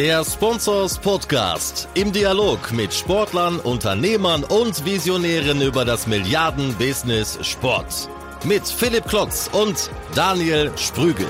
Der 0.00 0.24
Sponsors 0.24 0.98
Podcast 0.98 1.86
im 1.92 2.10
Dialog 2.10 2.72
mit 2.72 2.94
Sportlern, 2.94 3.60
Unternehmern 3.60 4.44
und 4.44 4.86
Visionären 4.86 5.60
über 5.60 5.84
das 5.84 6.06
Milliarden-Business 6.06 7.38
Sport. 7.46 8.08
Mit 8.42 8.66
Philipp 8.66 9.04
Klotz 9.04 9.50
und 9.52 9.90
Daniel 10.14 10.72
Sprügel. 10.78 11.26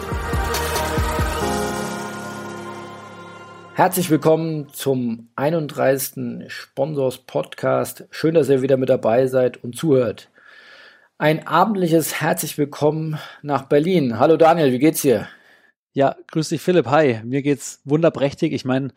Herzlich 3.74 4.08
willkommen 4.08 4.68
zum 4.72 5.30
31. 5.34 6.44
Sponsors 6.46 7.18
Podcast. 7.18 8.04
Schön, 8.12 8.34
dass 8.34 8.48
ihr 8.48 8.62
wieder 8.62 8.76
mit 8.76 8.88
dabei 8.88 9.26
seid 9.26 9.64
und 9.64 9.74
zuhört. 9.74 10.30
Ein 11.18 11.44
abendliches 11.44 12.20
herzlich 12.20 12.56
willkommen 12.56 13.18
nach 13.42 13.64
Berlin. 13.64 14.20
Hallo 14.20 14.36
Daniel, 14.36 14.70
wie 14.70 14.78
geht's 14.78 15.02
dir? 15.02 15.26
Ja, 15.92 16.14
grüß 16.30 16.50
dich 16.50 16.60
Philipp. 16.60 16.86
Hi, 16.86 17.20
mir 17.24 17.42
geht's 17.42 17.80
wunderprächtig. 17.84 18.52
Ich 18.52 18.64
meine, 18.64 18.92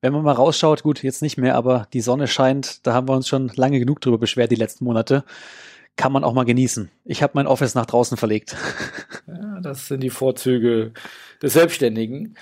wenn 0.00 0.12
man 0.12 0.22
mal 0.22 0.32
rausschaut, 0.32 0.84
gut, 0.84 1.02
jetzt 1.02 1.20
nicht 1.20 1.36
mehr, 1.36 1.56
aber 1.56 1.88
die 1.92 2.00
Sonne 2.00 2.28
scheint, 2.28 2.86
da 2.86 2.94
haben 2.94 3.08
wir 3.08 3.16
uns 3.16 3.26
schon 3.26 3.50
lange 3.56 3.80
genug 3.80 4.00
drüber 4.00 4.18
beschwert 4.18 4.52
die 4.52 4.56
letzten 4.56 4.84
Monate. 4.84 5.24
Kann 5.96 6.12
man 6.12 6.22
auch 6.22 6.34
mal 6.34 6.44
genießen. 6.44 6.88
Ich 7.04 7.22
habe 7.22 7.32
mein 7.34 7.48
Office 7.48 7.74
nach 7.74 7.86
draußen 7.86 8.16
verlegt. 8.16 8.56
Ja, 9.28 9.58
das 9.60 9.88
sind 9.88 10.04
die 10.04 10.10
Vorzüge 10.10 10.92
des 11.42 11.54
Selbstständigen. 11.54 12.36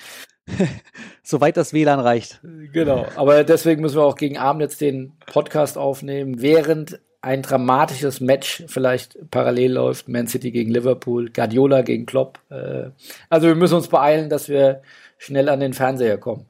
Soweit 1.23 1.57
das 1.57 1.73
WLAN 1.73 1.99
reicht. 1.99 2.43
Genau, 2.75 3.07
aber 3.17 3.43
deswegen 3.43 3.81
müssen 3.81 3.97
wir 3.97 4.03
auch 4.03 4.17
gegen 4.17 4.37
Abend 4.37 4.61
jetzt 4.61 4.83
den 4.83 5.15
Podcast 5.25 5.79
aufnehmen, 5.79 6.43
während 6.43 7.01
ein 7.25 7.43
dramatisches 7.43 8.21
Match 8.21 8.65
vielleicht 8.67 9.31
parallel 9.31 9.73
läuft. 9.73 10.09
Man 10.09 10.27
City 10.27 10.51
gegen 10.51 10.71
Liverpool, 10.71 11.31
Guardiola 11.31 11.83
gegen 11.83 12.07
Klopp. 12.07 12.39
Äh, 12.51 12.91
also 13.31 13.47
wir 13.47 13.55
müssen 13.55 13.77
uns 13.77 13.89
beeilen, 13.89 14.29
dass 14.29 14.49
wir 14.49 14.83
schnell 15.19 15.49
an 15.49 15.61
den 15.61 15.73
Fernseher 15.73 16.19
kommen. 16.19 16.47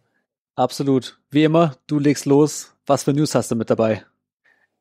Absolut. 0.56 1.18
Wie 1.30 1.44
immer, 1.44 1.76
du 1.86 1.98
legst 1.98 2.26
los. 2.26 2.74
Was 2.86 3.04
für 3.04 3.12
News 3.12 3.34
hast 3.34 3.50
du 3.50 3.56
mit 3.56 3.70
dabei? 3.70 4.04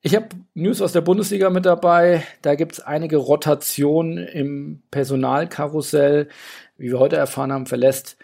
Ich 0.01 0.15
habe 0.15 0.29
News 0.53 0.81
aus 0.81 0.91
der 0.91 1.01
Bundesliga 1.01 1.49
mit 1.49 1.65
dabei. 1.65 2.23
Da 2.41 2.55
gibt 2.55 2.73
es 2.73 2.79
einige 2.79 3.17
Rotationen 3.17 4.17
im 4.17 4.83
Personalkarussell. 4.91 6.27
Wie 6.77 6.91
wir 6.91 6.99
heute 6.99 7.15
erfahren 7.15 7.53
haben, 7.53 7.67
verlässt 7.67 8.17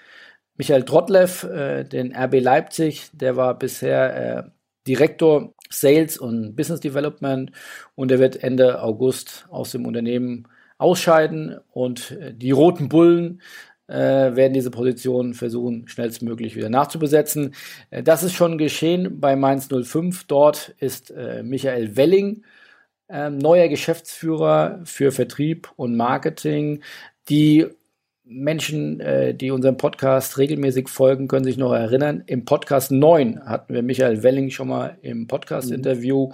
Michael 0.57 0.83
Trottlev 0.83 1.43
äh, 1.45 1.83
den 1.85 2.13
RB 2.15 2.41
Leipzig. 2.41 3.09
Der 3.13 3.37
war 3.37 3.57
bisher 3.57 4.37
äh, 4.37 4.43
Direktor 4.87 5.53
Sales 5.71 6.17
und 6.17 6.55
Business 6.55 6.79
Development 6.79 7.51
und 7.95 8.11
er 8.11 8.19
wird 8.19 8.43
Ende 8.43 8.81
August 8.81 9.45
aus 9.49 9.71
dem 9.71 9.85
Unternehmen 9.85 10.47
ausscheiden 10.77 11.59
und 11.71 12.11
äh, 12.11 12.33
die 12.33 12.51
Roten 12.51 12.89
Bullen 12.89 13.41
äh, 13.87 14.35
werden 14.35 14.53
diese 14.53 14.71
Position 14.71 15.33
versuchen, 15.33 15.87
schnellstmöglich 15.87 16.55
wieder 16.55 16.69
nachzubesetzen. 16.69 17.55
Äh, 17.89 18.03
das 18.03 18.23
ist 18.23 18.33
schon 18.33 18.57
geschehen 18.57 19.19
bei 19.19 19.35
Mainz 19.35 19.67
05. 19.69 20.25
Dort 20.25 20.75
ist 20.79 21.11
äh, 21.11 21.43
Michael 21.43 21.95
Welling 21.95 22.43
ähm, 23.09 23.37
neuer 23.39 23.67
Geschäftsführer 23.67 24.81
für 24.85 25.11
Vertrieb 25.11 25.71
und 25.75 25.97
Marketing. 25.97 26.81
Die 27.29 27.67
Menschen, 28.29 28.99
äh, 28.99 29.33
die 29.33 29.49
unserem 29.49 29.77
Podcast 29.77 30.37
regelmäßig 30.37 30.87
folgen, 30.87 31.27
können 31.27 31.43
sich 31.43 31.57
noch 31.57 31.73
erinnern. 31.73 32.23
Im 32.27 32.45
Podcast 32.45 32.91
9 32.91 33.43
hatten 33.45 33.73
wir 33.73 33.81
Michael 33.81 34.21
Welling 34.21 34.51
schon 34.51 34.67
mal 34.67 34.97
im 35.01 35.25
Podcast-Interview. 35.25 36.31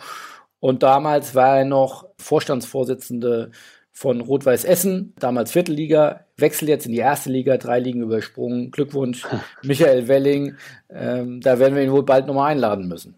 Und 0.59 0.83
damals 0.83 1.35
war 1.35 1.59
er 1.59 1.66
noch 1.66 2.05
Vorstandsvorsitzende 2.19 3.51
von 3.93 4.19
Rot-Weiß 4.19 4.66
Essen, 4.66 5.13
damals 5.19 5.53
Viertelliga, 5.53 6.25
wechselt 6.35 6.67
jetzt 6.67 6.85
in 6.85 6.91
die 6.91 6.97
erste 6.97 7.29
Liga, 7.29 7.55
drei 7.55 7.79
Ligen 7.79 8.01
übersprungen. 8.01 8.71
Glückwunsch, 8.71 9.25
Michael 9.63 10.09
Welling. 10.09 10.57
Ähm, 10.89 11.39
da 11.39 11.59
werden 11.59 11.75
wir 11.75 11.83
ihn 11.83 11.93
wohl 11.93 12.03
bald 12.03 12.27
nochmal 12.27 12.51
einladen 12.51 12.89
müssen. 12.89 13.16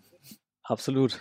Absolut. 0.64 1.18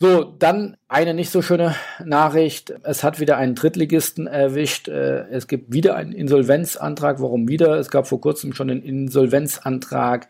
So, 0.00 0.24
dann 0.24 0.76
eine 0.88 1.14
nicht 1.14 1.30
so 1.30 1.40
schöne 1.40 1.76
Nachricht. 2.04 2.74
Es 2.82 3.04
hat 3.04 3.20
wieder 3.20 3.36
einen 3.36 3.54
Drittligisten 3.54 4.26
erwischt. 4.26 4.88
Äh, 4.88 5.28
es 5.28 5.46
gibt 5.46 5.72
wieder 5.72 5.94
einen 5.94 6.12
Insolvenzantrag. 6.12 7.20
Warum 7.20 7.48
wieder? 7.48 7.78
Es 7.78 7.90
gab 7.90 8.08
vor 8.08 8.20
kurzem 8.20 8.52
schon 8.52 8.70
einen 8.70 8.82
Insolvenzantrag 8.82 10.28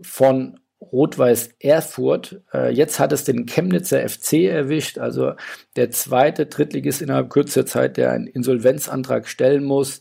von 0.00 0.58
Rot-Weiß 0.80 1.50
Erfurt. 1.60 2.40
Äh, 2.52 2.72
jetzt 2.72 2.98
hat 2.98 3.12
es 3.12 3.24
den 3.24 3.46
Chemnitzer 3.46 4.08
FC 4.08 4.44
erwischt, 4.44 4.98
also 4.98 5.32
der 5.76 5.90
zweite 5.90 6.46
Drittligist 6.46 7.02
innerhalb 7.02 7.30
kürzester 7.30 7.66
Zeit, 7.66 7.96
der 7.96 8.12
einen 8.12 8.26
Insolvenzantrag 8.26 9.28
stellen 9.28 9.64
muss. 9.64 10.00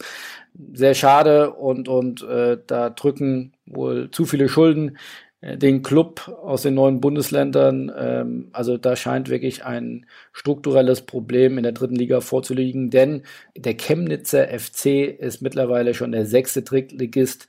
Sehr 0.73 0.94
schade 0.94 1.53
und, 1.53 1.88
und 1.88 2.23
äh, 2.23 2.57
da 2.67 2.89
drücken 2.89 3.53
wohl 3.66 4.11
zu 4.11 4.25
viele 4.25 4.49
Schulden 4.49 4.97
den 5.43 5.81
Club 5.81 6.29
aus 6.41 6.61
den 6.61 6.75
neuen 6.75 7.01
Bundesländern. 7.01 7.91
Ähm, 7.95 8.49
also 8.53 8.77
da 8.77 8.95
scheint 8.95 9.29
wirklich 9.29 9.65
ein 9.65 10.05
strukturelles 10.31 11.01
Problem 11.01 11.57
in 11.57 11.63
der 11.63 11.73
dritten 11.73 11.95
Liga 11.95 12.21
vorzuliegen, 12.21 12.89
denn 12.89 13.23
der 13.55 13.75
Chemnitzer 13.75 14.47
FC 14.47 14.85
ist 15.19 15.41
mittlerweile 15.41 15.93
schon 15.93 16.11
der 16.13 16.25
sechste 16.25 16.61
Drittligist, 16.61 17.47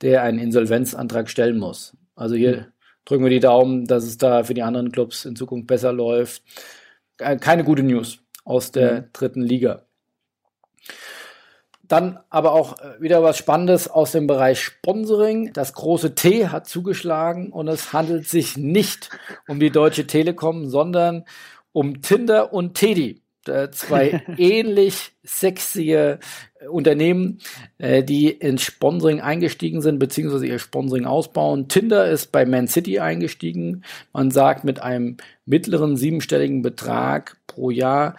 der 0.00 0.22
einen 0.22 0.38
Insolvenzantrag 0.38 1.28
stellen 1.28 1.58
muss. 1.58 1.96
Also 2.16 2.34
hier 2.34 2.56
mhm. 2.56 2.64
drücken 3.04 3.24
wir 3.24 3.30
die 3.30 3.40
Daumen, 3.40 3.84
dass 3.86 4.04
es 4.04 4.16
da 4.16 4.44
für 4.44 4.54
die 4.54 4.62
anderen 4.62 4.90
Clubs 4.90 5.24
in 5.26 5.36
Zukunft 5.36 5.66
besser 5.66 5.92
läuft. 5.92 6.42
Äh, 7.18 7.36
keine 7.36 7.64
gute 7.64 7.82
News 7.82 8.20
aus 8.44 8.72
der 8.72 9.02
mhm. 9.02 9.04
dritten 9.12 9.42
Liga. 9.42 9.83
Dann 11.88 12.18
aber 12.30 12.52
auch 12.52 12.78
äh, 12.78 13.00
wieder 13.00 13.22
was 13.22 13.36
Spannendes 13.36 13.88
aus 13.88 14.12
dem 14.12 14.26
Bereich 14.26 14.60
Sponsoring. 14.60 15.52
Das 15.52 15.74
große 15.74 16.14
T 16.14 16.48
hat 16.48 16.66
zugeschlagen 16.66 17.50
und 17.50 17.68
es 17.68 17.92
handelt 17.92 18.26
sich 18.26 18.56
nicht 18.56 19.10
um 19.48 19.60
die 19.60 19.70
Deutsche 19.70 20.06
Telekom, 20.06 20.68
sondern 20.68 21.24
um 21.72 22.00
Tinder 22.02 22.52
und 22.52 22.74
Teddy. 22.74 23.20
Zwei 23.72 24.22
ähnlich 24.38 25.12
sexy 25.22 25.92
äh, 25.92 26.18
Unternehmen, 26.66 27.40
äh, 27.76 28.02
die 28.02 28.30
ins 28.30 28.62
Sponsoring 28.62 29.20
eingestiegen 29.20 29.82
sind, 29.82 29.98
beziehungsweise 29.98 30.46
ihr 30.46 30.58
Sponsoring 30.58 31.04
ausbauen. 31.04 31.68
Tinder 31.68 32.08
ist 32.08 32.32
bei 32.32 32.46
Man 32.46 32.68
City 32.68 33.00
eingestiegen. 33.00 33.84
Man 34.14 34.30
sagt 34.30 34.64
mit 34.64 34.80
einem 34.80 35.18
mittleren 35.44 35.98
siebenstelligen 35.98 36.62
Betrag 36.62 37.36
pro 37.46 37.68
Jahr. 37.68 38.16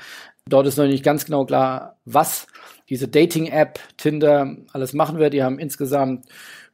Dort 0.47 0.67
ist 0.67 0.77
noch 0.77 0.85
nicht 0.85 1.03
ganz 1.03 1.25
genau 1.25 1.45
klar, 1.45 1.97
was 2.05 2.45
diese 2.89 3.07
Dating-App, 3.07 3.79
Tinder, 3.97 4.55
alles 4.73 4.93
machen 4.93 5.19
wir. 5.19 5.29
Die 5.29 5.43
haben 5.43 5.59
insgesamt 5.59 6.25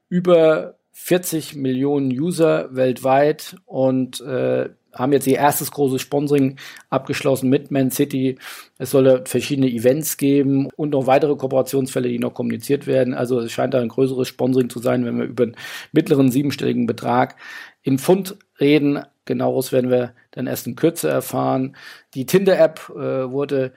über 0.10 0.76
40 0.92 1.56
Millionen 1.56 2.12
User 2.12 2.76
weltweit 2.76 3.56
und 3.66 4.22
äh, 4.22 4.70
haben 4.94 5.14
jetzt 5.14 5.28
ihr 5.28 5.38
erstes 5.38 5.72
großes 5.72 6.02
Sponsoring 6.02 6.58
abgeschlossen 6.90 7.50
mit 7.50 7.72
Man 7.72 7.92
City. 7.92 8.38
Es 8.78 8.92
soll 8.92 9.24
verschiedene 9.26 9.70
Events 9.70 10.18
geben 10.18 10.70
und 10.76 10.90
noch 10.90 11.08
weitere 11.08 11.36
Kooperationsfälle, 11.36 12.10
die 12.10 12.20
noch 12.20 12.34
kommuniziert 12.34 12.88
werden. 12.88 13.14
Also 13.14 13.40
es 13.40 13.52
scheint 13.52 13.74
da 13.74 13.80
ein 13.80 13.88
größeres 13.88 14.28
Sponsoring 14.28 14.70
zu 14.70 14.80
sein, 14.80 15.06
wenn 15.06 15.18
wir 15.18 15.26
über 15.26 15.44
einen 15.44 15.56
mittleren 15.92 16.30
siebenstelligen 16.30 16.88
Betrag 16.88 17.38
in 17.84 18.00
Pfund 18.00 18.38
reden. 18.60 19.04
Genaueres 19.26 19.72
werden 19.72 19.90
wir 19.90 20.14
dann 20.32 20.48
erst 20.48 20.68
in 20.68 20.76
Kürze 20.76 21.10
erfahren. 21.10 21.78
Die 22.14 22.26
Tinder-App 22.26 22.90
äh, 22.90 23.32
wurde 23.32 23.72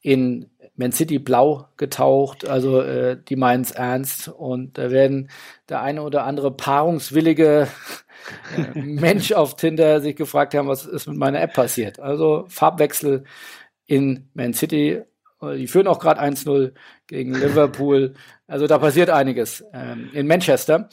in 0.00 0.50
Man 0.74 0.92
City 0.92 1.18
blau 1.18 1.68
getaucht, 1.76 2.46
also 2.48 2.80
äh, 2.80 3.18
die 3.28 3.36
meinen 3.36 3.62
es 3.62 3.72
ernst 3.72 4.28
und 4.28 4.78
da 4.78 4.90
werden 4.90 5.30
der 5.68 5.82
eine 5.82 6.02
oder 6.02 6.24
andere 6.24 6.50
paarungswillige 6.50 7.68
äh, 8.56 8.80
Mensch 8.80 9.32
auf 9.32 9.56
Tinder 9.56 10.00
sich 10.00 10.16
gefragt 10.16 10.54
haben, 10.54 10.68
was 10.68 10.86
ist 10.86 11.06
mit 11.08 11.16
meiner 11.16 11.40
App 11.40 11.54
passiert. 11.54 12.00
Also 12.00 12.46
Farbwechsel 12.48 13.24
in 13.86 14.30
Man 14.34 14.54
City, 14.54 15.02
die 15.42 15.66
führen 15.66 15.88
auch 15.88 15.98
gerade 15.98 16.20
1-0 16.20 16.72
gegen 17.06 17.34
Liverpool. 17.34 18.14
Also 18.52 18.66
da 18.66 18.76
passiert 18.76 19.08
einiges 19.08 19.64
ähm, 19.72 20.10
in 20.12 20.26
Manchester. 20.26 20.90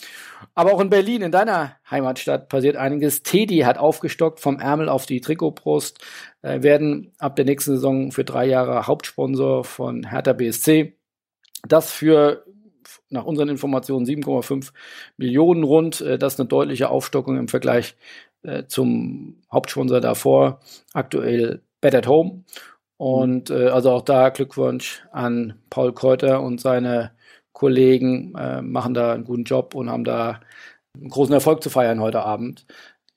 Aber 0.56 0.72
auch 0.72 0.80
in 0.80 0.90
Berlin, 0.90 1.22
in 1.22 1.34
deiner 1.34 1.76
Heimatstadt, 1.91 2.47
passiert 2.47 2.78
einiges. 2.78 3.22
Teddy 3.22 3.59
hat 3.59 3.78
aufgestockt 3.78 4.40
vom 4.40 4.61
Ärmel 4.61 4.88
auf 4.88 5.06
die 5.06 5.20
Trikotbrust 5.20 6.00
äh, 6.41 6.64
werden 6.64 7.11
ab 7.20 7.35
der 7.35 7.44
nächsten 7.44 7.72
Saison 7.72 8.14
für 8.14 8.23
drei 8.23 8.46
Jahre 8.46 8.88
Hauptsponsor 8.88 9.66
von 9.66 10.09
Hertha 10.09 10.32
BSC. 10.32 10.96
Das 11.67 11.91
für 11.91 12.46
nach 13.09 13.26
unseren 13.26 13.50
Informationen 13.50 14.06
7,5 14.06 14.72
Millionen 15.17 15.66
rund. 15.66 16.00
Äh, 16.00 16.17
das 16.17 16.35
ist 16.35 16.40
eine 16.40 16.47
deutliche 16.47 16.90
Aufstockung 16.90 17.35
im 17.35 17.50
Vergleich 17.50 17.97
äh, 18.41 18.67
zum 18.67 19.41
Hauptsponsor 19.52 20.00
davor. 20.00 20.61
Aktuell 20.94 21.61
Bet 21.82 21.94
at 21.94 22.08
Home. 22.08 22.46
Und 22.96 23.50
äh, 23.50 23.67
also 23.67 23.91
auch 23.91 24.02
da 24.03 24.29
Glückwunsch 24.29 25.03
an 25.11 25.56
Paul 25.70 25.94
Kräuter 25.94 26.41
und 26.41 26.61
seine 26.61 27.11
Kollegen 27.59 28.34
äh, 28.35 28.61
machen 28.61 28.94
da 28.94 29.11
einen 29.11 29.26
guten 29.26 29.44
Job 29.44 29.76
und 29.76 29.90
haben 29.90 30.06
da 30.06 30.40
einen 30.96 31.09
großen 31.09 31.34
Erfolg 31.34 31.61
zu 31.61 31.70
feiern 31.70 32.00
heute 32.00 32.23
Abend. 32.23 32.66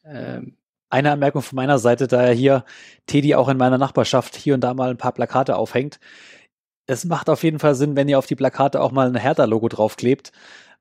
Ähm, 0.05 0.57
eine 0.91 1.13
Anmerkung 1.13 1.43
von 1.43 1.55
meiner 1.55 1.79
Seite, 1.79 2.09
da 2.09 2.23
er 2.23 2.35
hier 2.35 2.65
Teddy 3.07 3.37
auch 3.37 3.49
in 3.49 3.57
meiner 3.57 3.79
Nachbarschaft 3.79 4.35
hier 4.35 4.55
und 4.55 4.61
da 4.63 4.75
mal 4.75 4.91
ein 4.91 4.97
paar 4.97 5.13
Plakate 5.13 5.55
aufhängt. 5.55 6.01
Es 6.87 7.05
macht 7.05 7.31
auf 7.31 7.45
jeden 7.45 7.61
Fall 7.61 7.77
Sinn, 7.77 7.95
wenn 7.95 8.09
ihr 8.09 8.19
auf 8.19 8.27
die 8.27 8.35
Plakate 8.35 8.81
auch 8.81 8.91
mal 8.91 9.07
ein 9.07 9.15
Hertha-Logo 9.15 9.69
draufklebt, 9.69 10.33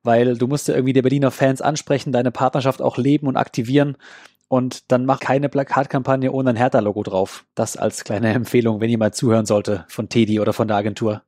weil 0.02 0.36
du 0.38 0.48
musst 0.48 0.68
ja 0.68 0.74
irgendwie 0.74 0.94
die 0.94 1.04
Berliner 1.04 1.30
Fans 1.30 1.62
ansprechen, 1.62 2.12
deine 2.12 2.31
Partnerschaft 2.31 2.81
auch 2.81 2.98
leben 2.98 3.28
und 3.28 3.38
aktivieren 3.38 3.96
und 4.48 4.92
dann 4.92 5.06
mach 5.06 5.19
keine 5.19 5.50
Plakatkampagne 5.50 6.31
ohne 6.31 6.50
ein 6.50 6.56
Hertha-Logo 6.56 7.04
drauf. 7.04 7.46
Das 7.54 7.78
als 7.78 8.04
kleine 8.06 8.34
Empfehlung, 8.34 8.81
wenn 8.81 8.90
jemand 8.90 9.13
zuhören 9.13 9.46
sollte 9.46 9.86
von 9.88 10.10
Teddy 10.10 10.40
oder 10.40 10.52
von 10.52 10.68
der 10.68 10.78
Agentur. 10.78 11.22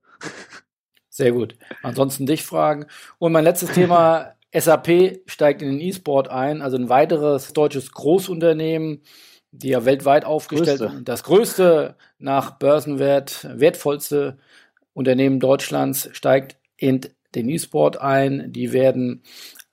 Sehr 1.14 1.32
gut. 1.32 1.56
Ansonsten 1.84 2.26
dich 2.26 2.44
fragen. 2.44 2.88
Und 3.20 3.34
mein 3.34 3.44
letztes 3.44 3.72
Thema, 3.72 4.34
SAP 4.52 5.22
steigt 5.28 5.62
in 5.62 5.70
den 5.70 5.80
E-Sport 5.80 6.28
ein, 6.30 6.64
also 6.64 6.76
ein 6.76 6.90
weiteres 6.90 7.54
deutsches 7.54 7.92
Großunternehmen, 7.92 9.04
die 9.52 9.70
ja 9.70 9.86
weltweit 9.86 10.26
aufgestellt 10.26 10.80
sind. 10.80 11.08
Das 11.08 11.22
größte 11.22 11.98
nach 12.18 12.58
Börsenwert, 12.58 13.48
wertvollste 13.48 14.40
Unternehmen 14.94 15.40
Deutschlands 15.40 16.10
steigt 16.14 16.58
in 16.78 17.02
den 17.36 17.48
E-Sport 17.48 18.02
ein. 18.02 18.52
Die 18.52 18.74
werden 18.74 19.22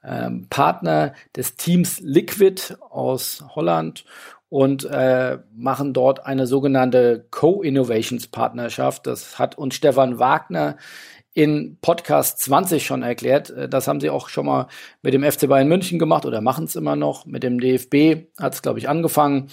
ähm, 0.05 0.47
Partner 0.51 1.15
des 1.35 1.57
Teams 1.57 2.01
Liquid 2.01 2.75
aus 2.91 3.43
Holland 3.55 4.05
und 4.51 4.85
äh, 4.85 5.39
machen 5.55 5.95
dort 5.95 6.27
eine 6.27 6.47
sogenannte 6.47 7.25
Co-Innovations-Partnerschaft. 7.31 9.07
Das 9.07 9.39
hat 9.39 9.57
uns 9.57 9.77
Stefan 9.77 10.19
Wagner 10.19 10.77
in 11.33 11.79
Podcast 11.81 12.41
20 12.41 12.85
schon 12.85 13.03
erklärt. 13.03 13.51
Äh, 13.51 13.69
das 13.69 13.89
haben 13.89 14.01
sie 14.01 14.11
auch 14.11 14.29
schon 14.29 14.47
mal 14.47 14.67
mit 15.03 15.15
dem 15.15 15.23
FC 15.23 15.49
Bayern 15.49 15.69
München 15.69 15.99
gemacht 15.99 16.27
oder 16.27 16.41
machen 16.41 16.65
es 16.65 16.77
immer 16.77 16.97
noch. 16.97 17.27
Mit 17.27 17.43
dem 17.43 17.61
DFB 17.61 18.29
hat 18.39 18.55
es, 18.55 18.63
glaube 18.63 18.79
ich, 18.79 18.89
angefangen. 18.89 19.49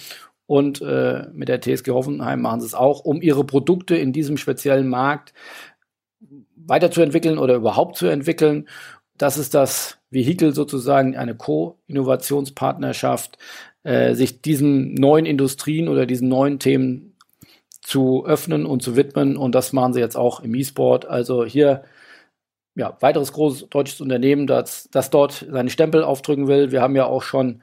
Und 0.46 0.80
äh, 0.80 1.26
mit 1.32 1.48
der 1.48 1.60
TSG 1.60 1.90
Hoffenheim 1.90 2.40
machen 2.40 2.60
sie 2.60 2.66
es 2.66 2.74
auch, 2.74 3.04
um 3.04 3.20
ihre 3.20 3.44
Produkte 3.44 3.96
in 3.96 4.14
diesem 4.14 4.38
speziellen 4.38 4.88
Markt 4.88 5.34
weiterzuentwickeln 6.56 7.38
oder 7.38 7.54
überhaupt 7.54 7.96
zu 7.96 8.06
entwickeln. 8.06 8.68
Das 9.16 9.36
ist 9.36 9.54
das 9.54 9.98
Vehikel 10.10 10.54
sozusagen, 10.54 11.16
eine 11.16 11.34
Co-Innovationspartnerschaft, 11.34 13.36
äh, 13.82 14.14
sich 14.14 14.40
diesen 14.40 14.94
neuen 14.94 15.26
Industrien 15.26 15.88
oder 15.88 16.06
diesen 16.06 16.28
neuen 16.28 16.58
Themen 16.58 17.07
zu 17.88 18.26
öffnen 18.26 18.66
und 18.66 18.82
zu 18.82 18.96
widmen. 18.96 19.38
Und 19.38 19.54
das 19.54 19.72
machen 19.72 19.94
sie 19.94 20.00
jetzt 20.00 20.16
auch 20.16 20.40
im 20.40 20.54
E-Sport. 20.54 21.06
Also 21.06 21.46
hier 21.46 21.84
ja, 22.74 22.98
weiteres 23.00 23.32
großes 23.32 23.70
deutsches 23.70 24.02
Unternehmen, 24.02 24.46
das, 24.46 24.90
das 24.92 25.08
dort 25.08 25.46
seinen 25.50 25.70
Stempel 25.70 26.04
aufdrücken 26.04 26.48
will. 26.48 26.70
Wir 26.70 26.82
haben 26.82 26.96
ja 26.96 27.06
auch 27.06 27.22
schon, 27.22 27.62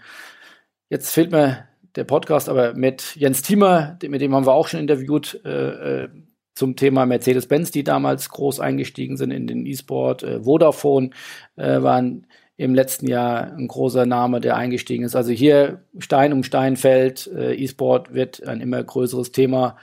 jetzt 0.90 1.12
fehlt 1.12 1.32
mir 1.32 1.68
der 1.96 2.06
Podcast, 2.06 2.50
aber 2.50 2.74
mit 2.74 3.16
Jens 3.16 3.44
Thiemer, 3.44 4.00
mit 4.02 4.20
dem 4.20 4.34
haben 4.34 4.48
wir 4.48 4.54
auch 4.54 4.68
schon 4.68 4.80
interviewt, 4.80 5.40
äh, 5.46 6.04
äh 6.06 6.10
zum 6.58 6.78
Thema 6.78 7.06
Mercedes-Benz, 7.06 7.72
die 7.72 7.84
damals 7.84 8.30
groß 8.30 8.62
eingestiegen 8.62 9.18
sind 9.18 9.32
in 9.32 9.46
den 9.46 9.66
E-Sport. 9.66 10.24
Äh, 10.24 10.44
Vodafone 10.44 11.10
äh, 11.58 11.84
waren 11.84 12.28
im 12.56 12.74
letzten 12.74 13.08
Jahr 13.08 13.54
ein 13.54 13.68
großer 13.68 14.06
Name, 14.06 14.40
der 14.40 14.56
eingestiegen 14.56 15.04
ist. 15.04 15.18
Also 15.18 15.32
hier 15.32 15.82
Stein 16.00 16.32
um 16.32 16.44
Stein 16.44 16.78
fällt. 16.78 17.28
Äh, 17.28 17.56
E-Sport 17.56 18.14
wird 18.14 18.48
ein 18.48 18.62
immer 18.62 18.82
größeres 18.82 19.34
Thema. 19.34 19.78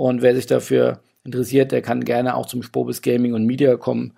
Und 0.00 0.22
wer 0.22 0.34
sich 0.34 0.46
dafür 0.46 1.02
interessiert, 1.24 1.72
der 1.72 1.82
kann 1.82 2.04
gerne 2.04 2.34
auch 2.34 2.46
zum 2.46 2.62
Spobis 2.62 3.02
Gaming 3.02 3.34
und 3.34 3.44
Media 3.44 3.76
kommen, 3.76 4.14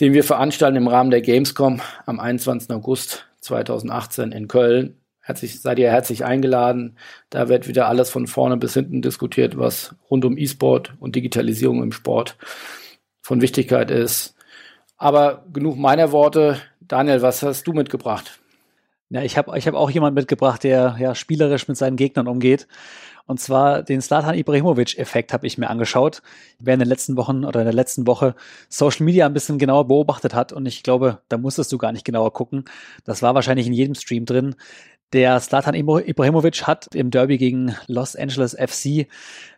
den 0.00 0.14
wir 0.14 0.24
veranstalten 0.24 0.78
im 0.78 0.88
Rahmen 0.88 1.10
der 1.10 1.20
Gamescom 1.20 1.82
am 2.06 2.18
21. 2.18 2.70
August 2.70 3.26
2018 3.42 4.32
in 4.32 4.48
Köln 4.48 4.96
herzlich, 5.20 5.60
seid 5.60 5.78
ihr 5.78 5.90
herzlich 5.90 6.24
eingeladen. 6.24 6.96
Da 7.28 7.50
wird 7.50 7.68
wieder 7.68 7.86
alles 7.86 8.08
von 8.08 8.26
vorne 8.28 8.56
bis 8.56 8.72
hinten 8.72 9.02
diskutiert, 9.02 9.58
was 9.58 9.94
rund 10.10 10.24
um 10.24 10.38
E-Sport 10.38 10.94
und 11.00 11.16
Digitalisierung 11.16 11.82
im 11.82 11.92
Sport 11.92 12.38
von 13.20 13.42
Wichtigkeit 13.42 13.90
ist. 13.90 14.34
Aber 14.96 15.44
genug 15.52 15.76
meiner 15.76 16.12
Worte. 16.12 16.62
Daniel, 16.80 17.20
was 17.20 17.42
hast 17.42 17.66
du 17.66 17.74
mitgebracht? 17.74 18.40
Ja, 19.10 19.22
ich 19.22 19.36
habe 19.36 19.58
ich 19.58 19.66
hab 19.66 19.74
auch 19.74 19.90
jemanden 19.90 20.14
mitgebracht, 20.14 20.62
der 20.64 20.96
ja 20.98 21.14
spielerisch 21.14 21.68
mit 21.68 21.76
seinen 21.76 21.96
Gegnern 21.96 22.26
umgeht. 22.26 22.66
Und 23.30 23.38
zwar 23.38 23.84
den 23.84 24.02
Slatan 24.02 24.34
Ibrahimovic-Effekt 24.34 25.32
habe 25.32 25.46
ich 25.46 25.56
mir 25.56 25.70
angeschaut. 25.70 26.20
Wer 26.58 26.74
in 26.74 26.80
den 26.80 26.88
letzten 26.88 27.16
Wochen 27.16 27.44
oder 27.44 27.60
in 27.60 27.64
der 27.64 27.72
letzten 27.72 28.08
Woche 28.08 28.34
Social 28.68 29.04
Media 29.04 29.24
ein 29.24 29.32
bisschen 29.32 29.56
genauer 29.56 29.86
beobachtet 29.86 30.34
hat. 30.34 30.52
Und 30.52 30.66
ich 30.66 30.82
glaube, 30.82 31.20
da 31.28 31.38
musstest 31.38 31.70
du 31.70 31.78
gar 31.78 31.92
nicht 31.92 32.04
genauer 32.04 32.32
gucken. 32.32 32.64
Das 33.04 33.22
war 33.22 33.36
wahrscheinlich 33.36 33.68
in 33.68 33.72
jedem 33.72 33.94
Stream 33.94 34.24
drin. 34.24 34.56
Der 35.12 35.38
Slatan 35.38 35.76
Ibrahimovic 35.76 36.66
hat 36.66 36.92
im 36.92 37.12
Derby 37.12 37.38
gegen 37.38 37.76
Los 37.86 38.16
Angeles 38.16 38.56
FC 38.58 39.06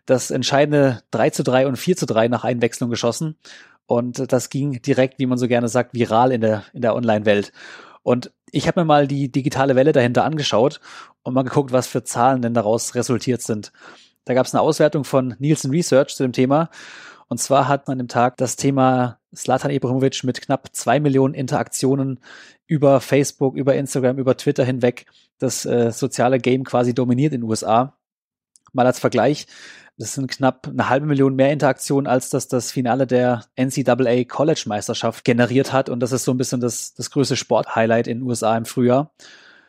das 0.05 0.29
entscheidende 0.29 1.01
3 1.09 1.31
zu 1.31 1.41
3 1.41 1.65
und 1.65 1.77
4 1.77 1.97
zu 1.97 2.05
3 2.05 2.27
nach 2.27 2.43
Einwechslung 2.43 2.91
geschossen. 2.91 3.37
Und 3.87 4.31
das 4.31 4.51
ging 4.51 4.83
direkt, 4.83 5.17
wie 5.17 5.25
man 5.25 5.39
so 5.39 5.47
gerne 5.47 5.67
sagt, 5.67 5.95
viral 5.95 6.31
in 6.31 6.41
der, 6.41 6.63
in 6.73 6.83
der 6.83 6.93
Online-Welt. 6.93 7.51
Und 8.03 8.31
ich 8.51 8.67
habe 8.67 8.81
mir 8.81 8.85
mal 8.85 9.07
die 9.07 9.31
digitale 9.31 9.75
Welle 9.75 9.93
dahinter 9.93 10.25
angeschaut 10.25 10.79
und 11.23 11.33
mal 11.33 11.43
geguckt, 11.43 11.71
was 11.71 11.87
für 11.87 12.03
Zahlen 12.03 12.41
denn 12.41 12.53
daraus 12.53 12.95
resultiert 12.95 13.41
sind. 13.41 13.71
Da 14.25 14.33
gab 14.33 14.45
es 14.45 14.53
eine 14.53 14.61
Auswertung 14.61 15.03
von 15.03 15.35
Nielsen 15.39 15.71
Research 15.71 16.15
zu 16.15 16.23
dem 16.23 16.33
Thema. 16.33 16.69
Und 17.27 17.39
zwar 17.39 17.67
hat 17.67 17.87
man 17.87 17.93
an 17.93 17.99
dem 17.99 18.07
Tag 18.09 18.37
das 18.37 18.55
Thema 18.55 19.19
Slatan 19.35 19.71
Ibrahimovic 19.71 20.23
mit 20.23 20.41
knapp 20.41 20.69
zwei 20.73 20.99
Millionen 20.99 21.33
Interaktionen 21.33 22.19
über 22.67 23.01
Facebook, 23.01 23.55
über 23.55 23.75
Instagram, 23.75 24.17
über 24.17 24.37
Twitter 24.37 24.63
hinweg 24.63 25.07
das 25.39 25.65
äh, 25.65 25.91
soziale 25.91 26.39
Game 26.39 26.63
quasi 26.63 26.93
dominiert 26.93 27.33
in 27.33 27.41
den 27.41 27.49
USA. 27.49 27.97
Mal 28.71 28.85
als 28.85 28.99
Vergleich, 28.99 29.47
das 29.97 30.13
sind 30.13 30.29
knapp 30.29 30.67
eine 30.67 30.89
halbe 30.89 31.05
Million 31.05 31.35
mehr 31.35 31.51
Interaktionen, 31.51 32.07
als 32.07 32.29
das 32.29 32.47
das 32.47 32.71
Finale 32.71 33.05
der 33.05 33.45
NCAA 33.55 34.23
College 34.25 34.63
Meisterschaft 34.65 35.23
generiert 35.23 35.71
hat. 35.71 35.89
Und 35.89 35.99
das 35.99 36.11
ist 36.11 36.23
so 36.23 36.31
ein 36.31 36.37
bisschen 36.37 36.61
das, 36.61 36.93
das 36.93 37.11
größte 37.11 37.35
Sporthighlight 37.35 38.07
in 38.07 38.19
den 38.19 38.27
USA 38.27 38.57
im 38.57 38.65
Frühjahr. 38.65 39.13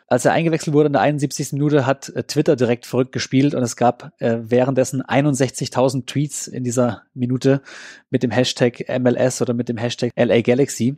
Als 0.06 0.25
er 0.25 0.32
eingewechselt 0.32 0.75
wurde 0.75 0.88
in 0.88 0.93
der 0.93 1.03
71. 1.03 1.53
Minute, 1.53 1.87
hat 1.87 2.11
äh, 2.11 2.25
Twitter 2.25 2.56
direkt 2.56 2.87
verrückt 2.87 3.12
gespielt 3.12 3.55
und 3.55 3.62
es 3.62 3.76
gab 3.76 4.12
äh, 4.21 4.38
währenddessen 4.43 5.03
61.000 5.03 6.06
Tweets 6.06 6.47
in 6.47 6.62
dieser 6.62 7.03
Minute 7.15 7.62
mit 8.11 8.23
dem 8.23 8.31
Hashtag 8.31 8.85
MLS 9.00 9.41
oder 9.41 9.55
mit 9.55 9.69
dem 9.69 9.77
Hashtag 9.77 10.12
LA 10.17 10.43
Galaxy 10.43 10.97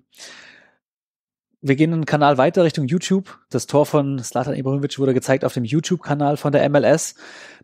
wir 1.67 1.77
gehen 1.77 1.93
einen 1.93 2.07
Kanal 2.07 2.39
weiter 2.39 2.65
Richtung 2.65 2.87
YouTube. 2.87 3.39
Das 3.51 3.67
Tor 3.67 3.87
von 3.87 4.19
Slatan 4.23 4.55
Ibrahimovic 4.55 4.99
wurde 4.99 5.15
gezeigt 5.15 5.45
auf 5.45 5.55
dem 5.55 5.65
YouTube-Kanal 5.65 6.37
von 6.37 6.53
der 6.53 6.69
MLS. 6.69 7.15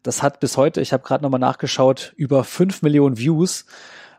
Das 0.02 0.22
hat 0.22 0.40
bis 0.40 0.56
heute, 0.56 0.80
ich 0.80 0.92
habe 0.92 1.02
gerade 1.02 1.22
nochmal 1.22 1.40
nachgeschaut, 1.40 2.12
über 2.16 2.44
fünf 2.44 2.82
Millionen 2.82 3.18
Views. 3.18 3.66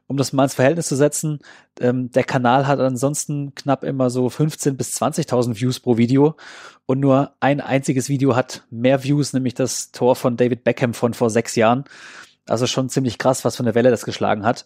Um 0.08 0.18
das 0.18 0.34
mal 0.34 0.44
ins 0.44 0.54
Verhältnis 0.54 0.88
zu 0.88 0.96
setzen, 0.96 1.40
ähm, 1.80 2.12
der 2.12 2.24
Kanal 2.24 2.68
hat 2.68 2.80
ansonsten 2.80 3.56
knapp 3.56 3.84
immer 3.84 4.10
so 4.10 4.28
15.000 4.28 4.74
bis 4.74 5.02
20.000 5.02 5.60
Views 5.60 5.80
pro 5.80 5.98
Video 5.98 6.36
und 6.86 7.00
nur 7.00 7.32
ein 7.40 7.62
einziges 7.62 8.10
Video 8.10 8.36
hat 8.36 8.64
mehr 8.70 9.04
Views, 9.04 9.34
nämlich 9.34 9.54
das 9.54 9.92
Tor 9.92 10.16
von 10.16 10.36
David 10.36 10.64
Beckham 10.66 10.94
von 10.94 11.14
vor 11.14 11.30
sechs 11.30 11.56
Jahren. 11.56 11.86
Also 12.46 12.68
schon 12.68 12.90
ziemlich 12.90 13.18
krass, 13.18 13.46
was 13.46 13.56
für 13.56 13.64
eine 13.64 13.76
Welle 13.76 13.92
das 13.92 14.04
geschlagen 14.06 14.46
hat. 14.46 14.66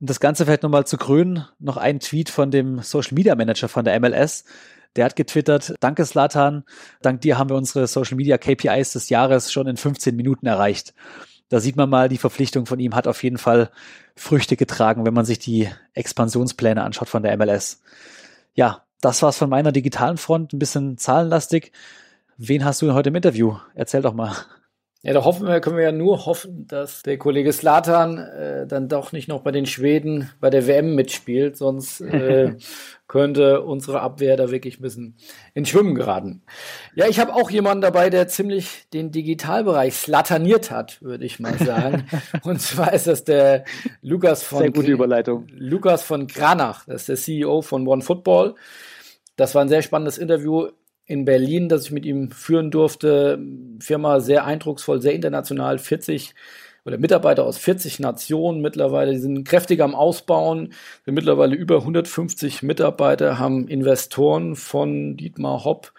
Und 0.00 0.08
das 0.08 0.18
Ganze 0.18 0.44
vielleicht 0.44 0.62
nochmal 0.62 0.86
zu 0.86 0.96
krönen, 0.96 1.46
noch 1.58 1.76
ein 1.76 2.00
Tweet 2.00 2.30
von 2.30 2.50
dem 2.50 2.80
Social 2.80 3.14
Media 3.14 3.34
Manager 3.34 3.68
von 3.68 3.84
der 3.84 4.00
MLS. 4.00 4.44
Der 4.96 5.04
hat 5.04 5.14
getwittert, 5.14 5.74
danke 5.80 6.04
Slatan, 6.04 6.64
dank 7.02 7.20
dir 7.20 7.38
haben 7.38 7.50
wir 7.50 7.56
unsere 7.56 7.86
Social 7.86 8.16
Media 8.16 8.38
KPIs 8.38 8.92
des 8.92 9.08
Jahres 9.08 9.52
schon 9.52 9.68
in 9.68 9.76
15 9.76 10.16
Minuten 10.16 10.46
erreicht. 10.46 10.94
Da 11.48 11.60
sieht 11.60 11.76
man 11.76 11.90
mal, 11.90 12.08
die 12.08 12.18
Verpflichtung 12.18 12.66
von 12.66 12.80
ihm 12.80 12.94
hat 12.94 13.06
auf 13.06 13.22
jeden 13.22 13.38
Fall 13.38 13.70
Früchte 14.16 14.56
getragen, 14.56 15.04
wenn 15.04 15.14
man 15.14 15.24
sich 15.24 15.38
die 15.38 15.68
Expansionspläne 15.94 16.82
anschaut 16.82 17.08
von 17.08 17.22
der 17.22 17.36
MLS. 17.36 17.82
Ja, 18.54 18.84
das 19.00 19.22
war's 19.22 19.36
von 19.36 19.50
meiner 19.50 19.72
digitalen 19.72 20.16
Front, 20.16 20.52
ein 20.52 20.58
bisschen 20.58 20.96
zahlenlastig. 20.96 21.72
Wen 22.36 22.64
hast 22.64 22.82
du 22.82 22.86
denn 22.86 22.94
heute 22.94 23.10
im 23.10 23.16
Interview? 23.16 23.56
Erzähl 23.74 24.02
doch 24.02 24.14
mal. 24.14 24.34
Ja, 25.02 25.14
da 25.14 25.24
hoffen 25.24 25.46
wir, 25.46 25.60
können 25.60 25.78
wir 25.78 25.84
ja 25.84 25.92
nur 25.92 26.26
hoffen, 26.26 26.66
dass 26.66 27.02
der 27.02 27.16
Kollege 27.16 27.54
Slatan 27.54 28.18
äh, 28.18 28.66
dann 28.66 28.86
doch 28.90 29.12
nicht 29.12 29.28
noch 29.28 29.40
bei 29.40 29.50
den 29.50 29.64
Schweden 29.64 30.30
bei 30.40 30.50
der 30.50 30.66
WM 30.66 30.94
mitspielt, 30.94 31.56
sonst 31.56 32.02
äh, 32.02 32.56
könnte 33.08 33.62
unsere 33.62 34.02
Abwehr 34.02 34.36
da 34.36 34.50
wirklich 34.50 34.78
ein 34.78 34.82
bisschen 34.82 35.16
ins 35.54 35.70
Schwimmen 35.70 35.94
geraten. 35.94 36.42
Ja, 36.94 37.08
ich 37.08 37.18
habe 37.18 37.34
auch 37.34 37.50
jemanden 37.50 37.80
dabei, 37.80 38.10
der 38.10 38.28
ziemlich 38.28 38.90
den 38.92 39.10
Digitalbereich 39.10 39.94
slataniert 39.94 40.70
hat, 40.70 41.00
würde 41.00 41.24
ich 41.24 41.40
mal 41.40 41.56
sagen. 41.56 42.04
Und 42.42 42.60
zwar 42.60 42.92
ist 42.92 43.06
das 43.06 43.24
der 43.24 43.64
Lukas 44.02 44.42
von 44.42 44.58
sehr 44.58 44.70
gute 44.70 44.92
Überleitung. 44.92 45.46
Lukas 45.50 46.02
von 46.02 46.26
Granach, 46.26 46.84
das 46.84 47.02
ist 47.02 47.08
der 47.08 47.16
CEO 47.16 47.62
von 47.62 47.88
OneFootball. 47.88 48.54
Das 49.36 49.54
war 49.54 49.62
ein 49.62 49.70
sehr 49.70 49.80
spannendes 49.80 50.18
Interview 50.18 50.68
in 51.10 51.24
Berlin, 51.24 51.68
das 51.68 51.86
ich 51.86 51.90
mit 51.90 52.06
ihm 52.06 52.30
führen 52.30 52.70
durfte. 52.70 53.38
Firma 53.80 54.20
sehr 54.20 54.44
eindrucksvoll, 54.44 55.02
sehr 55.02 55.12
international, 55.12 55.78
40 55.78 56.34
oder 56.84 56.98
Mitarbeiter 56.98 57.44
aus 57.44 57.58
40 57.58 57.98
Nationen 57.98 58.60
mittlerweile, 58.60 59.12
die 59.12 59.18
sind 59.18 59.46
kräftig 59.46 59.82
am 59.82 59.94
Ausbauen, 59.94 60.72
sind 61.04 61.14
mittlerweile 61.14 61.56
über 61.56 61.78
150 61.78 62.62
Mitarbeiter, 62.62 63.38
haben 63.38 63.68
Investoren 63.68 64.54
von 64.54 65.16
Dietmar 65.16 65.64
Hopp 65.64 65.92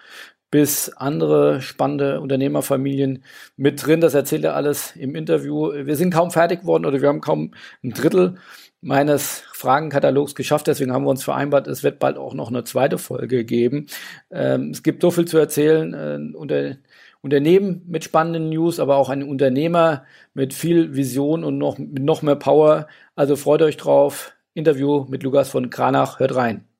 bis 0.50 0.89
andere 0.89 1.62
spannende 1.62 2.20
Unternehmerfamilien 2.20 3.24
mit 3.56 3.86
drin. 3.86 4.01
Das 4.01 4.13
erzählt 4.13 4.44
er 4.44 4.56
alles 4.56 4.96
im 4.96 5.15
Interview. 5.15 5.72
Wir 5.74 5.96
sind 5.96 6.13
kaum 6.13 6.32
fertig 6.32 6.62
geworden 6.62 6.86
oder 6.86 7.01
wir 7.01 7.08
haben 7.08 7.22
kaum 7.22 7.53
ein 7.84 7.91
Drittel 7.91 8.36
meines 8.81 9.43
Fragenkatalogs 9.53 10.35
geschafft. 10.35 10.67
Deswegen 10.67 10.91
haben 10.91 11.05
wir 11.05 11.09
uns 11.11 11.23
vereinbart, 11.23 11.67
es 11.67 11.83
wird 11.83 12.00
bald 12.00 12.17
auch 12.17 12.33
noch 12.33 12.50
eine 12.50 12.63
zweite 12.63 12.97
Folge 12.97 13.45
geben. 13.45 13.88
Ähm, 14.31 14.71
es 14.71 14.83
gibt 14.83 15.01
so 15.01 15.11
viel 15.11 15.25
zu 15.25 15.38
erzählen. 15.38 15.93
Äh, 15.93 16.35
unter, 16.35 16.77
Unternehmen 17.21 17.83
mit 17.88 18.03
spannenden 18.03 18.50
News, 18.50 18.79
aber 18.79 18.97
auch 18.97 19.09
ein 19.09 19.23
Unternehmer 19.23 20.05
mit 20.33 20.53
viel 20.53 20.95
Vision 20.95 21.43
und 21.43 21.57
noch, 21.57 21.77
mit 21.77 22.03
noch 22.03 22.23
mehr 22.23 22.35
Power. 22.35 22.88
Also 23.15 23.35
freut 23.35 23.61
euch 23.61 23.77
drauf. 23.77 24.33
Interview 24.53 25.05
mit 25.07 25.23
Lukas 25.23 25.50
von 25.50 25.69
Kranach. 25.69 26.19
Hört 26.19 26.35
rein. 26.35 26.71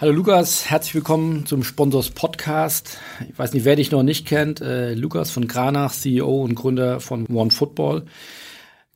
Hallo 0.00 0.12
Lukas, 0.12 0.70
herzlich 0.70 0.94
willkommen 0.94 1.44
zum 1.44 1.62
Sponsors 1.62 2.08
Podcast. 2.08 2.96
Ich 3.28 3.38
weiß 3.38 3.52
nicht, 3.52 3.66
wer 3.66 3.76
dich 3.76 3.90
noch 3.90 4.02
nicht 4.02 4.26
kennt. 4.26 4.62
Äh, 4.62 4.94
Lukas 4.94 5.30
von 5.30 5.46
Granach, 5.46 5.92
CEO 5.92 6.42
und 6.42 6.54
Gründer 6.54 7.00
von 7.00 7.26
One 7.26 7.50
Football. 7.50 8.06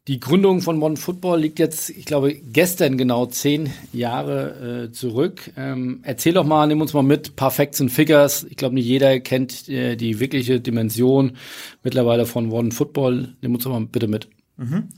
Die 0.09 0.19
Gründung 0.19 0.63
von 0.63 0.83
One 0.83 0.97
Football 0.97 1.41
liegt 1.41 1.59
jetzt, 1.59 1.91
ich 1.91 2.07
glaube, 2.07 2.33
gestern 2.33 2.97
genau 2.97 3.27
zehn 3.27 3.71
Jahre 3.93 4.87
äh, 4.87 4.93
zurück. 4.93 5.53
Ähm, 5.59 6.01
erzähl 6.05 6.33
doch 6.33 6.47
mal, 6.47 6.67
nimm 6.67 6.81
uns 6.81 6.95
mal 6.95 7.03
mit, 7.03 7.37
paar 7.37 7.51
Facts 7.51 7.83
and 7.83 7.93
Figures. 7.93 8.47
Ich 8.49 8.57
glaube, 8.57 8.75
nicht 8.75 8.87
jeder 8.87 9.21
kennt 9.21 9.69
äh, 9.69 9.97
die 9.97 10.21
wirkliche 10.21 10.59
Dimension 10.59 11.37
mittlerweile 11.83 12.25
von 12.25 12.51
One 12.51 12.71
Football. 12.71 13.35
Nimm 13.43 13.55
uns 13.55 13.65
doch 13.65 13.73
mal 13.73 13.85
bitte 13.85 14.09
mit. 14.09 14.29
Mhm. 14.57 14.89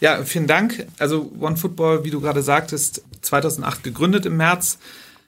Ja, 0.00 0.24
vielen 0.24 0.48
Dank. 0.48 0.88
Also 0.98 1.30
One 1.38 1.56
Football, 1.56 2.02
wie 2.02 2.10
du 2.10 2.20
gerade 2.20 2.42
sagtest, 2.42 3.04
2008 3.20 3.84
gegründet 3.84 4.26
im 4.26 4.38
März 4.38 4.78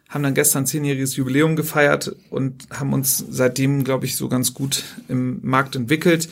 haben 0.08 0.22
dann 0.22 0.34
gestern 0.34 0.66
zehnjähriges 0.66 1.16
Jubiläum 1.16 1.54
gefeiert 1.54 2.16
und 2.30 2.66
haben 2.70 2.92
uns 2.92 3.24
seitdem, 3.28 3.84
glaube 3.84 4.06
ich, 4.06 4.16
so 4.16 4.28
ganz 4.28 4.54
gut 4.54 4.84
im 5.08 5.40
Markt 5.42 5.76
entwickelt. 5.76 6.28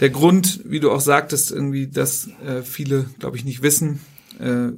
Der 0.00 0.10
Grund, 0.10 0.60
wie 0.64 0.80
du 0.80 0.90
auch 0.92 1.00
sagtest, 1.00 1.50
irgendwie, 1.50 1.88
dass 1.88 2.28
äh, 2.46 2.62
viele, 2.62 3.06
glaube 3.18 3.36
ich, 3.36 3.44
nicht 3.44 3.62
wissen, 3.62 4.00
äh, 4.38 4.68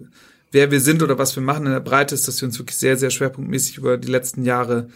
wer 0.50 0.70
wir 0.70 0.80
sind 0.80 1.02
oder 1.02 1.18
was 1.18 1.36
wir 1.36 1.42
machen 1.42 1.66
in 1.66 1.72
der 1.72 1.80
Breite, 1.80 2.14
ist, 2.14 2.26
dass 2.26 2.40
wir 2.40 2.46
uns 2.46 2.58
wirklich 2.58 2.78
sehr, 2.78 2.96
sehr 2.96 3.10
schwerpunktmäßig 3.10 3.78
über 3.78 3.98
die 3.98 4.08
letzten 4.08 4.44
Jahre 4.44 4.88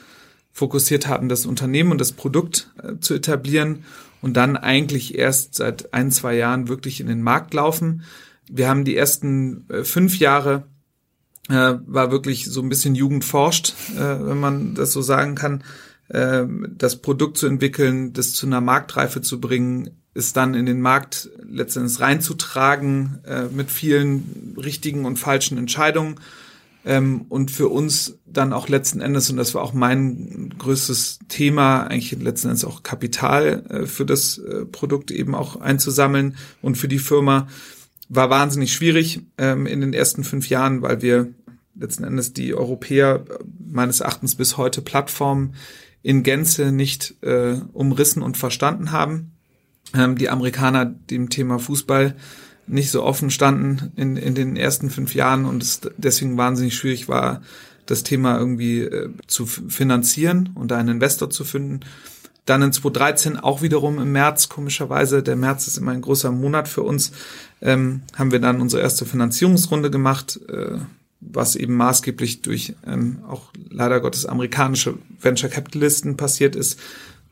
fokussiert 0.52 1.06
haben, 1.06 1.28
das 1.28 1.44
Unternehmen 1.44 1.92
und 1.92 2.00
das 2.00 2.12
Produkt 2.12 2.70
äh, 2.82 2.98
zu 3.00 3.14
etablieren 3.14 3.84
und 4.22 4.34
dann 4.36 4.56
eigentlich 4.56 5.18
erst 5.18 5.56
seit 5.56 5.92
ein, 5.92 6.10
zwei 6.10 6.36
Jahren 6.36 6.68
wirklich 6.68 7.00
in 7.00 7.06
den 7.06 7.22
Markt 7.22 7.52
laufen. 7.52 8.02
Wir 8.48 8.68
haben 8.68 8.84
die 8.84 8.96
ersten 8.96 9.66
äh, 9.68 9.84
fünf 9.84 10.18
Jahre 10.18 10.64
äh, 11.48 11.74
war 11.86 12.10
wirklich 12.10 12.46
so 12.46 12.62
ein 12.62 12.68
bisschen 12.68 12.94
Jugend 12.94 13.24
forscht, 13.24 13.74
äh, 13.96 14.26
wenn 14.26 14.40
man 14.40 14.74
das 14.74 14.92
so 14.92 15.02
sagen 15.02 15.34
kann. 15.34 15.64
Äh, 16.08 16.44
das 16.76 16.96
Produkt 17.02 17.38
zu 17.38 17.46
entwickeln, 17.46 18.12
das 18.12 18.32
zu 18.32 18.46
einer 18.46 18.60
Marktreife 18.60 19.22
zu 19.22 19.40
bringen, 19.40 19.90
es 20.14 20.32
dann 20.32 20.54
in 20.54 20.66
den 20.66 20.80
Markt 20.80 21.30
letztendlich 21.48 22.00
reinzutragen 22.00 23.20
äh, 23.24 23.44
mit 23.44 23.70
vielen 23.70 24.54
richtigen 24.62 25.04
und 25.04 25.18
falschen 25.18 25.58
Entscheidungen. 25.58 26.16
Ähm, 26.84 27.26
und 27.28 27.50
für 27.50 27.68
uns 27.68 28.18
dann 28.26 28.52
auch 28.52 28.68
letzten 28.68 29.00
Endes, 29.00 29.30
und 29.30 29.36
das 29.36 29.54
war 29.54 29.62
auch 29.62 29.72
mein 29.72 30.52
größtes 30.58 31.20
Thema, 31.28 31.84
eigentlich 31.84 32.20
letzten 32.20 32.48
Endes 32.48 32.64
auch 32.64 32.82
Kapital 32.82 33.64
äh, 33.68 33.86
für 33.86 34.04
das 34.04 34.38
äh, 34.38 34.64
Produkt 34.64 35.10
eben 35.12 35.34
auch 35.34 35.60
einzusammeln 35.60 36.36
und 36.60 36.76
für 36.76 36.88
die 36.88 36.98
Firma, 36.98 37.46
war 38.14 38.28
wahnsinnig 38.28 38.74
schwierig 38.74 39.20
ähm, 39.38 39.66
in 39.66 39.80
den 39.80 39.94
ersten 39.94 40.22
fünf 40.22 40.50
Jahren, 40.50 40.82
weil 40.82 41.00
wir 41.00 41.32
letzten 41.74 42.04
Endes 42.04 42.34
die 42.34 42.54
Europäer 42.54 43.24
äh, 43.28 43.44
meines 43.70 44.00
Erachtens 44.00 44.34
bis 44.34 44.58
heute 44.58 44.82
Plattformen 44.82 45.54
in 46.02 46.22
Gänze 46.22 46.72
nicht 46.72 47.14
äh, 47.22 47.54
umrissen 47.72 48.22
und 48.22 48.36
verstanden 48.36 48.92
haben. 48.92 49.32
Ähm, 49.94 50.16
die 50.16 50.28
Amerikaner 50.28 50.84
dem 50.84 51.30
Thema 51.30 51.58
Fußball 51.58 52.14
nicht 52.66 52.90
so 52.90 53.02
offen 53.02 53.30
standen 53.30 53.92
in, 53.96 54.16
in 54.16 54.34
den 54.34 54.56
ersten 54.56 54.90
fünf 54.90 55.14
Jahren 55.14 55.46
und 55.46 55.62
es 55.62 55.80
deswegen 55.96 56.36
wahnsinnig 56.36 56.74
schwierig 56.74 57.08
war, 57.08 57.40
das 57.86 58.02
Thema 58.02 58.38
irgendwie 58.38 58.80
äh, 58.80 59.10
zu 59.26 59.46
finanzieren 59.46 60.50
und 60.54 60.70
da 60.70 60.76
einen 60.76 60.96
Investor 60.96 61.30
zu 61.30 61.44
finden. 61.44 61.80
Dann 62.44 62.62
in 62.62 62.72
2013 62.72 63.38
auch 63.38 63.62
wiederum 63.62 63.98
im 64.00 64.12
März, 64.12 64.48
komischerweise, 64.48 65.22
der 65.22 65.36
März 65.36 65.68
ist 65.68 65.78
immer 65.78 65.92
ein 65.92 66.00
großer 66.00 66.32
Monat 66.32 66.66
für 66.66 66.82
uns, 66.82 67.12
ähm, 67.60 68.02
haben 68.16 68.32
wir 68.32 68.40
dann 68.40 68.60
unsere 68.60 68.82
erste 68.82 69.06
Finanzierungsrunde 69.06 69.90
gemacht, 69.90 70.40
äh, 70.48 70.78
was 71.20 71.54
eben 71.54 71.74
maßgeblich 71.76 72.42
durch 72.42 72.74
ähm, 72.84 73.20
auch 73.28 73.52
leider 73.70 74.00
Gottes 74.00 74.26
amerikanische 74.26 74.98
Venture 75.20 75.50
Capitalisten 75.50 76.16
passiert 76.16 76.56
ist. 76.56 76.80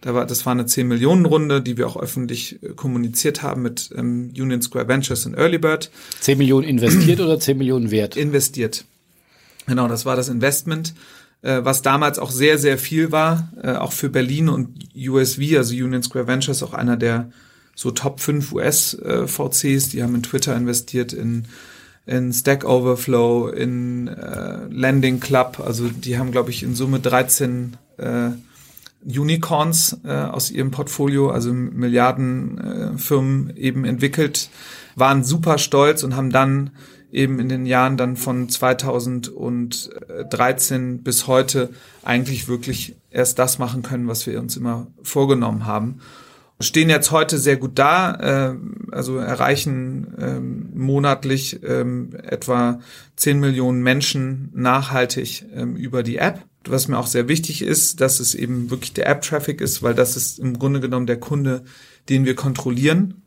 Da 0.00 0.14
war, 0.14 0.26
das 0.26 0.46
war 0.46 0.52
eine 0.52 0.64
10 0.64 0.86
Millionen 0.86 1.26
Runde, 1.26 1.60
die 1.60 1.76
wir 1.76 1.88
auch 1.88 1.96
öffentlich 1.96 2.62
äh, 2.62 2.68
kommuniziert 2.70 3.42
haben 3.42 3.62
mit 3.62 3.90
ähm, 3.96 4.32
Union 4.36 4.62
Square 4.62 4.86
Ventures 4.86 5.26
und 5.26 5.34
Early 5.34 5.58
Bird. 5.58 5.90
10 6.20 6.38
Millionen 6.38 6.66
investiert 6.66 7.20
oder 7.20 7.38
10 7.40 7.58
Millionen 7.58 7.90
wert? 7.90 8.16
Investiert. 8.16 8.84
Genau, 9.66 9.88
das 9.88 10.06
war 10.06 10.16
das 10.16 10.28
Investment 10.28 10.94
was 11.42 11.82
damals 11.82 12.18
auch 12.18 12.30
sehr, 12.30 12.58
sehr 12.58 12.78
viel 12.78 13.12
war, 13.12 13.50
äh, 13.62 13.72
auch 13.72 13.92
für 13.92 14.10
Berlin 14.10 14.48
und 14.48 14.88
USV, 14.94 15.56
also 15.56 15.74
Union 15.74 16.02
Square 16.02 16.26
Ventures, 16.26 16.62
auch 16.62 16.74
einer 16.74 16.96
der 16.96 17.30
so 17.74 17.90
Top 17.90 18.20
5 18.20 18.52
US-VCs, 18.52 19.64
äh, 19.64 19.90
die 19.90 20.02
haben 20.02 20.14
in 20.14 20.22
Twitter 20.22 20.54
investiert, 20.54 21.14
in, 21.14 21.44
in 22.04 22.32
Stack 22.32 22.64
Overflow, 22.64 23.48
in 23.48 24.08
äh, 24.08 24.66
Landing 24.70 25.20
Club, 25.20 25.62
also 25.64 25.88
die 25.88 26.18
haben, 26.18 26.30
glaube 26.30 26.50
ich, 26.50 26.62
in 26.62 26.74
Summe 26.74 27.00
13 27.00 27.76
äh, 27.96 28.30
Unicorns 29.02 29.98
äh, 30.04 30.12
aus 30.12 30.50
ihrem 30.50 30.70
Portfolio, 30.70 31.30
also 31.30 31.54
Milliardenfirmen 31.54 33.56
äh, 33.56 33.60
eben 33.60 33.86
entwickelt, 33.86 34.50
waren 34.94 35.24
super 35.24 35.56
stolz 35.56 36.02
und 36.02 36.16
haben 36.16 36.30
dann 36.30 36.72
eben 37.12 37.38
in 37.38 37.48
den 37.48 37.66
Jahren 37.66 37.96
dann 37.96 38.16
von 38.16 38.48
2013 38.48 41.02
bis 41.02 41.26
heute 41.26 41.70
eigentlich 42.02 42.48
wirklich 42.48 42.96
erst 43.10 43.38
das 43.38 43.58
machen 43.58 43.82
können, 43.82 44.08
was 44.08 44.26
wir 44.26 44.40
uns 44.40 44.56
immer 44.56 44.86
vorgenommen 45.02 45.66
haben. 45.66 46.00
Stehen 46.62 46.90
jetzt 46.90 47.10
heute 47.10 47.38
sehr 47.38 47.56
gut 47.56 47.78
da, 47.78 48.52
äh, 48.52 48.56
also 48.92 49.16
erreichen 49.16 50.14
ähm, 50.20 50.68
monatlich 50.74 51.62
ähm, 51.62 52.10
etwa 52.22 52.80
10 53.16 53.40
Millionen 53.40 53.82
Menschen 53.82 54.50
nachhaltig 54.54 55.46
ähm, 55.54 55.74
über 55.74 56.02
die 56.02 56.18
App. 56.18 56.44
Was 56.66 56.88
mir 56.88 56.98
auch 56.98 57.06
sehr 57.06 57.28
wichtig 57.28 57.62
ist, 57.62 58.02
dass 58.02 58.20
es 58.20 58.34
eben 58.34 58.70
wirklich 58.70 58.92
der 58.92 59.08
App-Traffic 59.08 59.62
ist, 59.62 59.82
weil 59.82 59.94
das 59.94 60.16
ist 60.16 60.38
im 60.38 60.58
Grunde 60.58 60.80
genommen 60.80 61.06
der 61.06 61.18
Kunde, 61.18 61.64
den 62.10 62.26
wir 62.26 62.34
kontrollieren 62.34 63.19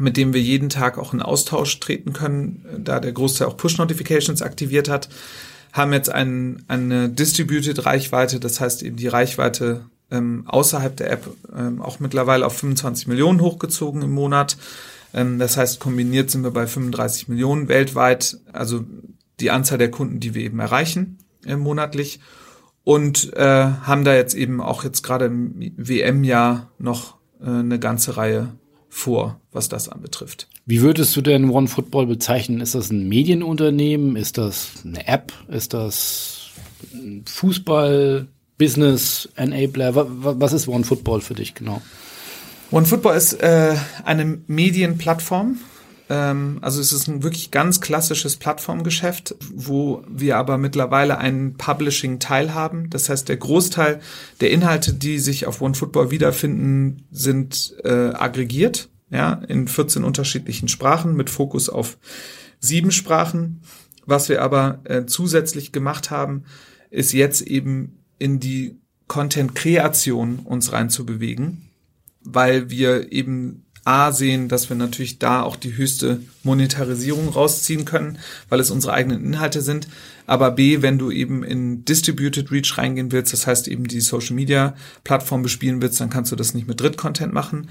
mit 0.00 0.16
dem 0.16 0.32
wir 0.32 0.40
jeden 0.40 0.68
Tag 0.68 0.98
auch 0.98 1.12
in 1.12 1.22
Austausch 1.22 1.78
treten 1.80 2.12
können, 2.12 2.64
da 2.78 3.00
der 3.00 3.12
Großteil 3.12 3.48
auch 3.48 3.56
Push-Notifications 3.56 4.42
aktiviert 4.42 4.88
hat, 4.88 5.08
haben 5.72 5.92
jetzt 5.92 6.10
ein, 6.10 6.62
eine 6.68 7.08
Distributed 7.08 7.86
Reichweite, 7.86 8.40
das 8.40 8.60
heißt 8.60 8.82
eben 8.82 8.96
die 8.96 9.08
Reichweite 9.08 9.84
ähm, 10.10 10.44
außerhalb 10.46 10.96
der 10.96 11.12
App 11.12 11.30
ähm, 11.56 11.80
auch 11.80 12.00
mittlerweile 12.00 12.44
auf 12.44 12.56
25 12.56 13.06
Millionen 13.06 13.40
hochgezogen 13.40 14.02
im 14.02 14.10
Monat. 14.10 14.56
Ähm, 15.14 15.38
das 15.38 15.56
heißt, 15.56 15.78
kombiniert 15.78 16.30
sind 16.30 16.42
wir 16.42 16.50
bei 16.50 16.66
35 16.66 17.28
Millionen 17.28 17.68
weltweit, 17.68 18.38
also 18.52 18.84
die 19.38 19.50
Anzahl 19.50 19.78
der 19.78 19.90
Kunden, 19.90 20.18
die 20.20 20.34
wir 20.34 20.42
eben 20.42 20.58
erreichen 20.58 21.18
äh, 21.46 21.56
monatlich. 21.56 22.20
Und 22.82 23.34
äh, 23.34 23.44
haben 23.82 24.04
da 24.04 24.14
jetzt 24.14 24.34
eben 24.34 24.60
auch 24.60 24.84
jetzt 24.84 25.02
gerade 25.02 25.26
im 25.26 25.72
WM-Jahr 25.76 26.70
noch 26.78 27.16
äh, 27.40 27.48
eine 27.48 27.78
ganze 27.78 28.16
Reihe 28.16 28.54
vor, 28.90 29.40
was 29.52 29.68
das 29.68 29.88
anbetrifft. 29.88 30.48
Wie 30.66 30.82
würdest 30.82 31.16
du 31.16 31.22
denn 31.22 31.48
OneFootball 31.48 32.06
bezeichnen? 32.06 32.60
Ist 32.60 32.74
das 32.74 32.90
ein 32.90 33.08
Medienunternehmen? 33.08 34.16
Ist 34.16 34.36
das 34.36 34.72
eine 34.84 35.06
App? 35.06 35.32
Ist 35.48 35.72
das 35.72 36.50
ein 36.92 37.24
Fußball, 37.26 38.26
Business, 38.58 39.28
Enabler? 39.36 39.92
Was 39.94 40.52
ist 40.52 40.68
OneFootball 40.68 41.20
für 41.22 41.34
dich 41.34 41.54
genau? 41.54 41.80
OneFootball 42.72 43.16
ist 43.16 43.34
äh, 43.34 43.74
eine 44.04 44.38
Medienplattform, 44.46 45.58
also 46.60 46.80
es 46.80 46.92
ist 46.92 47.06
ein 47.06 47.22
wirklich 47.22 47.52
ganz 47.52 47.80
klassisches 47.80 48.36
Plattformgeschäft, 48.36 49.36
wo 49.54 50.02
wir 50.08 50.36
aber 50.38 50.58
mittlerweile 50.58 51.18
einen 51.18 51.54
Publishing-Teil 51.54 52.52
haben. 52.52 52.90
Das 52.90 53.08
heißt, 53.08 53.28
der 53.28 53.36
Großteil 53.36 54.00
der 54.40 54.50
Inhalte, 54.50 54.92
die 54.92 55.18
sich 55.20 55.46
auf 55.46 55.62
OneFootball 55.62 56.10
wiederfinden, 56.10 57.06
sind 57.12 57.74
äh, 57.84 58.10
aggregiert, 58.10 58.88
ja, 59.10 59.34
in 59.46 59.68
14 59.68 60.02
unterschiedlichen 60.02 60.68
Sprachen 60.68 61.14
mit 61.14 61.30
Fokus 61.30 61.68
auf 61.68 61.96
sieben 62.58 62.90
Sprachen. 62.90 63.62
Was 64.04 64.28
wir 64.28 64.42
aber 64.42 64.80
äh, 64.84 65.06
zusätzlich 65.06 65.70
gemacht 65.70 66.10
haben, 66.10 66.44
ist 66.90 67.12
jetzt 67.12 67.42
eben 67.42 68.02
in 68.18 68.40
die 68.40 68.80
Content-Kreation 69.06 70.40
uns 70.40 70.72
reinzubewegen, 70.72 71.70
weil 72.22 72.68
wir 72.68 73.12
eben 73.12 73.66
A 73.84 74.12
sehen, 74.12 74.48
dass 74.48 74.68
wir 74.68 74.76
natürlich 74.76 75.18
da 75.18 75.42
auch 75.42 75.56
die 75.56 75.76
höchste 75.76 76.20
Monetarisierung 76.42 77.28
rausziehen 77.28 77.84
können, 77.84 78.18
weil 78.48 78.60
es 78.60 78.70
unsere 78.70 78.92
eigenen 78.92 79.24
Inhalte 79.24 79.62
sind. 79.62 79.88
Aber 80.26 80.50
B, 80.50 80.82
wenn 80.82 80.98
du 80.98 81.10
eben 81.10 81.42
in 81.42 81.84
Distributed 81.84 82.50
Reach 82.52 82.76
reingehen 82.76 83.10
willst, 83.10 83.32
das 83.32 83.46
heißt 83.46 83.68
eben 83.68 83.84
die 83.84 84.00
Social 84.00 84.36
Media 84.36 84.74
Plattform 85.02 85.42
bespielen 85.42 85.80
willst, 85.82 86.00
dann 86.00 86.10
kannst 86.10 86.30
du 86.30 86.36
das 86.36 86.54
nicht 86.54 86.68
mit 86.68 86.80
Drittcontent 86.80 87.32
machen. 87.32 87.68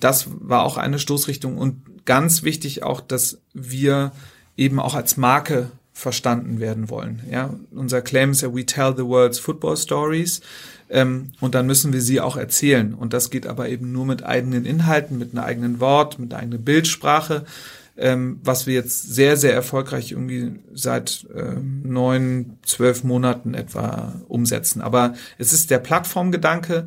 Das 0.00 0.26
war 0.28 0.62
auch 0.62 0.76
eine 0.76 0.98
Stoßrichtung 0.98 1.58
und 1.58 2.04
ganz 2.04 2.42
wichtig 2.42 2.82
auch, 2.82 3.00
dass 3.00 3.38
wir 3.52 4.12
eben 4.56 4.80
auch 4.80 4.94
als 4.94 5.16
Marke 5.16 5.70
verstanden 5.92 6.60
werden 6.60 6.88
wollen. 6.88 7.22
Ja, 7.28 7.54
unser 7.72 8.02
Claim 8.02 8.30
ist 8.30 8.42
ja, 8.42 8.54
we 8.54 8.64
tell 8.64 8.94
the 8.96 9.04
world's 9.04 9.40
football 9.40 9.76
stories. 9.76 10.40
Ähm, 10.90 11.32
und 11.40 11.54
dann 11.54 11.66
müssen 11.66 11.92
wir 11.92 12.00
sie 12.00 12.20
auch 12.20 12.36
erzählen. 12.36 12.94
Und 12.94 13.12
das 13.12 13.30
geht 13.30 13.46
aber 13.46 13.68
eben 13.68 13.92
nur 13.92 14.06
mit 14.06 14.24
eigenen 14.24 14.64
Inhalten, 14.64 15.18
mit 15.18 15.32
einem 15.32 15.44
eigenen 15.44 15.80
Wort, 15.80 16.18
mit 16.18 16.32
einer 16.32 16.42
eigenen 16.42 16.64
Bildsprache, 16.64 17.44
ähm, 17.96 18.40
was 18.42 18.66
wir 18.66 18.74
jetzt 18.74 19.14
sehr, 19.14 19.36
sehr 19.36 19.52
erfolgreich 19.52 20.12
irgendwie 20.12 20.52
seit 20.72 21.26
ähm, 21.34 21.82
neun, 21.84 22.58
zwölf 22.64 23.04
Monaten 23.04 23.54
etwa 23.54 24.14
umsetzen. 24.28 24.80
Aber 24.80 25.14
es 25.36 25.52
ist 25.52 25.70
der 25.70 25.78
Plattformgedanke. 25.78 26.86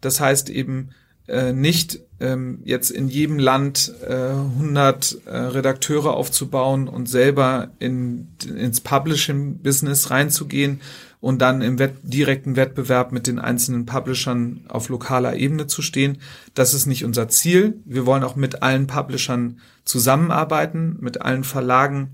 Das 0.00 0.20
heißt 0.20 0.48
eben 0.50 0.90
äh, 1.28 1.52
nicht 1.52 2.00
ähm, 2.20 2.60
jetzt 2.64 2.90
in 2.90 3.08
jedem 3.08 3.38
Land 3.38 3.92
äh, 4.08 4.14
100 4.14 5.18
äh, 5.26 5.36
Redakteure 5.36 6.14
aufzubauen 6.14 6.88
und 6.88 7.08
selber 7.08 7.70
in, 7.78 8.28
ins 8.46 8.80
Publishing-Business 8.80 10.10
reinzugehen, 10.10 10.80
und 11.20 11.42
dann 11.42 11.62
im 11.62 11.78
Wett 11.78 11.96
direkten 12.02 12.56
Wettbewerb 12.56 13.12
mit 13.12 13.26
den 13.26 13.38
einzelnen 13.38 13.86
Publishern 13.86 14.64
auf 14.68 14.88
lokaler 14.88 15.36
Ebene 15.36 15.66
zu 15.66 15.82
stehen. 15.82 16.18
Das 16.54 16.74
ist 16.74 16.86
nicht 16.86 17.04
unser 17.04 17.28
Ziel. 17.28 17.80
Wir 17.84 18.06
wollen 18.06 18.22
auch 18.22 18.36
mit 18.36 18.62
allen 18.62 18.86
Publishern 18.86 19.60
zusammenarbeiten, 19.84 20.96
mit 21.00 21.22
allen 21.22 21.44
Verlagen, 21.44 22.10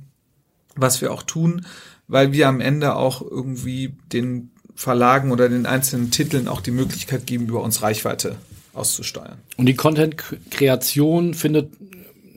was 0.74 1.00
wir 1.00 1.12
auch 1.12 1.22
tun, 1.22 1.66
weil 2.08 2.32
wir 2.32 2.48
am 2.48 2.60
Ende 2.60 2.96
auch 2.96 3.20
irgendwie 3.20 3.94
den 4.12 4.50
Verlagen 4.74 5.30
oder 5.30 5.48
den 5.48 5.66
einzelnen 5.66 6.10
Titeln 6.10 6.48
auch 6.48 6.60
die 6.60 6.72
Möglichkeit 6.72 7.26
geben, 7.26 7.46
über 7.46 7.62
uns 7.62 7.82
Reichweite 7.82 8.36
auszusteuern. 8.72 9.38
Und 9.56 9.66
die 9.66 9.74
Content-Kreation 9.74 11.34
findet 11.34 11.70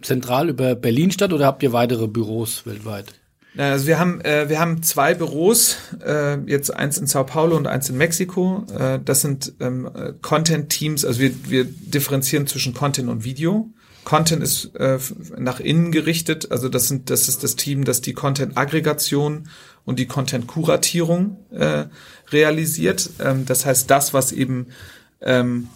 zentral 0.02 0.50
über 0.50 0.76
Berlin 0.76 1.12
statt 1.12 1.34
oder 1.34 1.46
habt 1.46 1.64
ihr 1.64 1.74
weitere 1.74 2.08
Büros 2.08 2.66
weltweit? 2.66 3.14
Also 3.58 3.88
wir 3.88 4.00
haben, 4.00 4.22
äh, 4.22 4.50
wir 4.50 4.60
haben 4.60 4.84
zwei 4.84 5.14
Büros, 5.16 5.78
äh, 6.06 6.38
jetzt 6.46 6.74
eins 6.74 6.98
in 6.98 7.08
Sao 7.08 7.24
Paulo 7.24 7.58
und 7.58 7.66
eins 7.66 7.90
in 7.90 7.98
Mexiko. 7.98 8.66
Äh, 8.78 9.00
das 9.04 9.22
sind 9.22 9.54
ähm, 9.60 9.90
Content-Teams, 10.22 11.06
also 11.06 11.20
wir, 11.20 11.32
wir 11.50 11.66
differenzieren 11.66 12.46
zwischen 12.46 12.74
Content 12.74 13.10
und 13.10 13.24
Video. 13.24 13.70
Content 14.04 14.42
ist 14.42 14.74
äh, 14.76 15.00
nach 15.38 15.60
innen 15.60 15.92
gerichtet, 15.92 16.52
also 16.52 16.70
das 16.70 16.88
sind, 16.88 17.10
das 17.10 17.28
ist 17.28 17.44
das 17.44 17.56
Team, 17.56 17.84
das 17.84 18.00
die 18.00 18.14
Content-Aggregation 18.14 19.50
und 19.86 20.00
die 20.00 20.06
Content-Kuratierung 20.06 21.38
äh, 21.52 21.86
realisiert. 22.30 23.10
Ähm, 23.20 23.46
das 23.46 23.66
heißt, 23.66 23.90
das, 23.90 24.14
was 24.14 24.32
eben 24.32 24.68
ähm, 25.20 25.68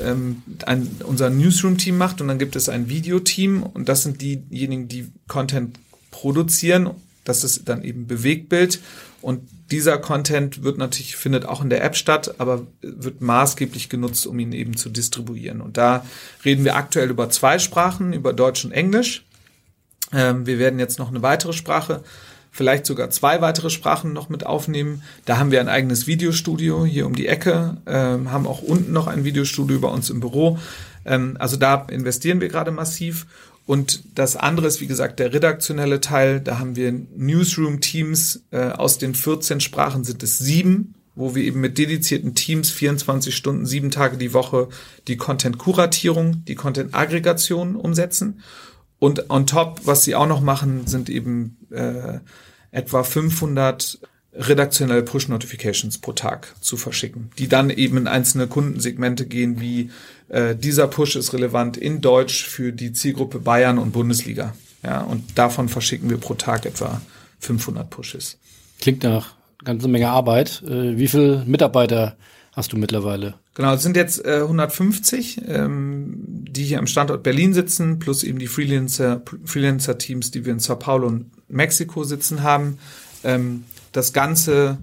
ähm, 0.00 0.42
ein, 0.66 0.88
unser 1.04 1.30
Newsroom-Team 1.30 1.96
macht 1.96 2.20
und 2.20 2.28
dann 2.28 2.38
gibt 2.38 2.54
es 2.54 2.68
ein 2.68 2.88
Videoteam 2.88 3.62
und 3.62 3.88
das 3.88 4.02
sind 4.02 4.20
diejenigen, 4.20 4.86
die 4.88 5.10
Content 5.26 5.78
produzieren 6.10 6.90
das 7.24 7.44
ist 7.44 7.68
dann 7.68 7.82
eben 7.82 8.06
Bewegtbild 8.06 8.80
und 9.22 9.48
dieser 9.70 9.98
Content 9.98 10.62
wird 10.62 10.78
natürlich, 10.78 11.16
findet 11.16 11.46
auch 11.46 11.62
in 11.62 11.70
der 11.70 11.84
App 11.84 11.96
statt, 11.96 12.34
aber 12.38 12.66
wird 12.80 13.20
maßgeblich 13.20 13.88
genutzt, 13.88 14.26
um 14.26 14.38
ihn 14.38 14.52
eben 14.52 14.76
zu 14.76 14.88
distribuieren. 14.88 15.60
Und 15.60 15.76
da 15.76 16.04
reden 16.44 16.64
wir 16.64 16.76
aktuell 16.76 17.10
über 17.10 17.30
zwei 17.30 17.58
Sprachen, 17.58 18.12
über 18.12 18.32
Deutsch 18.32 18.64
und 18.64 18.72
Englisch. 18.72 19.24
Ähm, 20.12 20.46
wir 20.46 20.58
werden 20.58 20.78
jetzt 20.78 20.98
noch 20.98 21.10
eine 21.10 21.22
weitere 21.22 21.52
Sprache, 21.52 22.02
vielleicht 22.50 22.86
sogar 22.86 23.10
zwei 23.10 23.40
weitere 23.40 23.70
Sprachen 23.70 24.12
noch 24.12 24.28
mit 24.28 24.44
aufnehmen. 24.44 25.02
Da 25.26 25.38
haben 25.38 25.50
wir 25.50 25.60
ein 25.60 25.68
eigenes 25.68 26.06
Videostudio 26.06 26.84
hier 26.84 27.06
um 27.06 27.14
die 27.14 27.28
Ecke, 27.28 27.76
ähm, 27.86 28.32
haben 28.32 28.46
auch 28.46 28.62
unten 28.62 28.92
noch 28.92 29.06
ein 29.06 29.24
Videostudio 29.24 29.78
bei 29.80 29.88
uns 29.88 30.10
im 30.10 30.20
Büro. 30.20 30.58
Ähm, 31.04 31.36
also 31.38 31.56
da 31.56 31.86
investieren 31.90 32.40
wir 32.40 32.48
gerade 32.48 32.70
massiv. 32.70 33.26
Und 33.70 34.18
das 34.18 34.34
andere 34.34 34.66
ist, 34.66 34.80
wie 34.80 34.88
gesagt, 34.88 35.20
der 35.20 35.32
redaktionelle 35.32 36.00
Teil. 36.00 36.40
Da 36.40 36.58
haben 36.58 36.74
wir 36.74 36.90
Newsroom-Teams. 36.90 38.42
Äh, 38.50 38.70
aus 38.70 38.98
den 38.98 39.14
14 39.14 39.60
Sprachen 39.60 40.02
sind 40.02 40.24
es 40.24 40.38
sieben, 40.38 40.96
wo 41.14 41.36
wir 41.36 41.44
eben 41.44 41.60
mit 41.60 41.78
dedizierten 41.78 42.34
Teams 42.34 42.70
24 42.70 43.32
Stunden, 43.32 43.66
sieben 43.66 43.92
Tage 43.92 44.16
die 44.16 44.34
Woche 44.34 44.70
die 45.06 45.16
Content-Kuratierung, 45.16 46.44
die 46.46 46.56
Content-Aggregation 46.56 47.76
umsetzen. 47.76 48.40
Und 48.98 49.30
on 49.30 49.46
top, 49.46 49.82
was 49.84 50.02
sie 50.02 50.16
auch 50.16 50.26
noch 50.26 50.40
machen, 50.40 50.88
sind 50.88 51.08
eben 51.08 51.56
äh, 51.70 52.18
etwa 52.72 53.04
500 53.04 54.00
redaktionelle 54.32 55.02
Push-Notifications 55.02 55.98
pro 55.98 56.12
Tag 56.12 56.54
zu 56.60 56.76
verschicken, 56.76 57.30
die 57.38 57.48
dann 57.48 57.70
eben 57.70 57.96
in 57.96 58.06
einzelne 58.06 58.46
Kundensegmente 58.46 59.26
gehen, 59.26 59.60
wie 59.60 59.90
äh, 60.28 60.54
dieser 60.54 60.86
Push 60.86 61.16
ist 61.16 61.32
relevant 61.32 61.76
in 61.76 62.00
Deutsch 62.00 62.46
für 62.46 62.72
die 62.72 62.92
Zielgruppe 62.92 63.40
Bayern 63.40 63.78
und 63.78 63.92
Bundesliga. 63.92 64.54
Ja, 64.82 65.02
und 65.02 65.36
davon 65.36 65.68
verschicken 65.68 66.08
wir 66.08 66.16
pro 66.16 66.34
Tag 66.34 66.64
etwa 66.64 67.00
500 67.40 67.90
Pushes. 67.90 68.38
Klingt 68.80 69.02
nach 69.02 69.34
ganze 69.64 69.88
Menge 69.88 70.08
Arbeit. 70.08 70.62
Äh, 70.66 70.96
wie 70.96 71.08
viele 71.08 71.44
Mitarbeiter 71.46 72.16
hast 72.52 72.72
du 72.72 72.76
mittlerweile? 72.76 73.34
Genau, 73.54 73.74
es 73.74 73.82
sind 73.82 73.96
jetzt 73.96 74.24
äh, 74.24 74.40
150, 74.42 75.42
ähm, 75.48 76.14
die 76.48 76.64
hier 76.64 76.78
am 76.78 76.86
Standort 76.86 77.22
Berlin 77.22 77.52
sitzen, 77.52 77.98
plus 77.98 78.22
eben 78.22 78.38
die 78.38 78.46
Freelancer, 78.46 79.22
Freelancer-Teams, 79.44 80.30
die 80.30 80.44
wir 80.44 80.52
in 80.52 80.60
Sao 80.60 80.76
Paulo 80.76 81.08
und 81.08 81.30
Mexiko 81.48 82.04
sitzen 82.04 82.42
haben. 82.42 82.78
Ähm, 83.22 83.64
das 83.92 84.12
Ganze 84.12 84.78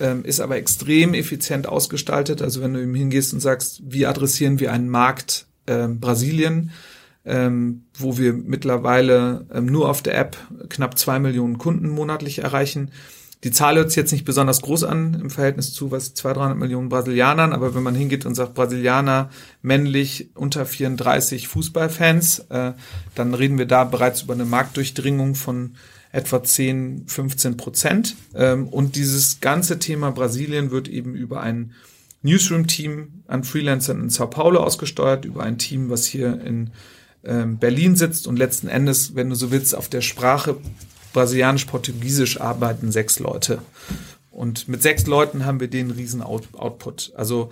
ähm, 0.00 0.24
ist 0.24 0.40
aber 0.40 0.56
extrem 0.56 1.14
effizient 1.14 1.68
ausgestaltet. 1.68 2.42
Also 2.42 2.62
wenn 2.62 2.74
du 2.74 2.82
ihm 2.82 2.94
hingehst 2.94 3.32
und 3.32 3.40
sagst, 3.40 3.82
wie 3.84 4.06
adressieren 4.06 4.58
wir 4.58 4.72
einen 4.72 4.88
Markt 4.88 5.46
äh, 5.66 5.86
Brasilien, 5.88 6.70
ähm, 7.24 7.84
wo 7.98 8.16
wir 8.16 8.32
mittlerweile 8.32 9.46
ähm, 9.52 9.66
nur 9.66 9.88
auf 9.88 10.02
der 10.02 10.18
App 10.18 10.36
knapp 10.68 10.98
zwei 10.98 11.18
Millionen 11.18 11.58
Kunden 11.58 11.88
monatlich 11.88 12.38
erreichen. 12.38 12.90
Die 13.44 13.50
Zahl 13.50 13.76
hört 13.76 13.90
sich 13.90 13.96
jetzt 13.96 14.12
nicht 14.12 14.26
besonders 14.26 14.60
groß 14.60 14.84
an 14.84 15.18
im 15.20 15.30
Verhältnis 15.30 15.72
zu 15.72 15.90
was 15.90 16.12
200, 16.12 16.38
300 16.38 16.58
Millionen 16.58 16.90
Brasilianern, 16.90 17.54
aber 17.54 17.74
wenn 17.74 17.82
man 17.82 17.94
hingeht 17.94 18.26
und 18.26 18.34
sagt 18.34 18.54
Brasilianer 18.54 19.30
männlich 19.62 20.30
unter 20.34 20.66
34 20.66 21.48
Fußballfans, 21.48 22.40
äh, 22.50 22.72
dann 23.14 23.34
reden 23.34 23.56
wir 23.56 23.66
da 23.66 23.84
bereits 23.84 24.22
über 24.22 24.34
eine 24.34 24.44
Marktdurchdringung 24.44 25.34
von 25.34 25.76
etwa 26.12 26.42
10, 26.42 27.04
15 27.06 27.56
Prozent. 27.56 28.16
Ähm, 28.34 28.68
und 28.68 28.96
dieses 28.96 29.40
ganze 29.40 29.78
Thema 29.78 30.10
Brasilien 30.10 30.70
wird 30.70 30.88
eben 30.88 31.14
über 31.14 31.40
ein 31.40 31.72
Newsroom-Team 32.22 33.24
an 33.26 33.44
Freelancern 33.44 34.02
in 34.02 34.10
Sao 34.10 34.26
Paulo 34.26 34.60
ausgesteuert, 34.60 35.24
über 35.24 35.42
ein 35.42 35.58
Team, 35.58 35.88
was 35.88 36.06
hier 36.06 36.40
in 36.44 36.70
ähm, 37.24 37.58
Berlin 37.58 37.96
sitzt 37.96 38.26
und 38.26 38.38
letzten 38.38 38.68
Endes, 38.68 39.14
wenn 39.14 39.30
du 39.30 39.36
so 39.36 39.50
willst, 39.50 39.74
auf 39.74 39.88
der 39.88 40.00
Sprache 40.00 40.56
Brasilianisch-Portugiesisch 41.12 42.40
arbeiten 42.40 42.92
sechs 42.92 43.18
Leute. 43.18 43.62
Und 44.30 44.68
mit 44.68 44.82
sechs 44.82 45.06
Leuten 45.06 45.44
haben 45.44 45.60
wir 45.60 45.68
den 45.68 45.90
riesen 45.90 46.22
Out 46.22 46.48
Output. 46.54 47.12
Also 47.16 47.50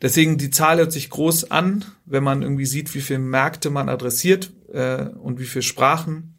deswegen 0.00 0.38
die 0.38 0.50
Zahl 0.50 0.78
hört 0.78 0.92
sich 0.92 1.10
groß 1.10 1.50
an, 1.50 1.84
wenn 2.06 2.22
man 2.22 2.42
irgendwie 2.42 2.66
sieht, 2.66 2.94
wie 2.94 3.00
viele 3.00 3.18
Märkte 3.18 3.70
man 3.70 3.88
adressiert 3.88 4.50
äh, 4.72 5.04
und 5.04 5.38
wie 5.38 5.44
viele 5.44 5.62
Sprachen 5.62 6.33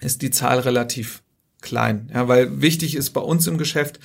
ist 0.00 0.22
die 0.22 0.30
Zahl 0.30 0.60
relativ 0.60 1.22
klein. 1.60 2.10
Ja, 2.12 2.28
weil 2.28 2.60
wichtig 2.60 2.94
ist 2.94 3.10
bei 3.10 3.20
uns 3.20 3.46
im 3.46 3.58
Geschäft, 3.58 3.98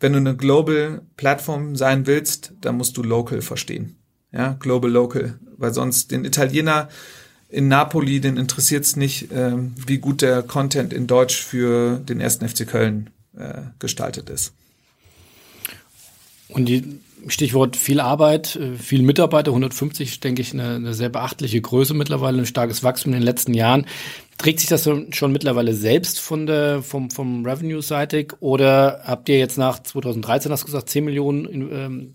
wenn 0.00 0.12
du 0.12 0.18
eine 0.18 0.36
Global 0.36 1.02
Plattform 1.16 1.76
sein 1.76 2.06
willst, 2.06 2.52
dann 2.60 2.76
musst 2.76 2.96
du 2.96 3.02
Local 3.02 3.42
verstehen. 3.42 3.96
Ja, 4.32 4.56
Global 4.58 4.90
Local, 4.90 5.38
weil 5.56 5.72
sonst 5.72 6.10
den 6.10 6.24
Italiener 6.24 6.88
in 7.48 7.68
Napoli, 7.68 8.20
den 8.20 8.36
interessiert 8.36 8.84
es 8.84 8.96
nicht, 8.96 9.28
ähm, 9.32 9.74
wie 9.86 9.98
gut 9.98 10.20
der 10.20 10.42
Content 10.42 10.92
in 10.92 11.06
Deutsch 11.06 11.42
für 11.42 11.98
den 11.98 12.20
ersten 12.20 12.46
FC 12.46 12.66
Köln 12.66 13.10
äh, 13.36 13.62
gestaltet 13.78 14.28
ist. 14.28 14.52
Und 16.48 16.66
die 16.66 17.00
Stichwort 17.28 17.76
viel 17.76 18.00
Arbeit, 18.00 18.56
äh, 18.56 18.76
viel 18.76 19.02
Mitarbeiter, 19.02 19.50
150, 19.50 20.20
denke 20.20 20.42
ich, 20.42 20.52
eine, 20.52 20.74
eine 20.74 20.94
sehr 20.94 21.08
beachtliche 21.08 21.60
Größe 21.60 21.94
mittlerweile, 21.94 22.38
ein 22.38 22.46
starkes 22.46 22.82
Wachstum 22.82 23.12
in 23.12 23.20
den 23.20 23.24
letzten 23.24 23.54
Jahren. 23.54 23.86
Trägt 24.38 24.60
sich 24.60 24.68
das 24.68 24.88
schon 25.10 25.32
mittlerweile 25.32 25.74
selbst 25.74 26.20
von 26.20 26.46
der, 26.46 26.82
vom, 26.82 27.10
vom 27.10 27.46
Revenue-seitig 27.46 28.34
oder 28.40 29.00
habt 29.04 29.28
ihr 29.28 29.38
jetzt 29.38 29.56
nach 29.56 29.82
2013, 29.82 30.52
hast 30.52 30.62
du 30.62 30.66
gesagt, 30.66 30.90
10 30.90 31.04
Millionen 31.04 31.72
ähm, 31.72 32.14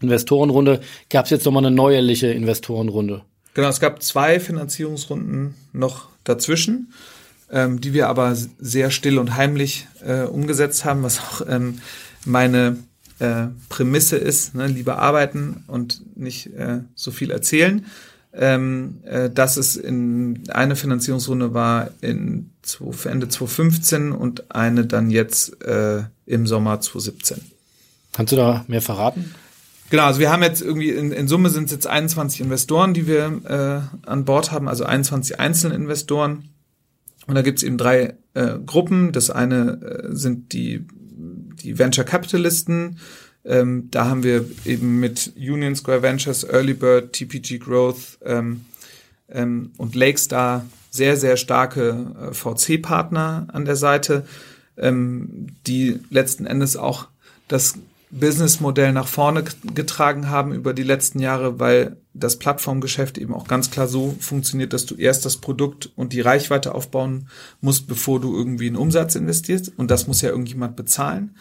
Investorenrunde, 0.00 0.80
gab 1.08 1.24
es 1.24 1.30
jetzt 1.30 1.44
nochmal 1.44 1.66
eine 1.66 1.74
neuerliche 1.74 2.28
Investorenrunde? 2.28 3.22
Genau, 3.54 3.68
es 3.68 3.80
gab 3.80 4.02
zwei 4.02 4.38
Finanzierungsrunden 4.38 5.54
noch 5.72 6.08
dazwischen, 6.24 6.92
ähm, 7.50 7.80
die 7.80 7.92
wir 7.92 8.08
aber 8.08 8.36
sehr 8.36 8.90
still 8.90 9.18
und 9.18 9.36
heimlich 9.36 9.88
äh, 10.06 10.22
umgesetzt 10.22 10.84
haben, 10.84 11.02
was 11.02 11.18
auch 11.18 11.42
ähm, 11.48 11.80
meine 12.24 12.78
äh, 13.18 13.48
Prämisse 13.68 14.16
ist, 14.16 14.54
ne, 14.54 14.66
lieber 14.66 14.98
arbeiten 14.98 15.64
und 15.66 16.00
nicht 16.16 16.54
äh, 16.54 16.80
so 16.94 17.10
viel 17.10 17.30
erzählen. 17.30 17.86
Ähm, 18.32 19.00
äh, 19.04 19.30
dass 19.30 19.56
es 19.56 19.76
in 19.76 20.44
eine 20.50 20.76
Finanzierungsrunde 20.76 21.52
war 21.52 21.90
in 22.00 22.50
Ende 23.04 23.28
2015 23.28 24.12
und 24.12 24.54
eine 24.54 24.86
dann 24.86 25.10
jetzt 25.10 25.62
äh, 25.64 26.04
im 26.26 26.46
Sommer 26.46 26.80
2017. 26.80 27.40
Kannst 28.12 28.32
du 28.32 28.36
da 28.36 28.64
mehr 28.68 28.82
verraten? 28.82 29.34
Genau, 29.90 30.04
also 30.04 30.20
wir 30.20 30.30
haben 30.30 30.44
jetzt 30.44 30.62
irgendwie, 30.62 30.90
in, 30.90 31.10
in 31.10 31.26
Summe 31.26 31.50
sind 31.50 31.64
es 31.64 31.72
jetzt 31.72 31.88
21 31.88 32.40
Investoren, 32.40 32.94
die 32.94 33.08
wir 33.08 33.90
äh, 34.04 34.08
an 34.08 34.24
Bord 34.24 34.52
haben, 34.52 34.68
also 34.68 34.84
21 34.84 35.40
einzelne 35.40 35.74
Investoren. 35.74 36.50
Und 37.26 37.34
da 37.34 37.42
gibt 37.42 37.58
es 37.58 37.64
eben 37.64 37.76
drei 37.76 38.14
äh, 38.34 38.58
Gruppen. 38.64 39.10
Das 39.10 39.30
eine 39.30 39.80
äh, 39.82 40.14
sind 40.14 40.52
die, 40.52 40.86
die 41.62 41.78
Venture 41.78 42.04
Capitalisten. 42.04 42.98
Ähm, 43.44 43.88
da 43.90 44.06
haben 44.06 44.22
wir 44.22 44.44
eben 44.64 45.00
mit 45.00 45.32
Union 45.36 45.74
Square 45.74 46.02
Ventures, 46.02 46.44
Early 46.44 46.74
Bird, 46.74 47.12
TPG 47.12 47.58
Growth 47.58 48.18
ähm, 48.24 48.66
ähm, 49.30 49.72
und 49.78 49.94
Lakestar 49.94 50.66
sehr, 50.90 51.16
sehr 51.16 51.36
starke 51.36 52.30
äh, 52.30 52.34
VC-Partner 52.34 53.46
an 53.52 53.64
der 53.64 53.76
Seite, 53.76 54.26
ähm, 54.76 55.46
die 55.66 56.00
letzten 56.10 56.46
Endes 56.46 56.76
auch 56.76 57.08
das 57.48 57.74
Businessmodell 58.10 58.92
nach 58.92 59.06
vorne 59.06 59.44
getragen 59.74 60.28
haben 60.28 60.52
über 60.52 60.74
die 60.74 60.82
letzten 60.82 61.20
Jahre, 61.20 61.60
weil 61.60 61.96
das 62.12 62.38
Plattformgeschäft 62.38 63.18
eben 63.18 63.32
auch 63.32 63.46
ganz 63.46 63.70
klar 63.70 63.86
so 63.86 64.16
funktioniert, 64.18 64.72
dass 64.72 64.84
du 64.84 64.96
erst 64.96 65.24
das 65.24 65.36
Produkt 65.36 65.92
und 65.94 66.12
die 66.12 66.20
Reichweite 66.20 66.74
aufbauen 66.74 67.28
musst, 67.60 67.86
bevor 67.86 68.20
du 68.20 68.36
irgendwie 68.36 68.66
einen 68.66 68.76
Umsatz 68.76 69.14
investierst. 69.14 69.72
Und 69.76 69.92
das 69.92 70.08
muss 70.08 70.22
ja 70.22 70.30
irgendjemand 70.30 70.74
bezahlen. 70.74 71.36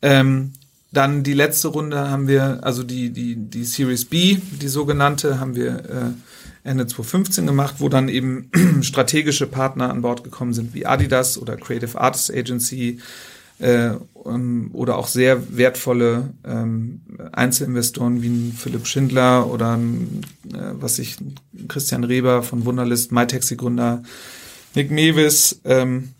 Ähm, 0.00 0.52
dann 0.90 1.22
die 1.22 1.34
letzte 1.34 1.68
Runde 1.68 2.10
haben 2.10 2.28
wir, 2.28 2.60
also 2.62 2.82
die, 2.82 3.10
die, 3.10 3.36
die 3.36 3.64
Series 3.64 4.06
B, 4.06 4.38
die 4.60 4.68
sogenannte, 4.68 5.38
haben 5.38 5.54
wir 5.54 5.84
äh, 5.84 6.68
Ende 6.68 6.86
2015 6.86 7.46
gemacht, 7.46 7.76
wo 7.78 7.88
dann 7.88 8.08
eben 8.08 8.50
strategische 8.82 9.46
Partner 9.46 9.90
an 9.90 10.02
Bord 10.02 10.24
gekommen 10.24 10.54
sind, 10.54 10.74
wie 10.74 10.86
Adidas 10.86 11.38
oder 11.38 11.56
Creative 11.56 12.00
Artists 12.00 12.30
Agency, 12.30 13.00
äh, 13.58 13.90
um, 14.14 14.70
oder 14.72 14.98
auch 14.98 15.08
sehr 15.08 15.56
wertvolle 15.56 16.32
ähm, 16.44 17.00
Einzelinvestoren 17.32 18.22
wie 18.22 18.52
Philipp 18.56 18.86
Schindler 18.86 19.50
oder 19.50 19.74
äh, 19.74 20.56
was 20.72 20.98
ich 20.98 21.16
Christian 21.66 22.04
Reber 22.04 22.42
von 22.42 22.64
Wunderlist, 22.64 23.10
MyTaxi-Gründer, 23.12 24.02
Nick 24.74 24.90
Mewis, 24.90 25.60
ähm, 25.64 26.10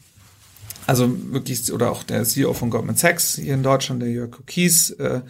also 0.88 1.14
wirklich, 1.33 1.70
oder 1.70 1.92
auch 1.92 2.03
der 2.03 2.24
CEO 2.24 2.55
von 2.55 2.70
Goldman 2.70 2.96
Sachs 2.96 3.37
hier 3.37 3.53
in 3.53 3.62
Deutschland, 3.62 4.01
der 4.01 4.11
Jörg 4.11 4.31
Kies, 4.46 4.90
äh, 4.92 5.20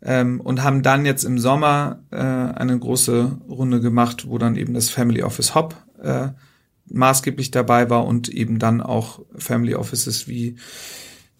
ähm, 0.00 0.40
und 0.40 0.62
haben 0.62 0.82
dann 0.82 1.04
jetzt 1.04 1.24
im 1.24 1.38
Sommer 1.38 2.00
äh, 2.10 2.16
eine 2.16 2.78
große 2.78 3.38
Runde 3.48 3.80
gemacht, 3.80 4.26
wo 4.28 4.38
dann 4.38 4.56
eben 4.56 4.72
das 4.72 4.88
Family 4.88 5.22
Office 5.22 5.54
Hop 5.54 5.76
äh, 6.02 6.28
maßgeblich 6.86 7.50
dabei 7.50 7.90
war 7.90 8.06
und 8.06 8.30
eben 8.30 8.58
dann 8.58 8.80
auch 8.80 9.20
Family 9.36 9.74
Offices 9.74 10.26
wie 10.26 10.56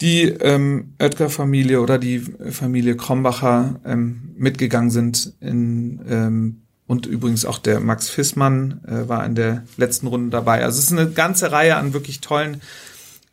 die 0.02 0.24
ähm, 0.24 0.92
Oetker-Familie 0.98 1.80
oder 1.80 1.98
die 1.98 2.18
Familie 2.18 2.96
Krombacher 2.96 3.80
ähm, 3.86 4.34
mitgegangen 4.36 4.90
sind 4.90 5.32
in 5.40 6.02
ähm, 6.06 6.60
und 6.86 7.06
übrigens 7.06 7.46
auch 7.46 7.58
der 7.58 7.80
Max 7.80 8.10
Fissmann 8.10 8.82
äh, 8.86 9.08
war 9.08 9.24
in 9.24 9.34
der 9.34 9.64
letzten 9.78 10.06
Runde 10.06 10.28
dabei. 10.28 10.62
Also 10.62 10.78
es 10.78 10.90
ist 10.90 10.92
eine 10.92 11.10
ganze 11.10 11.50
Reihe 11.50 11.76
an 11.76 11.94
wirklich 11.94 12.20
tollen 12.20 12.60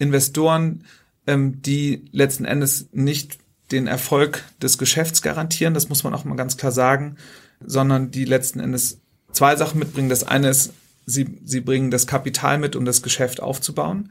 Investoren, 0.02 0.84
ähm, 1.28 1.62
die 1.62 2.06
letzten 2.12 2.46
Endes 2.46 2.90
nicht 2.92 3.38
den 3.72 3.88
Erfolg 3.88 4.44
des 4.62 4.78
Geschäfts 4.78 5.22
garantieren, 5.22 5.74
das 5.74 5.90
muss 5.90 6.04
man 6.04 6.14
auch 6.14 6.26
mal 6.26 6.36
ganz 6.36 6.58
klar 6.58 6.72
sagen, 6.72 7.18
sondern 7.64 8.12
die 8.12 8.26
letzten 8.26 8.60
Endes 8.60 9.00
zwei 9.32 9.56
Sachen 9.56 9.80
mitbringen. 9.80 10.10
Das 10.10 10.24
eine 10.24 10.50
ist, 10.50 10.74
sie, 11.06 11.38
sie 11.46 11.62
bringen 11.62 11.92
das 11.92 12.08
Kapital 12.08 12.58
mit, 12.58 12.76
um 12.76 12.84
das 12.84 13.04
Geschäft 13.04 13.42
aufzubauen. 13.42 14.10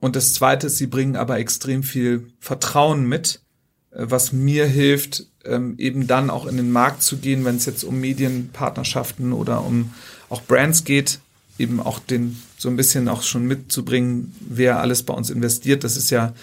Und 0.00 0.16
das 0.16 0.32
Zweite 0.32 0.68
ist, 0.68 0.78
sie 0.78 0.86
bringen 0.86 1.14
aber 1.14 1.38
extrem 1.38 1.82
viel 1.82 2.32
Vertrauen 2.40 3.06
mit, 3.06 3.42
äh, 3.90 4.06
was 4.08 4.32
mir 4.32 4.66
hilft, 4.66 5.26
ähm, 5.44 5.74
eben 5.76 6.06
dann 6.06 6.30
auch 6.30 6.46
in 6.46 6.56
den 6.56 6.72
Markt 6.72 7.02
zu 7.02 7.18
gehen, 7.18 7.44
wenn 7.44 7.56
es 7.56 7.66
jetzt 7.66 7.84
um 7.84 8.00
Medienpartnerschaften 8.00 9.34
oder 9.34 9.62
um 9.64 9.92
auch 10.30 10.42
Brands 10.42 10.84
geht, 10.84 11.20
eben 11.60 11.80
auch 11.80 11.98
den 11.98 12.36
so 12.58 12.68
ein 12.68 12.76
bisschen 12.76 13.08
auch 13.08 13.22
schon 13.22 13.46
mitzubringen, 13.46 14.34
wer 14.40 14.80
alles 14.80 15.02
bei 15.02 15.14
uns 15.14 15.30
investiert. 15.30 15.84
Das 15.84 15.96
ist 15.96 16.10
ja 16.10 16.34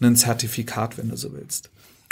ein 0.00 0.16
Zertifikat, 0.16 0.98
wenn 0.98 1.10
du 1.10 1.16
so 1.16 1.32
willst. 1.32 1.70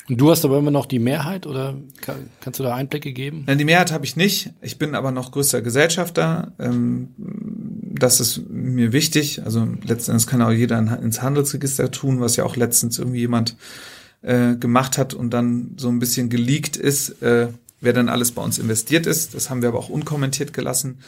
Und 0.09 0.21
du 0.21 0.31
hast 0.31 0.45
aber 0.45 0.59
immer 0.59 0.73
noch 0.73 0.87
die 0.87 0.99
Mehrheit 0.99 1.47
oder 1.47 1.77
kann, 2.01 2.31
kannst 2.41 2.59
du 2.59 2.65
da 2.65 2.75
Einblicke 2.75 3.13
geben? 3.13 3.45
Nein, 3.47 3.59
die 3.59 3.65
Mehrheit 3.65 3.93
habe 3.93 4.05
ich 4.05 4.17
nicht. 4.17 4.51
Ich 4.61 4.77
bin 4.77 4.97
aber 4.97 5.13
noch 5.13 5.31
größter 5.31 5.63
Gesellschafter. 5.63 6.53
Ähm, 6.59 7.09
das 7.17 8.19
ist 8.19 8.49
mir 8.51 8.93
wichtig. 8.93 9.45
Also 9.45 9.69
letztendlich 9.85 10.27
kann 10.27 10.43
auch 10.43 10.51
jeder 10.51 10.79
ins 10.79 11.23
Handelsregister 11.23 11.93
tun, 11.93 12.21
was 12.21 12.37
ja 12.37 12.45
auch 12.45 12.57
letztens 12.57 12.99
irgendwie 12.99 13.21
jemand 13.21 13.57
äh, 14.23 14.57
gemacht 14.57 14.99
hat 14.99 15.15
und 15.15 15.31
dann 15.31 15.75
so 15.77 15.89
ein 15.89 16.01
bisschen 16.01 16.29
geleakt 16.29 16.77
ist, 16.77 17.23
äh, 17.23 17.49
wer 17.81 17.93
dann 17.93 18.09
alles 18.09 18.33
bei 18.33 18.43
uns 18.43 18.59
investiert 18.59 19.07
ist. 19.07 19.35
Das 19.35 19.49
haben 19.49 19.63
wir 19.63 19.69
aber 19.69 19.79
auch 19.79 19.91
unkommentiert 19.91 20.53
gelassen. 20.53 20.99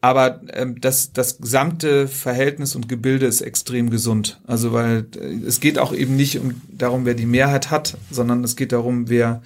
Aber 0.00 0.40
ähm, 0.54 0.80
das, 0.80 1.12
das 1.12 1.38
gesamte 1.38 2.08
Verhältnis 2.08 2.74
und 2.74 2.88
Gebilde 2.88 3.26
ist 3.26 3.42
extrem 3.42 3.90
gesund. 3.90 4.40
Also 4.46 4.72
weil 4.72 5.06
äh, 5.16 5.46
es 5.46 5.60
geht 5.60 5.78
auch 5.78 5.92
eben 5.92 6.16
nicht 6.16 6.38
um 6.38 6.60
darum, 6.70 7.04
wer 7.04 7.14
die 7.14 7.26
Mehrheit 7.26 7.70
hat, 7.70 7.98
sondern 8.10 8.42
es 8.42 8.56
geht 8.56 8.72
darum, 8.72 9.08
wer 9.08 9.42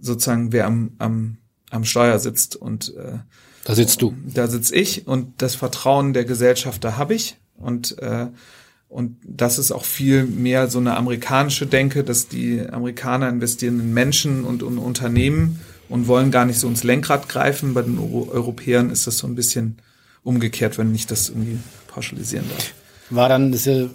sozusagen 0.00 0.52
wer 0.52 0.66
am, 0.66 0.92
am, 0.98 1.36
am 1.70 1.84
Steuer 1.84 2.18
sitzt. 2.18 2.56
Und 2.56 2.94
äh, 2.96 3.18
da 3.64 3.74
sitzt 3.74 4.02
du. 4.02 4.14
Da 4.24 4.48
sitz 4.48 4.70
ich 4.72 5.06
und 5.06 5.42
das 5.42 5.54
Vertrauen 5.54 6.12
der 6.12 6.24
Gesellschaft, 6.24 6.82
da 6.82 6.96
habe 6.96 7.14
ich. 7.14 7.36
Und 7.56 7.98
äh, 7.98 8.26
und 8.88 9.18
das 9.22 9.58
ist 9.58 9.70
auch 9.70 9.84
viel 9.84 10.24
mehr 10.24 10.68
so 10.68 10.78
eine 10.78 10.96
amerikanische 10.96 11.66
Denke, 11.66 12.04
dass 12.04 12.28
die 12.28 12.66
Amerikaner 12.66 13.28
investieren 13.28 13.78
in 13.80 13.92
Menschen 13.92 14.44
und 14.44 14.62
in 14.62 14.78
Unternehmen 14.78 15.60
und 15.88 16.06
wollen 16.06 16.30
gar 16.30 16.44
nicht 16.44 16.58
so 16.58 16.68
ins 16.68 16.84
Lenkrad 16.84 17.28
greifen. 17.28 17.74
Bei 17.74 17.82
den 17.82 17.98
Euro 17.98 18.28
Europäern 18.30 18.90
ist 18.90 19.06
das 19.06 19.18
so 19.18 19.26
ein 19.26 19.34
bisschen 19.34 19.78
umgekehrt, 20.22 20.78
wenn 20.78 20.94
ich 20.94 21.06
das 21.06 21.28
irgendwie 21.28 21.58
pauschalisieren 21.86 22.46
darf. 22.48 22.74
War 23.10 23.28
dann, 23.28 23.52
das 23.52 23.62
ist 23.62 23.66
ja 23.66 23.88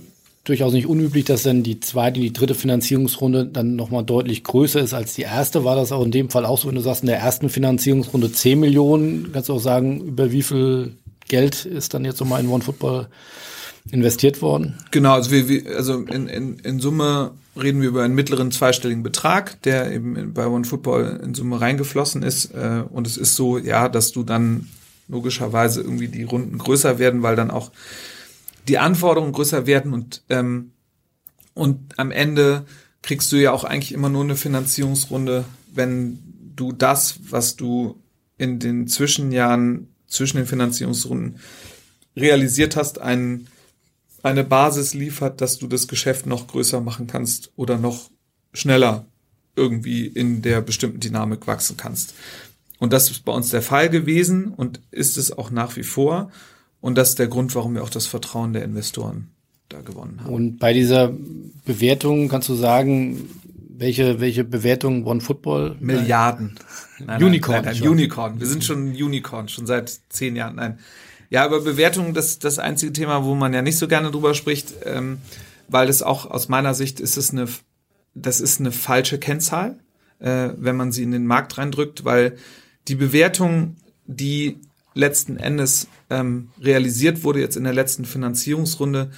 durchaus 0.43 0.73
nicht 0.73 0.87
unüblich, 0.87 1.25
dass 1.25 1.43
dann 1.43 1.63
die 1.63 1.79
zweite, 1.79 2.19
die 2.19 2.33
dritte 2.33 2.55
Finanzierungsrunde 2.55 3.45
dann 3.45 3.75
nochmal 3.75 4.03
deutlich 4.03 4.43
größer 4.43 4.81
ist 4.81 4.93
als 4.93 5.13
die 5.13 5.21
erste. 5.21 5.63
War 5.63 5.75
das 5.75 5.91
auch 5.91 6.03
in 6.03 6.11
dem 6.11 6.29
Fall 6.29 6.45
auch 6.45 6.57
so, 6.57 6.67
wenn 6.67 6.75
du 6.75 6.81
sagst, 6.81 7.03
in 7.03 7.07
der 7.07 7.19
ersten 7.19 7.49
Finanzierungsrunde 7.49 8.31
10 8.31 8.59
Millionen, 8.59 9.31
kannst 9.31 9.49
du 9.49 9.53
auch 9.53 9.61
sagen, 9.61 10.01
über 10.01 10.31
wie 10.31 10.43
viel 10.43 10.97
Geld 11.27 11.65
ist 11.65 11.93
dann 11.93 12.05
jetzt 12.05 12.19
nochmal 12.19 12.43
in 12.43 12.49
OneFootball 12.49 13.07
investiert 13.91 14.41
worden? 14.41 14.77
Genau, 14.91 15.13
also, 15.13 15.31
wir, 15.31 15.75
also 15.75 15.99
in, 15.99 16.27
in, 16.27 16.59
in 16.59 16.79
Summe 16.79 17.31
reden 17.55 17.81
wir 17.81 17.89
über 17.89 18.03
einen 18.03 18.15
mittleren 18.15 18.51
zweistelligen 18.51 19.03
Betrag, 19.03 19.61
der 19.63 19.91
eben 19.91 20.33
bei 20.33 20.47
OneFootball 20.47 21.21
in 21.23 21.35
Summe 21.35 21.61
reingeflossen 21.61 22.23
ist. 22.23 22.53
Äh, 22.53 22.83
und 22.89 23.07
es 23.07 23.17
ist 23.17 23.35
so, 23.35 23.57
ja, 23.57 23.89
dass 23.89 24.11
du 24.11 24.23
dann 24.23 24.69
logischerweise 25.07 25.81
irgendwie 25.81 26.07
die 26.07 26.23
Runden 26.23 26.57
größer 26.57 26.97
werden, 26.97 27.23
weil 27.23 27.35
dann 27.35 27.51
auch 27.51 27.71
die 28.67 28.77
Anforderungen 28.77 29.33
größer 29.33 29.67
werden 29.67 29.93
und 29.93 30.23
ähm, 30.29 30.71
und 31.53 31.99
am 31.99 32.11
Ende 32.11 32.65
kriegst 33.01 33.31
du 33.31 33.35
ja 33.35 33.51
auch 33.51 33.63
eigentlich 33.63 33.91
immer 33.91 34.09
nur 34.09 34.23
eine 34.23 34.35
Finanzierungsrunde, 34.35 35.45
wenn 35.73 36.19
du 36.55 36.71
das, 36.71 37.19
was 37.29 37.55
du 37.55 38.01
in 38.37 38.59
den 38.59 38.87
Zwischenjahren 38.87 39.89
zwischen 40.07 40.37
den 40.37 40.47
Finanzierungsrunden 40.47 41.39
realisiert 42.15 42.75
hast, 42.75 42.99
einen 42.99 43.47
eine 44.23 44.43
Basis 44.43 44.93
liefert, 44.93 45.41
dass 45.41 45.59
du 45.59 45.67
das 45.67 45.87
Geschäft 45.87 46.25
noch 46.25 46.47
größer 46.47 46.81
machen 46.81 47.07
kannst 47.07 47.51
oder 47.55 47.77
noch 47.77 48.09
schneller 48.53 49.05
irgendwie 49.55 50.07
in 50.07 50.41
der 50.41 50.61
bestimmten 50.61 50.99
Dynamik 50.99 51.45
wachsen 51.45 51.77
kannst. 51.77 52.15
Und 52.79 52.91
das 52.91 53.11
ist 53.11 53.23
bei 53.25 53.31
uns 53.31 53.49
der 53.49 53.61
Fall 53.61 53.89
gewesen 53.89 54.47
und 54.47 54.81
ist 54.91 55.17
es 55.17 55.37
auch 55.37 55.51
nach 55.51 55.75
wie 55.75 55.83
vor. 55.83 56.31
Und 56.81 56.97
das 56.97 57.09
ist 57.09 57.19
der 57.19 57.27
Grund, 57.27 57.53
warum 57.55 57.75
wir 57.75 57.83
auch 57.83 57.89
das 57.89 58.07
Vertrauen 58.07 58.53
der 58.53 58.63
Investoren 58.63 59.29
da 59.69 59.81
gewonnen 59.81 60.21
haben. 60.21 60.33
Und 60.33 60.57
bei 60.57 60.73
dieser 60.73 61.13
Bewertung 61.65 62.29
kannst 62.29 62.49
du 62.49 62.55
sagen, 62.55 63.29
welche, 63.69 64.19
welche 64.19 64.43
Bewertung 64.43 65.05
One 65.05 65.21
Football? 65.21 65.75
Milliarden. 65.79 66.55
Nein, 66.99 67.23
Unicorn. 67.23 67.65
Nein, 67.65 67.77
nein, 67.79 67.89
Unicorn. 67.89 68.39
Wir 68.39 68.47
sind 68.47 68.63
schon 68.63 68.89
Unicorn, 68.89 69.47
schon 69.49 69.65
seit 69.65 69.99
zehn 70.09 70.35
Jahren. 70.35 70.55
Nein. 70.55 70.79
Ja, 71.29 71.43
aber 71.43 71.61
Bewertung, 71.61 72.13
das 72.13 72.39
das 72.39 72.59
einzige 72.59 72.93
Thema, 72.93 73.23
wo 73.23 73.35
man 73.35 73.53
ja 73.53 73.61
nicht 73.61 73.77
so 73.77 73.87
gerne 73.87 74.11
drüber 74.11 74.33
spricht, 74.33 74.73
ähm, 74.85 75.19
weil 75.67 75.89
es 75.89 76.01
auch 76.03 76.29
aus 76.29 76.49
meiner 76.49 76.73
Sicht 76.73 76.99
ist 76.99 77.17
es 77.17 77.31
eine, 77.31 77.47
das 78.13 78.41
ist 78.41 78.59
eine 78.59 78.71
falsche 78.71 79.17
Kennzahl, 79.17 79.79
äh, 80.19 80.49
wenn 80.57 80.75
man 80.75 80.91
sie 80.91 81.03
in 81.03 81.11
den 81.11 81.25
Markt 81.25 81.57
reindrückt, 81.57 82.05
weil 82.05 82.37
die 82.87 82.95
Bewertung, 82.95 83.77
die 84.05 84.59
letzten 84.93 85.37
Endes 85.37 85.87
ähm, 86.09 86.49
realisiert 86.61 87.23
wurde 87.23 87.39
jetzt 87.39 87.57
in 87.57 87.63
der 87.63 87.73
letzten 87.73 88.05
Finanzierungsrunde, 88.05 89.11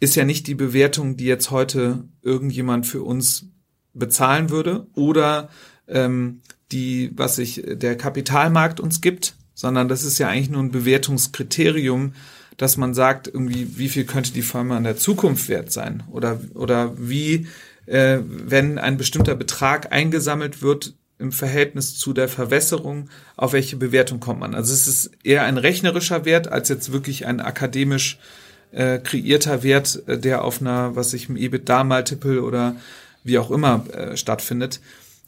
ist 0.00 0.16
ja 0.16 0.24
nicht 0.24 0.46
die 0.46 0.54
Bewertung, 0.54 1.16
die 1.16 1.26
jetzt 1.26 1.50
heute 1.50 2.04
irgendjemand 2.22 2.86
für 2.86 3.02
uns 3.02 3.46
bezahlen 3.94 4.50
würde 4.50 4.86
oder 4.94 5.48
ähm, 5.86 6.40
die, 6.72 7.12
was 7.14 7.36
sich 7.36 7.62
der 7.66 7.96
Kapitalmarkt 7.96 8.80
uns 8.80 9.00
gibt, 9.00 9.36
sondern 9.62 9.86
das 9.86 10.02
ist 10.02 10.18
ja 10.18 10.28
eigentlich 10.28 10.50
nur 10.50 10.60
ein 10.60 10.72
Bewertungskriterium, 10.72 12.14
dass 12.56 12.76
man 12.76 12.94
sagt, 12.94 13.28
irgendwie, 13.28 13.78
wie 13.78 13.88
viel 13.88 14.04
könnte 14.04 14.32
die 14.32 14.42
Firma 14.42 14.76
in 14.76 14.82
der 14.82 14.96
Zukunft 14.96 15.48
wert 15.48 15.70
sein? 15.70 16.02
Oder, 16.10 16.40
oder 16.54 16.94
wie, 16.98 17.46
äh, 17.86 18.18
wenn 18.26 18.80
ein 18.80 18.96
bestimmter 18.96 19.36
Betrag 19.36 19.92
eingesammelt 19.92 20.62
wird, 20.62 20.94
im 21.20 21.30
Verhältnis 21.30 21.96
zu 21.96 22.12
der 22.12 22.28
Verwässerung, 22.28 23.08
auf 23.36 23.52
welche 23.52 23.76
Bewertung 23.76 24.18
kommt 24.18 24.40
man? 24.40 24.56
Also 24.56 24.74
es 24.74 24.88
ist 24.88 25.12
eher 25.22 25.44
ein 25.44 25.58
rechnerischer 25.58 26.24
Wert 26.24 26.48
als 26.48 26.68
jetzt 26.68 26.90
wirklich 26.90 27.24
ein 27.26 27.38
akademisch 27.40 28.18
äh, 28.72 28.98
kreierter 28.98 29.62
Wert, 29.62 30.02
äh, 30.08 30.18
der 30.18 30.42
auf 30.42 30.60
einer, 30.60 30.96
was 30.96 31.14
ich 31.14 31.28
im 31.28 31.36
EBITDA-Multiple 31.36 32.42
oder 32.42 32.74
wie 33.22 33.38
auch 33.38 33.52
immer 33.52 33.86
äh, 33.92 34.16
stattfindet. 34.16 34.80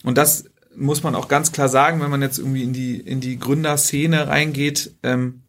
Und 0.02 0.18
das 0.18 0.46
muss 0.76 1.02
man 1.02 1.14
auch 1.14 1.28
ganz 1.28 1.52
klar 1.52 1.68
sagen, 1.68 2.00
wenn 2.00 2.10
man 2.10 2.22
jetzt 2.22 2.38
irgendwie 2.38 2.62
in 2.62 2.72
die 2.72 3.00
in 3.00 3.20
die 3.20 3.38
Gründerszene 3.38 4.28
reingeht 4.28 4.92
ähm, 5.02 5.42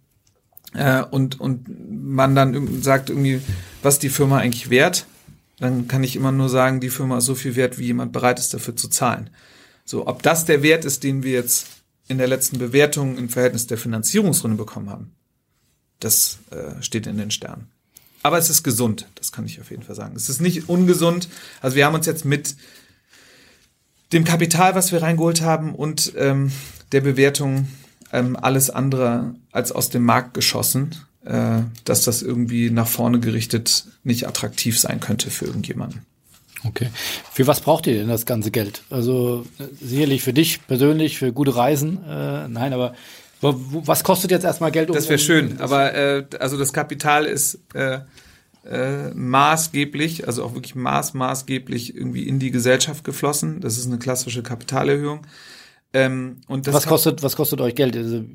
äh, 0.74 1.02
und 1.04 1.40
und 1.40 1.66
man 1.90 2.36
dann 2.36 2.82
sagt 2.82 3.10
irgendwie, 3.10 3.42
was 3.82 4.00
die 4.00 4.10
Firma 4.10 4.38
eigentlich 4.38 4.70
wert, 4.70 5.06
dann 5.60 5.88
kann 5.88 6.04
ich 6.04 6.16
immer 6.16 6.32
nur 6.32 6.50
sagen, 6.50 6.80
die 6.80 6.90
Firma 6.90 7.18
ist 7.20 7.26
so 7.26 7.36
viel 7.36 7.56
wert, 7.56 7.78
wie 7.78 7.86
jemand 7.86 8.12
bereit 8.12 8.40
ist 8.40 8.54
dafür 8.54 8.76
zu 8.76 8.88
zahlen. 8.88 9.30
So, 9.86 10.08
ob 10.08 10.24
das 10.24 10.46
der 10.46 10.64
Wert 10.64 10.86
ist, 10.86 11.04
den 11.04 11.24
wir 11.24 11.34
jetzt 11.34 11.68
in 12.08 12.18
der 12.18 12.28
letzten 12.28 12.58
Bewertung 12.58 13.18
im 13.18 13.30
Verhältnis 13.30 13.68
der 13.68 13.78
Finanzierungsrunde 13.78 14.58
bekommen 14.58 14.90
haben, 14.90 15.12
das 16.00 16.40
äh, 16.52 16.82
steht 16.82 17.08
in 17.08 17.18
den 17.18 17.32
Sternen. 17.32 17.68
Aber 18.22 18.38
es 18.38 18.50
ist 18.50 18.64
gesund, 18.64 19.08
das 19.16 19.32
kann 19.32 19.46
ich 19.46 19.62
auf 19.62 19.70
jeden 19.70 19.84
Fall 19.84 19.96
sagen. 19.96 20.16
Es 20.16 20.30
ist 20.30 20.42
nicht 20.42 20.68
ungesund. 20.68 21.30
Also 21.62 21.76
wir 21.76 21.86
haben 21.86 21.94
uns 21.94 22.08
jetzt 22.08 22.26
mit 22.26 22.56
dem 24.14 24.24
Kapital, 24.24 24.76
was 24.76 24.92
wir 24.92 25.02
reingeholt 25.02 25.42
haben 25.42 25.74
und 25.74 26.14
ähm, 26.18 26.52
der 26.92 27.02
Bewertung 27.02 27.68
ähm, 28.12 28.38
alles 28.40 28.70
andere 28.70 29.36
als 29.52 29.72
aus 29.72 29.90
dem 29.90 30.04
Markt 30.04 30.34
geschossen, 30.34 30.96
äh, 31.26 31.62
dass 31.84 32.04
das 32.04 32.22
irgendwie 32.22 32.70
nach 32.70 32.88
vorne 32.88 33.20
gerichtet 33.20 33.86
nicht 34.04 34.28
attraktiv 34.28 34.80
sein 34.80 35.00
könnte 35.00 35.32
für 35.32 35.46
irgendjemanden. 35.46 36.06
Okay. 36.64 36.90
Für 37.32 37.46
was 37.48 37.62
braucht 37.62 37.86
ihr 37.88 37.94
denn 37.94 38.08
das 38.08 38.26
ganze 38.26 38.50
Geld? 38.50 38.84
Also 38.90 39.46
sicherlich 39.80 40.24
für 40.24 40.34
dich 40.34 40.66
persönlich, 40.66 41.18
für 41.18 41.32
gute 41.32 41.56
Reisen. 41.56 42.04
Äh, 42.08 42.48
nein, 42.48 42.74
aber 42.74 42.96
was 43.42 44.04
kostet 44.04 44.32
jetzt 44.32 44.44
erstmal 44.44 44.72
Geld? 44.72 44.90
Um, 44.90 44.96
das 44.96 45.10
wäre 45.10 45.20
schön, 45.20 45.60
aber 45.60 45.94
äh, 45.94 46.26
also 46.40 46.58
das 46.58 46.74
Kapital 46.74 47.26
ist 47.26 47.60
äh, 47.74 48.00
äh, 48.70 49.14
maßgeblich, 49.14 50.28
also 50.28 50.44
auch 50.44 50.54
wirklich 50.54 50.76
maß 50.76 51.14
maßgeblich 51.14 51.96
irgendwie 51.96 52.28
in 52.28 52.40
die 52.40 52.52
Gesellschaft 52.52 53.04
geflossen. 53.04 53.62
Das 53.62 53.78
ist 53.78 53.88
eine 53.88 53.98
klassische 53.98 54.44
Kapitalerhöhung. 54.44 55.22
Ähm, 55.94 56.38
und 56.48 56.72
was 56.74 56.88
kostet, 56.88 57.24
was 57.24 57.36
kostet 57.38 57.62
euch 57.62 57.74
Geld? 57.74 57.96
Also, 57.96 58.26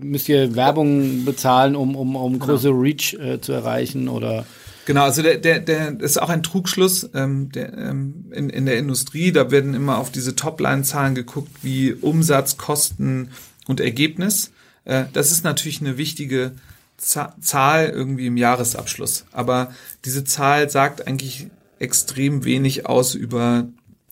müsst 0.00 0.28
ihr 0.28 0.56
Werbung 0.56 1.24
bezahlen, 1.24 1.76
um, 1.76 1.94
um, 1.94 2.16
um 2.16 2.32
genau. 2.32 2.46
größere 2.46 2.72
Reach 2.72 3.14
äh, 3.14 3.40
zu 3.40 3.52
erreichen 3.52 4.08
oder? 4.08 4.44
Genau, 4.86 5.04
also 5.04 5.22
der, 5.22 5.38
der, 5.38 5.60
der 5.60 6.00
ist 6.00 6.20
auch 6.20 6.28
ein 6.28 6.42
Trugschluss 6.42 7.08
ähm, 7.14 7.50
der, 7.52 7.72
ähm, 7.78 8.26
in, 8.32 8.50
in 8.50 8.66
der 8.66 8.78
Industrie. 8.78 9.32
Da 9.32 9.50
werden 9.50 9.74
immer 9.74 9.98
auf 9.98 10.10
diese 10.10 10.34
Topline-Zahlen 10.34 11.14
geguckt, 11.14 11.50
wie 11.62 11.92
Umsatz, 11.92 12.56
Kosten 12.56 13.30
und 13.66 13.80
Ergebnis. 13.80 14.50
Äh, 14.84 15.04
das 15.12 15.30
ist 15.30 15.44
natürlich 15.44 15.80
eine 15.80 15.96
wichtige 15.96 16.52
Zahl 16.96 17.88
irgendwie 17.88 18.26
im 18.26 18.36
Jahresabschluss. 18.36 19.26
Aber 19.32 19.74
diese 20.04 20.24
Zahl 20.24 20.70
sagt 20.70 21.06
eigentlich 21.06 21.48
extrem 21.78 22.44
wenig 22.44 22.86
aus 22.86 23.14
über 23.14 23.68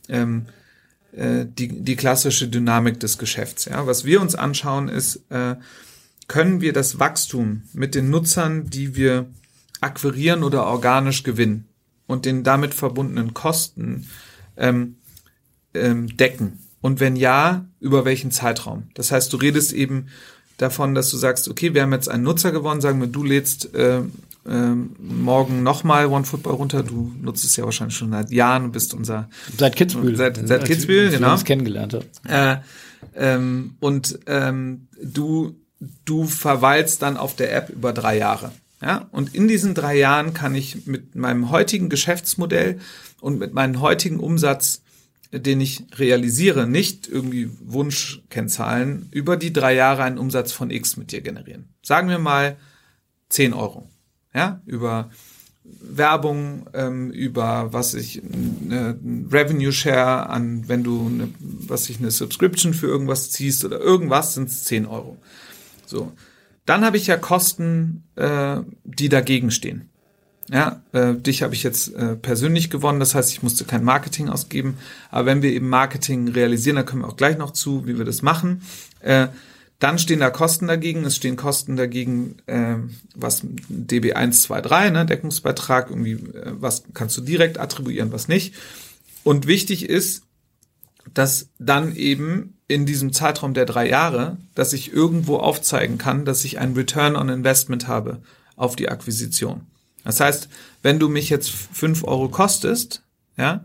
ähm, 0.09 0.47
äh, 1.13 1.47
die, 1.47 1.69
die 1.83 1.97
klassische 1.97 2.49
Dynamik 2.49 3.01
des 3.01 3.19
Geschäfts. 3.19 3.67
Ja? 3.67 3.87
Was 3.87 4.05
wir 4.05 4.21
uns 4.21 4.35
anschauen 4.35 4.89
ist, 4.89 5.23
äh, 5.31 5.57
können 6.29 6.61
wir 6.61 6.73
das 6.73 6.99
Wachstum 6.99 7.63
mit 7.73 7.95
den 7.95 8.11
Nutzern, 8.11 8.71
die 8.71 8.97
wir 8.97 9.27
akquirieren 9.81 10.45
oder 10.45 10.67
organisch 10.67 11.23
gewinnen 11.23 11.67
und 12.07 12.25
den 12.25 12.45
damit 12.45 12.75
verbundenen 12.75 13.35
Kosten 13.35 14.07
ähm, 14.57 14.97
ähm, 15.75 16.17
decken? 16.17 16.59
Und 16.81 16.99
wenn 16.99 17.17
ja, 17.17 17.67
über 17.79 18.05
welchen 18.05 18.31
Zeitraum? 18.31 18.89
Das 18.95 19.13
heißt, 19.13 19.33
du 19.33 19.37
redest 19.37 19.73
eben 19.73 20.09
davon, 20.57 20.95
dass 20.95 21.11
du 21.11 21.17
sagst, 21.17 21.49
okay, 21.49 21.75
wir 21.75 21.83
haben 21.83 21.93
jetzt 21.93 22.09
einen 22.09 22.23
Nutzer 22.23 22.53
gewonnen, 22.53 22.81
sagen 22.81 23.01
wir, 23.01 23.09
du 23.09 23.25
lädst 23.25 23.75
äh, 23.75 23.99
äh, 23.99 24.75
morgen 24.99 25.63
nochmal 25.63 26.07
OneFootball 26.07 26.55
runter. 26.55 26.83
Du 26.83 27.13
nutzt 27.21 27.45
es 27.45 27.57
ja 27.57 27.65
wahrscheinlich 27.65 27.97
schon 27.97 28.11
seit 28.11 28.31
Jahren, 28.31 28.65
und 28.65 28.73
bist 28.73 28.95
unser 28.95 29.29
seit 29.57 29.77
Kitzbühel, 29.77 30.17
seit, 30.17 30.47
seit 30.47 30.65
Kitzbühel, 30.65 31.11
genau. 31.11 31.33
Uns 31.33 31.45
kennengelernt 31.45 31.97
Äh, 32.27 32.57
ähm, 33.15 33.77
und 33.81 34.19
ähm, 34.27 34.89
du 35.03 35.57
du 36.05 36.25
verweilst 36.25 37.03
dann 37.03 37.17
auf 37.17 37.35
der 37.35 37.55
App 37.55 37.71
über 37.71 37.93
drei 37.93 38.17
Jahre. 38.17 38.53
Ja, 38.81 39.07
und 39.13 39.35
in 39.35 39.47
diesen 39.47 39.75
drei 39.75 39.97
Jahren 39.97 40.35
kann 40.35 40.57
ich 40.57 40.87
mit 40.87 41.15
meinem 41.15 41.51
heutigen 41.51 41.89
Geschäftsmodell 41.89 42.81
und 43.21 43.39
mit 43.39 43.55
meinem 43.55 43.81
heutigen 43.81 44.19
Umsatz, 44.19 44.83
den 45.33 45.61
ich 45.61 45.85
realisiere, 45.97 46.67
nicht 46.67 47.09
irgendwie 47.09 47.51
Wunschkennzahlen, 47.61 49.09
über 49.11 49.37
die 49.37 49.53
drei 49.53 49.75
Jahre 49.75 50.03
einen 50.03 50.19
Umsatz 50.19 50.53
von 50.53 50.71
X 50.71 50.97
mit 50.97 51.11
dir 51.11 51.23
generieren. 51.23 51.75
Sagen 51.83 52.09
wir 52.09 52.19
mal 52.19 52.57
10 53.31 53.55
Euro. 53.55 53.89
Ja, 54.35 54.61
über 54.67 55.11
Werbung, 55.65 56.69
ähm, 56.75 57.11
über 57.11 57.73
was 57.73 57.95
ich 57.95 58.23
eine 58.23 58.99
Revenue 59.31 59.73
Share 59.73 60.29
an, 60.29 60.69
wenn 60.69 60.83
du 60.83 61.07
eine, 61.07 61.29
was 61.39 61.89
ich 61.89 61.99
eine 61.99 62.11
Subscription 62.11 62.75
für 62.75 62.87
irgendwas 62.87 63.31
ziehst 63.31 63.65
oder 63.65 63.81
irgendwas, 63.81 64.35
sind 64.35 64.49
es 64.49 64.65
10 64.65 64.87
Euro. 64.87 65.17
So. 65.87 66.13
Dann 66.67 66.85
habe 66.85 66.97
ich 66.97 67.07
ja 67.07 67.17
Kosten, 67.17 68.05
äh, 68.17 68.61
die 68.85 69.09
dagegen 69.09 69.51
stehen. 69.51 69.92
Ja, 70.53 70.83
äh, 70.93 71.15
dich 71.15 71.43
habe 71.43 71.55
ich 71.55 71.63
jetzt 71.63 71.95
äh, 71.95 72.15
persönlich 72.15 72.69
gewonnen, 72.69 73.01
das 73.01 73.15
heißt, 73.15 73.33
ich 73.33 73.43
musste 73.43 73.65
kein 73.65 73.83
Marketing 73.83 74.29
ausgeben. 74.29 74.77
Aber 75.11 75.25
wenn 75.25 75.41
wir 75.41 75.51
eben 75.51 75.71
Marketing 75.71 76.29
realisieren, 76.29 76.77
da 76.77 76.83
kommen 76.83 77.03
wir 77.03 77.09
auch 77.09 77.17
gleich 77.17 77.39
noch 77.39 77.53
zu, 77.53 77.87
wie 77.87 77.97
wir 77.97 78.05
das 78.05 78.21
machen. 78.21 78.61
Äh, 79.01 79.29
dann 79.79 79.99
stehen 79.99 80.21
da 80.21 80.29
Kosten 80.29 80.69
dagegen. 80.69 81.07
Es 81.07 81.17
stehen 81.17 81.37
Kosten 81.37 81.77
dagegen, 81.77 82.37
äh, 82.45 82.77
was 83.15 83.41
DB 83.43 84.13
1, 84.13 84.43
2, 84.43 84.61
3, 84.61 84.91
ne, 84.91 85.07
Deckungsbeitrag, 85.07 85.89
irgendwie, 85.89 86.13
äh, 86.13 86.53
was 86.53 86.85
kannst 86.93 87.17
du 87.17 87.23
direkt 87.23 87.59
attribuieren, 87.59 88.13
was 88.13 88.29
nicht. 88.29 88.55
Und 89.25 89.47
wichtig 89.47 89.89
ist, 89.89 90.25
dass 91.15 91.49
dann 91.59 91.97
eben 91.97 92.59
in 92.69 92.85
diesem 92.85 93.15
Zeitraum 93.15 93.55
der 93.55 93.65
drei 93.65 93.89
Jahre, 93.89 94.37
dass 94.55 94.75
ich 94.75 94.93
irgendwo 94.93 95.39
aufzeigen 95.39 95.97
kann, 95.97 96.27
dass 96.27 96.45
ich 96.45 96.59
ein 96.59 96.75
Return 96.75 97.17
on 97.17 97.31
Investment 97.31 97.89
habe 97.89 98.21
auf 98.55 98.77
die 98.77 98.91
Akquisition. 98.91 99.67
Das 100.05 100.21
heißt, 100.21 100.49
wenn 100.83 100.99
du 100.99 101.09
mich 101.09 101.31
jetzt 101.31 101.51
fünf 101.51 102.05
Euro 102.05 102.29
kostest, 102.29 103.03
ja, 103.37 103.65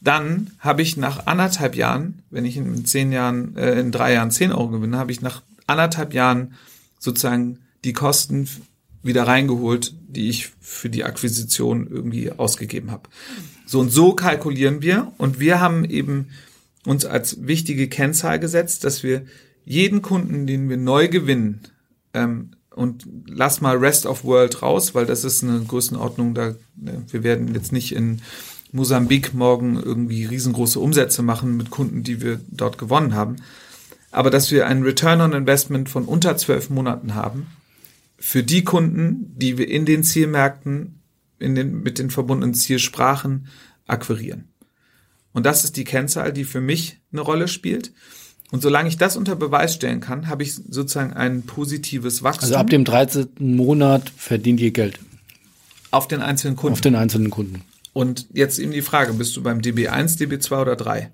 dann 0.00 0.52
habe 0.60 0.82
ich 0.82 0.96
nach 0.96 1.26
anderthalb 1.26 1.74
Jahren, 1.74 2.22
wenn 2.30 2.44
ich 2.44 2.56
in 2.56 2.84
zehn 2.84 3.12
Jahren, 3.12 3.56
äh, 3.56 3.80
in 3.80 3.90
drei 3.90 4.14
Jahren 4.14 4.30
zehn 4.30 4.52
Euro 4.52 4.68
gewinne, 4.68 4.98
habe 4.98 5.12
ich 5.12 5.20
nach 5.20 5.42
anderthalb 5.66 6.14
Jahren 6.14 6.54
sozusagen 6.98 7.58
die 7.84 7.92
Kosten 7.92 8.48
wieder 9.02 9.26
reingeholt, 9.26 9.94
die 10.08 10.28
ich 10.28 10.50
für 10.60 10.88
die 10.88 11.04
Akquisition 11.04 11.88
irgendwie 11.88 12.32
ausgegeben 12.32 12.90
habe. 12.90 13.08
So 13.66 13.80
und 13.80 13.90
so 13.90 14.14
kalkulieren 14.14 14.82
wir 14.82 15.12
und 15.18 15.40
wir 15.40 15.60
haben 15.60 15.84
eben 15.84 16.28
uns 16.84 17.04
als 17.04 17.46
wichtige 17.46 17.88
Kennzahl 17.88 18.38
gesetzt, 18.38 18.84
dass 18.84 19.02
wir 19.02 19.26
jeden 19.64 20.00
Kunden, 20.02 20.46
den 20.46 20.68
wir 20.68 20.76
neu 20.76 21.08
gewinnen, 21.08 21.60
ähm, 22.14 22.52
und 22.78 23.06
lass 23.26 23.60
mal 23.60 23.76
Rest 23.76 24.06
of 24.06 24.24
World 24.24 24.62
raus, 24.62 24.94
weil 24.94 25.04
das 25.04 25.24
ist 25.24 25.42
eine 25.42 25.60
Größenordnung, 25.60 26.34
da 26.34 26.54
ne, 26.76 27.02
wir 27.10 27.24
werden 27.24 27.52
jetzt 27.54 27.72
nicht 27.72 27.94
in 27.94 28.22
Mosambik 28.70 29.34
morgen 29.34 29.76
irgendwie 29.82 30.24
riesengroße 30.24 30.78
Umsätze 30.78 31.22
machen 31.22 31.56
mit 31.56 31.70
Kunden, 31.70 32.04
die 32.04 32.22
wir 32.22 32.40
dort 32.48 32.78
gewonnen 32.78 33.14
haben. 33.14 33.36
Aber 34.10 34.30
dass 34.30 34.52
wir 34.52 34.66
einen 34.66 34.84
Return 34.84 35.20
on 35.20 35.32
Investment 35.32 35.88
von 35.88 36.04
unter 36.04 36.36
zwölf 36.36 36.70
Monaten 36.70 37.14
haben, 37.14 37.48
für 38.16 38.42
die 38.42 38.64
Kunden, 38.64 39.32
die 39.36 39.58
wir 39.58 39.68
in 39.68 39.84
den 39.84 40.04
Zielmärkten, 40.04 41.02
in 41.38 41.54
den, 41.54 41.82
mit 41.82 41.98
den 41.98 42.10
verbundenen 42.10 42.54
Zielsprachen 42.54 43.48
akquirieren. 43.86 44.48
Und 45.32 45.46
das 45.46 45.64
ist 45.64 45.76
die 45.76 45.84
Kennzahl, 45.84 46.32
die 46.32 46.44
für 46.44 46.60
mich 46.60 47.00
eine 47.12 47.20
Rolle 47.22 47.48
spielt. 47.48 47.92
Und 48.50 48.62
solange 48.62 48.88
ich 48.88 48.96
das 48.96 49.16
unter 49.16 49.36
Beweis 49.36 49.74
stellen 49.74 50.00
kann, 50.00 50.28
habe 50.28 50.42
ich 50.42 50.54
sozusagen 50.54 51.12
ein 51.12 51.42
positives 51.42 52.22
Wachstum. 52.22 52.44
Also 52.44 52.56
ab 52.56 52.70
dem 52.70 52.84
13. 52.84 53.28
Monat 53.38 54.10
verdient 54.16 54.60
ihr 54.60 54.70
Geld. 54.70 54.98
Auf 55.90 56.08
den 56.08 56.22
einzelnen 56.22 56.56
Kunden. 56.56 56.72
Auf 56.72 56.80
den 56.80 56.94
einzelnen 56.94 57.30
Kunden. 57.30 57.62
Und 57.92 58.26
jetzt 58.32 58.58
eben 58.58 58.72
die 58.72 58.82
Frage, 58.82 59.12
bist 59.14 59.36
du 59.36 59.42
beim 59.42 59.60
DB1, 59.60 60.18
DB2 60.18 60.60
oder 60.60 60.76
3? 60.76 61.10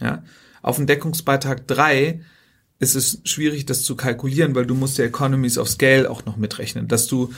Ja. 0.00 0.22
Auf 0.62 0.76
dem 0.76 0.86
Deckungsbeitrag 0.86 1.66
3 1.66 2.20
ist 2.80 2.96
es 2.96 3.20
schwierig, 3.24 3.66
das 3.66 3.82
zu 3.82 3.96
kalkulieren, 3.96 4.54
weil 4.54 4.66
du 4.66 4.74
musst 4.74 4.98
ja 4.98 5.04
Economies 5.04 5.58
of 5.58 5.68
Scale 5.68 6.10
auch 6.10 6.24
noch 6.24 6.36
mitrechnen, 6.36 6.88
dass 6.88 7.06
du, 7.06 7.32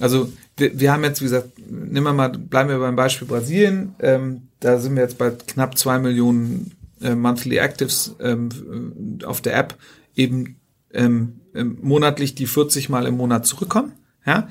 also 0.00 0.32
wir, 0.56 0.78
wir 0.78 0.92
haben 0.92 1.02
jetzt, 1.04 1.20
wie 1.20 1.24
gesagt, 1.24 1.58
nehmen 1.58 2.04
wir 2.04 2.12
mal, 2.12 2.28
bleiben 2.28 2.68
wir 2.68 2.78
beim 2.78 2.96
Beispiel 2.96 3.26
Brasilien, 3.26 3.94
ähm, 4.00 4.48
da 4.60 4.78
sind 4.78 4.94
wir 4.94 5.02
jetzt 5.02 5.18
bei 5.18 5.30
knapp 5.30 5.78
zwei 5.78 5.98
Millionen 5.98 6.72
äh, 7.02 7.14
Monthly 7.14 7.58
Actives 7.58 8.16
ähm, 8.20 9.18
auf 9.24 9.40
der 9.40 9.56
App 9.56 9.76
eben 10.14 10.60
ähm, 10.92 11.40
ähm, 11.54 11.78
monatlich 11.82 12.34
die 12.34 12.46
40 12.46 12.88
Mal 12.88 13.06
im 13.06 13.16
Monat 13.16 13.46
zurückkommen. 13.46 13.92
Ja, 14.24 14.48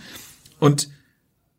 und 0.59 0.89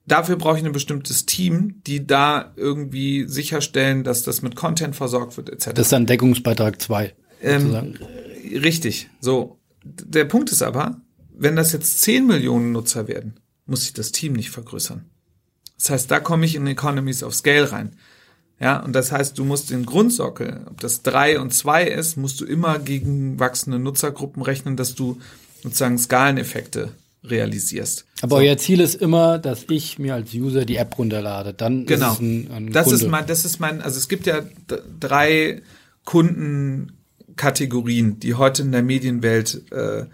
dafür 0.06 0.36
brauche 0.36 0.58
ich 0.58 0.64
ein 0.64 0.72
bestimmtes 0.72 1.26
Team, 1.26 1.82
die 1.86 2.06
da 2.06 2.52
irgendwie 2.56 3.26
sicherstellen, 3.26 4.04
dass 4.04 4.22
das 4.22 4.42
mit 4.42 4.56
Content 4.56 4.96
versorgt 4.96 5.36
wird, 5.36 5.50
etc. 5.50 5.70
Das 5.74 5.86
ist 5.86 5.92
dann 5.92 6.06
Deckungsbeitrag 6.06 6.80
2. 6.80 7.14
Ähm, 7.42 7.94
richtig. 8.52 9.10
So. 9.20 9.58
Der 9.84 10.24
Punkt 10.26 10.52
ist 10.52 10.62
aber, 10.62 11.00
wenn 11.34 11.56
das 11.56 11.72
jetzt 11.72 12.02
10 12.02 12.26
Millionen 12.26 12.70
Nutzer 12.72 13.08
werden, 13.08 13.40
muss 13.66 13.84
ich 13.84 13.92
das 13.92 14.12
Team 14.12 14.34
nicht 14.34 14.50
vergrößern. 14.50 15.04
Das 15.76 15.90
heißt, 15.90 16.10
da 16.10 16.20
komme 16.20 16.46
ich 16.46 16.54
in 16.54 16.66
Economies 16.66 17.24
of 17.24 17.34
Scale 17.34 17.72
rein. 17.72 17.96
Ja, 18.60 18.80
und 18.80 18.92
das 18.92 19.10
heißt, 19.10 19.38
du 19.38 19.44
musst 19.44 19.70
den 19.70 19.86
Grundsockel, 19.86 20.60
ob 20.66 20.80
das 20.80 21.02
drei 21.02 21.40
und 21.40 21.52
zwei 21.52 21.84
ist, 21.84 22.16
musst 22.16 22.40
du 22.40 22.44
immer 22.44 22.78
gegen 22.78 23.40
wachsende 23.40 23.78
Nutzergruppen 23.78 24.42
rechnen, 24.42 24.76
dass 24.76 24.94
du 24.94 25.18
sozusagen 25.62 25.98
Skaleneffekte 25.98 26.90
realisierst. 27.24 28.04
Aber 28.20 28.36
so. 28.36 28.42
euer 28.42 28.58
Ziel 28.58 28.80
ist 28.80 28.94
immer, 28.94 29.38
dass 29.38 29.66
ich 29.70 29.98
mir 29.98 30.14
als 30.14 30.32
User 30.34 30.64
die 30.64 30.76
App 30.76 30.96
runterlade. 30.98 31.52
Dann 31.54 31.86
genau. 31.86 32.12
ist 32.12 32.14
es 32.14 32.20
ein, 32.20 32.50
ein 32.50 32.72
das 32.72 32.86
Kunde. 32.86 33.04
ist 33.04 33.10
mein, 33.10 33.26
das 33.26 33.44
ist 33.44 33.60
mein, 33.60 33.80
also 33.80 33.98
es 33.98 34.08
gibt 34.08 34.26
ja 34.26 34.42
drei 34.98 35.62
Kundenkategorien, 36.04 38.18
die 38.20 38.34
heute 38.34 38.62
in 38.62 38.72
der 38.72 38.82
Medienwelt 38.82 39.62
äh, 39.70 40.06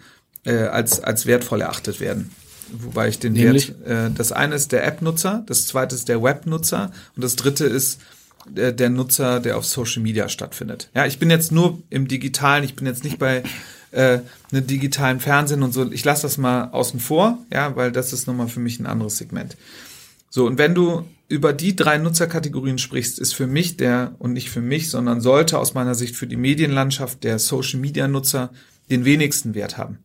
äh, 0.44 0.66
als 0.66 1.00
als 1.00 1.26
wertvoll 1.26 1.62
erachtet 1.62 2.00
werden. 2.00 2.30
Wobei 2.70 3.08
ich 3.08 3.18
den 3.18 3.32
Nämlich? 3.32 3.72
Wert, 3.80 4.10
äh, 4.10 4.14
das 4.14 4.32
eine 4.32 4.54
ist 4.54 4.72
der 4.72 4.86
App-Nutzer, 4.86 5.42
das 5.46 5.66
zweite 5.66 5.94
ist 5.94 6.08
der 6.08 6.22
Web-Nutzer 6.22 6.92
und 7.16 7.24
das 7.24 7.36
dritte 7.36 7.64
ist 7.64 8.02
der, 8.50 8.72
der 8.72 8.90
Nutzer, 8.90 9.40
der 9.40 9.56
auf 9.56 9.64
Social 9.64 10.02
Media 10.02 10.28
stattfindet. 10.28 10.90
Ja, 10.94 11.06
ich 11.06 11.18
bin 11.18 11.30
jetzt 11.30 11.52
nur 11.52 11.82
im 11.90 12.08
Digitalen, 12.08 12.64
ich 12.64 12.76
bin 12.76 12.86
jetzt 12.86 13.04
nicht 13.04 13.18
bei 13.18 13.42
äh, 13.90 14.18
einem 14.52 14.66
digitalen 14.66 15.20
Fernsehen 15.20 15.62
und 15.62 15.72
so. 15.72 15.90
Ich 15.90 16.04
lasse 16.04 16.22
das 16.22 16.38
mal 16.38 16.70
außen 16.70 17.00
vor, 17.00 17.38
ja, 17.52 17.76
weil 17.76 17.92
das 17.92 18.12
ist 18.12 18.26
nochmal 18.26 18.48
für 18.48 18.60
mich 18.60 18.78
ein 18.78 18.86
anderes 18.86 19.16
Segment. 19.16 19.56
So, 20.30 20.46
und 20.46 20.58
wenn 20.58 20.74
du 20.74 21.04
über 21.28 21.52
die 21.52 21.76
drei 21.76 21.98
Nutzerkategorien 21.98 22.78
sprichst, 22.78 23.18
ist 23.18 23.34
für 23.34 23.46
mich 23.46 23.76
der, 23.76 24.14
und 24.18 24.32
nicht 24.32 24.50
für 24.50 24.60
mich, 24.60 24.90
sondern 24.90 25.20
sollte 25.20 25.58
aus 25.58 25.74
meiner 25.74 25.94
Sicht 25.94 26.16
für 26.16 26.26
die 26.26 26.36
Medienlandschaft 26.36 27.24
der 27.24 27.38
Social 27.38 27.80
Media 27.80 28.08
Nutzer 28.08 28.50
den 28.90 29.04
wenigsten 29.04 29.54
Wert 29.54 29.76
haben. 29.76 29.98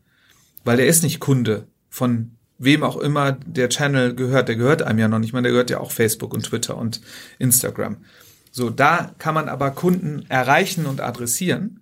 Weil 0.65 0.77
der 0.77 0.87
ist 0.87 1.03
nicht 1.03 1.19
Kunde 1.19 1.67
von 1.89 2.31
wem 2.57 2.83
auch 2.83 2.97
immer 2.97 3.33
der 3.33 3.69
Channel 3.69 4.15
gehört. 4.15 4.47
Der 4.47 4.55
gehört 4.55 4.81
einem 4.81 4.99
ja 4.99 5.07
noch 5.07 5.19
nicht 5.19 5.33
mal, 5.33 5.41
der 5.41 5.51
gehört 5.51 5.69
ja 5.69 5.79
auch 5.79 5.91
Facebook 5.91 6.33
und 6.33 6.43
Twitter 6.43 6.77
und 6.77 7.01
Instagram. 7.39 7.97
So, 8.55 8.69
da 8.69 9.15
kann 9.17 9.33
man 9.33 9.49
aber 9.49 9.71
Kunden 9.71 10.27
erreichen 10.29 10.85
und 10.85 11.01
adressieren 11.01 11.79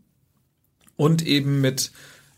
und 0.95 1.21
eben 1.21 1.59
mit 1.59 1.91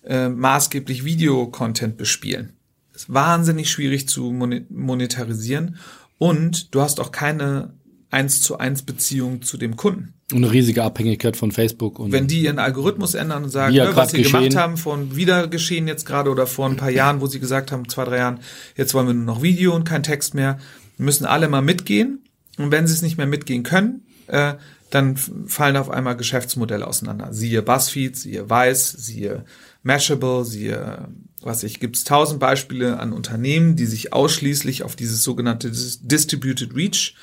äh, 0.04 0.28
maßgeblich 0.28 1.06
Videocontent 1.06 1.98
bespielen. 1.98 2.54
Ist 2.96 3.14
wahnsinnig 3.14 3.70
schwierig 3.70 4.10
zu 4.10 4.32
monetarisieren 4.32 5.78
und 6.18 6.74
du 6.74 6.82
hast 6.82 7.00
auch 7.00 7.12
keine 7.12 7.76
eins 8.10 8.42
zu 8.42 8.58
eins 8.58 8.82
Beziehung 8.82 9.44
zu 9.44 9.58
dem 9.58 9.76
Kunden. 9.76 10.16
Und 10.32 10.38
eine 10.44 10.52
riesige 10.52 10.84
Abhängigkeit 10.84 11.38
von 11.38 11.52
Facebook. 11.52 12.00
Und 12.00 12.12
Wenn 12.12 12.26
die 12.26 12.42
ihren 12.42 12.58
Algorithmus 12.58 13.14
ändern 13.14 13.44
und 13.44 13.52
sagen, 13.52 13.76
Ja, 13.76 13.86
ne, 13.86 13.96
was 13.96 14.12
sie 14.12 14.24
gemacht 14.24 14.46
geschehen. 14.46 14.60
haben, 14.60 14.78
von 14.78 15.16
wieder 15.16 15.48
geschehen 15.48 15.88
jetzt 15.88 16.08
gerade 16.08 16.32
oder 16.32 16.48
vor 16.48 16.68
ein 16.68 16.76
paar 16.76 16.90
Jahren, 16.90 17.22
wo 17.22 17.28
sie 17.28 17.40
gesagt 17.40 17.72
haben, 17.72 17.88
zwei, 17.88 18.06
drei 18.06 18.18
Jahren, 18.18 18.40
jetzt 18.76 18.96
wollen 18.96 19.06
wir 19.06 19.14
nur 19.14 19.26
noch 19.26 19.44
Video 19.44 19.76
und 19.76 19.84
kein 19.84 20.02
Text 20.02 20.34
mehr, 20.34 20.58
müssen 20.98 21.26
alle 21.26 21.50
mal 21.50 21.62
mitgehen. 21.62 22.24
Und 22.58 22.72
wenn 22.72 22.88
sie 22.88 22.94
es 22.94 23.04
nicht 23.04 23.18
mehr 23.18 23.28
mitgehen 23.28 23.62
können, 23.62 24.08
äh, 24.34 24.56
dann 24.90 25.16
fallen 25.18 25.78
auf 25.78 25.90
einmal 25.90 26.18
Geschäftsmodelle 26.18 26.86
auseinander. 26.86 27.34
Siehe 27.34 27.62
BuzzFeed, 27.62 28.16
siehe 28.18 28.50
Vice, 28.50 28.92
siehe 28.92 29.46
Mashable, 29.84 30.46
siehe, 30.46 31.08
was 31.42 31.64
ich, 31.64 31.80
gibt's 31.80 32.04
tausend 32.04 32.40
Beispiele 32.40 33.00
an 33.00 33.14
Unternehmen, 33.14 33.76
die 33.76 33.86
sich 33.86 34.14
ausschließlich 34.14 34.84
auf 34.84 34.96
dieses 34.96 35.24
sogenannte 35.24 35.70
Dis- 35.70 36.00
Distributed 36.02 36.76
Reach 36.76 37.16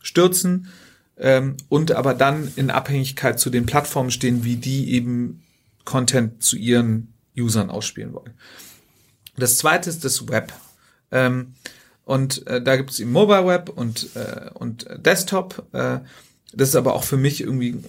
stürzen 0.00 0.68
ähm, 1.16 1.56
und 1.68 1.92
aber 1.92 2.14
dann 2.14 2.52
in 2.56 2.70
Abhängigkeit 2.70 3.38
zu 3.38 3.50
den 3.50 3.66
Plattformen 3.66 4.10
stehen, 4.10 4.44
wie 4.44 4.56
die 4.56 4.92
eben 4.92 5.42
Content 5.84 6.42
zu 6.42 6.56
ihren 6.56 7.12
Usern 7.36 7.70
ausspielen 7.70 8.12
wollen. 8.14 8.34
Das 9.36 9.56
zweite 9.58 9.90
ist 9.90 10.04
das 10.04 10.28
Web. 10.28 10.52
Ähm, 11.12 11.54
und 12.04 12.46
äh, 12.46 12.62
da 12.62 12.76
gibt 12.76 12.90
es 12.90 13.00
eben 13.00 13.12
Mobile 13.12 13.46
Web 13.46 13.68
und, 13.68 14.16
äh, 14.16 14.50
und 14.54 14.86
Desktop. 14.96 15.66
Äh, 15.72 16.00
das 16.52 16.70
ist 16.70 16.76
aber 16.76 16.94
auch 16.94 17.04
für 17.04 17.16
mich 17.16 17.40
irgendwie 17.40 17.82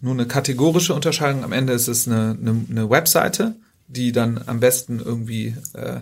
nur 0.00 0.14
eine 0.14 0.26
kategorische 0.26 0.94
Unterscheidung. 0.94 1.44
Am 1.44 1.52
Ende 1.52 1.72
ist 1.72 1.88
es 1.88 2.06
eine, 2.06 2.36
eine, 2.40 2.64
eine 2.70 2.90
Webseite, 2.90 3.54
die 3.86 4.12
dann 4.12 4.40
am 4.46 4.60
besten 4.60 4.98
irgendwie 4.98 5.54
äh, 5.74 6.00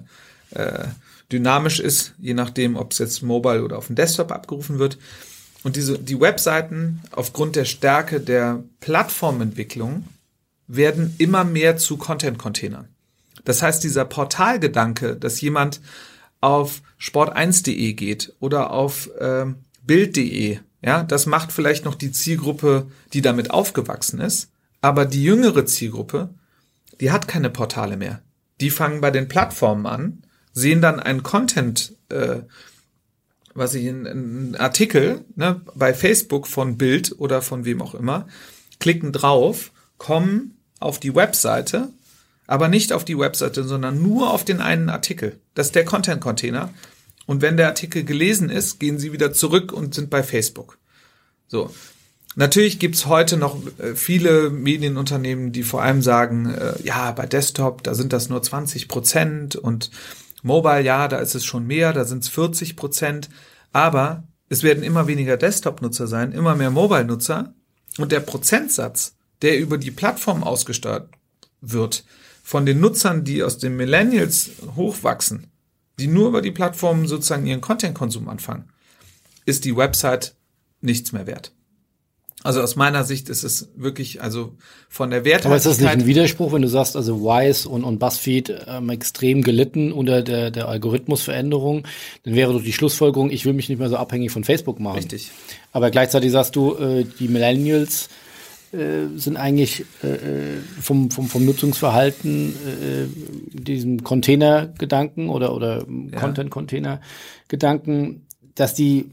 äh, 0.50 0.84
dynamisch 1.32 1.80
ist, 1.80 2.14
je 2.18 2.34
nachdem, 2.34 2.76
ob 2.76 2.92
es 2.92 2.98
jetzt 2.98 3.22
mobile 3.22 3.64
oder 3.64 3.78
auf 3.78 3.88
dem 3.88 3.96
Desktop 3.96 4.30
abgerufen 4.30 4.78
wird. 4.78 4.98
Und 5.64 5.74
diese, 5.74 5.98
die 5.98 6.20
Webseiten 6.20 7.02
aufgrund 7.10 7.56
der 7.56 7.64
Stärke 7.64 8.20
der 8.20 8.62
Plattformentwicklung 8.80 10.04
werden 10.68 11.14
immer 11.18 11.44
mehr 11.44 11.76
zu 11.76 11.96
Content-Containern. 11.96 12.88
Das 13.44 13.62
heißt, 13.62 13.82
dieser 13.82 14.04
Portalgedanke, 14.04 15.16
dass 15.16 15.40
jemand 15.40 15.80
auf 16.40 16.82
sport1.de 17.00 17.94
geht 17.94 18.34
oder 18.40 18.70
auf 18.70 19.10
ähm, 19.20 19.56
bild.de, 19.82 20.58
ja, 20.82 21.02
das 21.02 21.26
macht 21.26 21.52
vielleicht 21.52 21.84
noch 21.84 21.94
die 21.94 22.12
Zielgruppe, 22.12 22.86
die 23.12 23.22
damit 23.22 23.50
aufgewachsen 23.50 24.20
ist, 24.20 24.50
aber 24.80 25.04
die 25.04 25.24
jüngere 25.24 25.66
Zielgruppe, 25.66 26.30
die 27.00 27.10
hat 27.10 27.28
keine 27.28 27.50
Portale 27.50 27.96
mehr. 27.96 28.22
Die 28.60 28.70
fangen 28.70 29.00
bei 29.00 29.10
den 29.10 29.28
Plattformen 29.28 29.86
an, 29.86 30.22
sehen 30.52 30.80
dann 30.80 31.00
einen 31.00 31.22
Content, 31.22 31.94
äh, 32.08 32.40
was 33.54 33.74
ich 33.74 33.84
in, 33.84 34.06
in 34.06 34.08
einen 34.08 34.56
Artikel 34.56 35.24
ne, 35.34 35.60
bei 35.74 35.92
Facebook 35.94 36.46
von 36.46 36.78
Bild 36.78 37.18
oder 37.18 37.42
von 37.42 37.64
wem 37.64 37.82
auch 37.82 37.94
immer, 37.94 38.26
klicken 38.78 39.12
drauf, 39.12 39.72
kommen 39.98 40.58
auf 40.78 41.00
die 41.00 41.14
Webseite, 41.14 41.88
aber 42.46 42.68
nicht 42.68 42.92
auf 42.92 43.04
die 43.04 43.18
Webseite, 43.18 43.64
sondern 43.64 44.02
nur 44.02 44.30
auf 44.30 44.44
den 44.44 44.60
einen 44.60 44.88
Artikel. 44.88 45.40
Das 45.54 45.66
ist 45.66 45.74
der 45.74 45.84
Content-Container. 45.84 46.70
Und 47.26 47.42
wenn 47.42 47.56
der 47.56 47.66
Artikel 47.66 48.04
gelesen 48.04 48.48
ist, 48.48 48.78
gehen 48.78 48.98
sie 48.98 49.12
wieder 49.12 49.32
zurück 49.32 49.72
und 49.72 49.94
sind 49.94 50.10
bei 50.10 50.22
Facebook. 50.22 50.78
So. 51.48 51.70
Natürlich 52.38 52.78
gibt's 52.78 53.06
heute 53.06 53.38
noch 53.38 53.58
äh, 53.78 53.94
viele 53.94 54.50
Medienunternehmen, 54.50 55.52
die 55.52 55.62
vor 55.62 55.82
allem 55.82 56.02
sagen, 56.02 56.54
äh, 56.54 56.74
ja, 56.82 57.10
bei 57.12 57.26
Desktop, 57.26 57.82
da 57.82 57.94
sind 57.94 58.12
das 58.12 58.28
nur 58.28 58.42
20 58.42 58.88
Prozent 58.88 59.56
und 59.56 59.90
Mobile, 60.42 60.82
ja, 60.82 61.08
da 61.08 61.18
ist 61.18 61.34
es 61.34 61.44
schon 61.44 61.66
mehr, 61.66 61.92
da 61.92 62.04
sind 62.04 62.22
es 62.22 62.28
40 62.28 62.76
Prozent. 62.76 63.30
Aber 63.72 64.24
es 64.48 64.62
werden 64.62 64.82
immer 64.82 65.06
weniger 65.06 65.36
Desktop-Nutzer 65.36 66.06
sein, 66.06 66.32
immer 66.32 66.54
mehr 66.54 66.70
Mobile-Nutzer. 66.70 67.54
Und 67.98 68.12
der 68.12 68.20
Prozentsatz, 68.20 69.16
der 69.42 69.58
über 69.58 69.78
die 69.78 69.90
Plattform 69.90 70.44
ausgesteuert 70.44 71.08
wird, 71.60 72.04
von 72.42 72.66
den 72.66 72.80
Nutzern, 72.80 73.24
die 73.24 73.42
aus 73.42 73.58
den 73.58 73.76
Millennials 73.76 74.50
hochwachsen, 74.76 75.46
die 75.98 76.06
nur 76.06 76.28
über 76.28 76.42
die 76.42 76.50
Plattform 76.50 77.06
sozusagen 77.06 77.46
ihren 77.46 77.60
Content-Konsum 77.60 78.28
anfangen, 78.28 78.68
ist 79.44 79.64
die 79.64 79.76
Website 79.76 80.34
nichts 80.80 81.12
mehr 81.12 81.26
wert. 81.26 81.52
Also 82.42 82.60
aus 82.60 82.76
meiner 82.76 83.02
Sicht 83.02 83.28
ist 83.28 83.42
es 83.42 83.70
wirklich, 83.74 84.22
also 84.22 84.52
von 84.88 85.10
der 85.10 85.24
Werthaltigkeit. 85.24 85.46
Aber 85.46 85.56
ist 85.56 85.66
das 85.66 85.80
nicht 85.80 85.88
ein 85.88 86.06
Widerspruch, 86.06 86.52
wenn 86.52 86.62
du 86.62 86.68
sagst, 86.68 86.94
also 86.94 87.22
Wise 87.22 87.68
und, 87.68 87.82
und 87.82 87.98
BuzzFeed 87.98 88.66
haben 88.66 88.88
extrem 88.90 89.42
gelitten 89.42 89.90
unter 89.90 90.22
der, 90.22 90.52
der 90.52 90.68
Algorithmusveränderung? 90.68 91.88
Dann 92.22 92.34
wäre 92.34 92.52
doch 92.52 92.62
die 92.62 92.72
Schlussfolgerung, 92.72 93.30
ich 93.30 93.46
will 93.46 93.52
mich 93.52 93.68
nicht 93.68 93.78
mehr 93.78 93.88
so 93.88 93.96
abhängig 93.96 94.30
von 94.30 94.44
Facebook 94.44 94.78
machen. 94.78 94.98
Richtig. 94.98 95.32
Aber 95.72 95.90
gleichzeitig 95.90 96.30
sagst 96.30 96.54
du, 96.54 96.76
äh, 96.76 97.04
die 97.18 97.26
Millennials 97.26 98.10
sind 99.16 99.36
eigentlich 99.36 99.84
äh, 100.02 100.08
äh, 100.08 100.56
vom, 100.80 101.10
vom, 101.10 101.28
vom 101.28 101.44
Nutzungsverhalten 101.44 102.54
äh, 102.54 103.06
diesem 103.58 104.02
Container-Gedanken 104.02 105.28
oder, 105.28 105.54
oder 105.54 105.84
Content-Container-Gedanken, 106.14 108.26
dass 108.54 108.74
die 108.74 109.10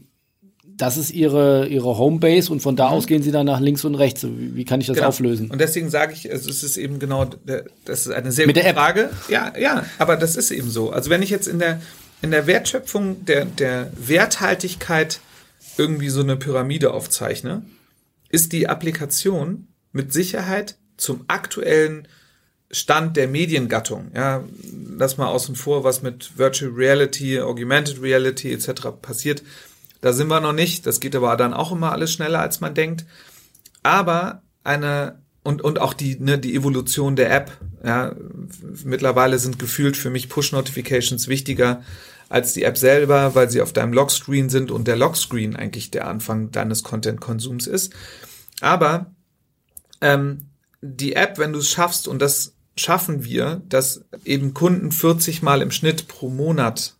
das 0.76 0.96
ist 0.96 1.12
ihre, 1.12 1.68
ihre 1.68 1.98
Homebase 1.98 2.50
und 2.50 2.60
von 2.60 2.74
da 2.74 2.88
aus 2.88 3.06
gehen 3.06 3.22
sie 3.22 3.30
dann 3.30 3.46
nach 3.46 3.60
links 3.60 3.84
und 3.84 3.94
rechts. 3.94 4.24
Wie, 4.24 4.56
wie 4.56 4.64
kann 4.64 4.80
ich 4.80 4.88
das 4.88 4.96
Genau. 4.96 5.08
auflösen? 5.08 5.48
Und 5.50 5.60
deswegen 5.60 5.88
sage 5.88 6.14
ich, 6.14 6.28
also 6.30 6.50
es 6.50 6.64
ist 6.64 6.76
eben 6.76 6.98
genau, 6.98 7.26
das 7.84 8.06
ist 8.06 8.12
eine 8.12 8.32
sehr 8.32 8.46
Mit 8.48 8.56
gute. 8.56 8.74
Frage. 8.74 9.10
Ja, 9.28 9.52
ja, 9.56 9.84
aber 9.98 10.16
das 10.16 10.34
ist 10.36 10.50
eben 10.50 10.68
so. 10.68 10.90
Also 10.90 11.10
wenn 11.10 11.22
ich 11.22 11.30
jetzt 11.30 11.46
in 11.46 11.60
der, 11.60 11.80
in 12.22 12.32
der 12.32 12.48
Wertschöpfung 12.48 13.24
der, 13.24 13.44
der 13.44 13.92
Werthaltigkeit 13.96 15.20
irgendwie 15.78 16.08
so 16.08 16.22
eine 16.22 16.36
Pyramide 16.36 16.92
aufzeichne, 16.92 17.62
ist 18.34 18.52
die 18.52 18.68
Applikation 18.68 19.68
mit 19.92 20.12
Sicherheit 20.12 20.76
zum 20.96 21.24
aktuellen 21.28 22.08
Stand 22.68 23.16
der 23.16 23.28
Mediengattung. 23.28 24.10
Ja, 24.12 24.42
lass 24.98 25.16
mal 25.18 25.28
außen 25.28 25.54
vor, 25.54 25.84
was 25.84 26.02
mit 26.02 26.36
Virtual 26.36 26.72
Reality, 26.72 27.40
Augmented 27.40 28.02
Reality 28.02 28.52
etc. 28.52 28.88
passiert. 29.00 29.44
Da 30.00 30.12
sind 30.12 30.26
wir 30.26 30.40
noch 30.40 30.52
nicht. 30.52 30.84
Das 30.84 30.98
geht 30.98 31.14
aber 31.14 31.36
dann 31.36 31.54
auch 31.54 31.70
immer 31.70 31.92
alles 31.92 32.12
schneller, 32.12 32.40
als 32.40 32.60
man 32.60 32.74
denkt. 32.74 33.06
Aber 33.84 34.42
eine 34.64 35.22
und 35.44 35.62
und 35.62 35.78
auch 35.78 35.94
die 35.94 36.18
ne, 36.18 36.36
die 36.36 36.56
Evolution 36.56 37.14
der 37.14 37.32
App 37.32 37.52
Ja, 37.84 38.16
mittlerweile 38.82 39.38
sind 39.38 39.60
gefühlt 39.60 39.96
für 39.96 40.10
mich 40.10 40.28
Push-Notifications 40.28 41.28
wichtiger 41.28 41.84
als 42.28 42.52
die 42.52 42.64
App 42.64 42.78
selber, 42.78 43.34
weil 43.34 43.50
sie 43.50 43.60
auf 43.60 43.72
deinem 43.72 43.92
Lockscreen 43.92 44.48
sind 44.48 44.70
und 44.70 44.88
der 44.88 44.96
Lockscreen 44.96 45.56
eigentlich 45.56 45.90
der 45.90 46.06
Anfang 46.08 46.50
deines 46.50 46.82
Content-Konsums 46.82 47.66
ist. 47.66 47.92
Aber 48.60 49.12
ähm, 50.00 50.46
die 50.80 51.14
App, 51.14 51.38
wenn 51.38 51.52
du 51.52 51.58
es 51.58 51.70
schaffst, 51.70 52.08
und 52.08 52.20
das 52.20 52.54
schaffen 52.76 53.24
wir, 53.24 53.62
dass 53.68 54.04
eben 54.24 54.54
Kunden 54.54 54.92
40 54.92 55.42
Mal 55.42 55.62
im 55.62 55.70
Schnitt 55.70 56.08
pro 56.08 56.28
Monat 56.28 56.94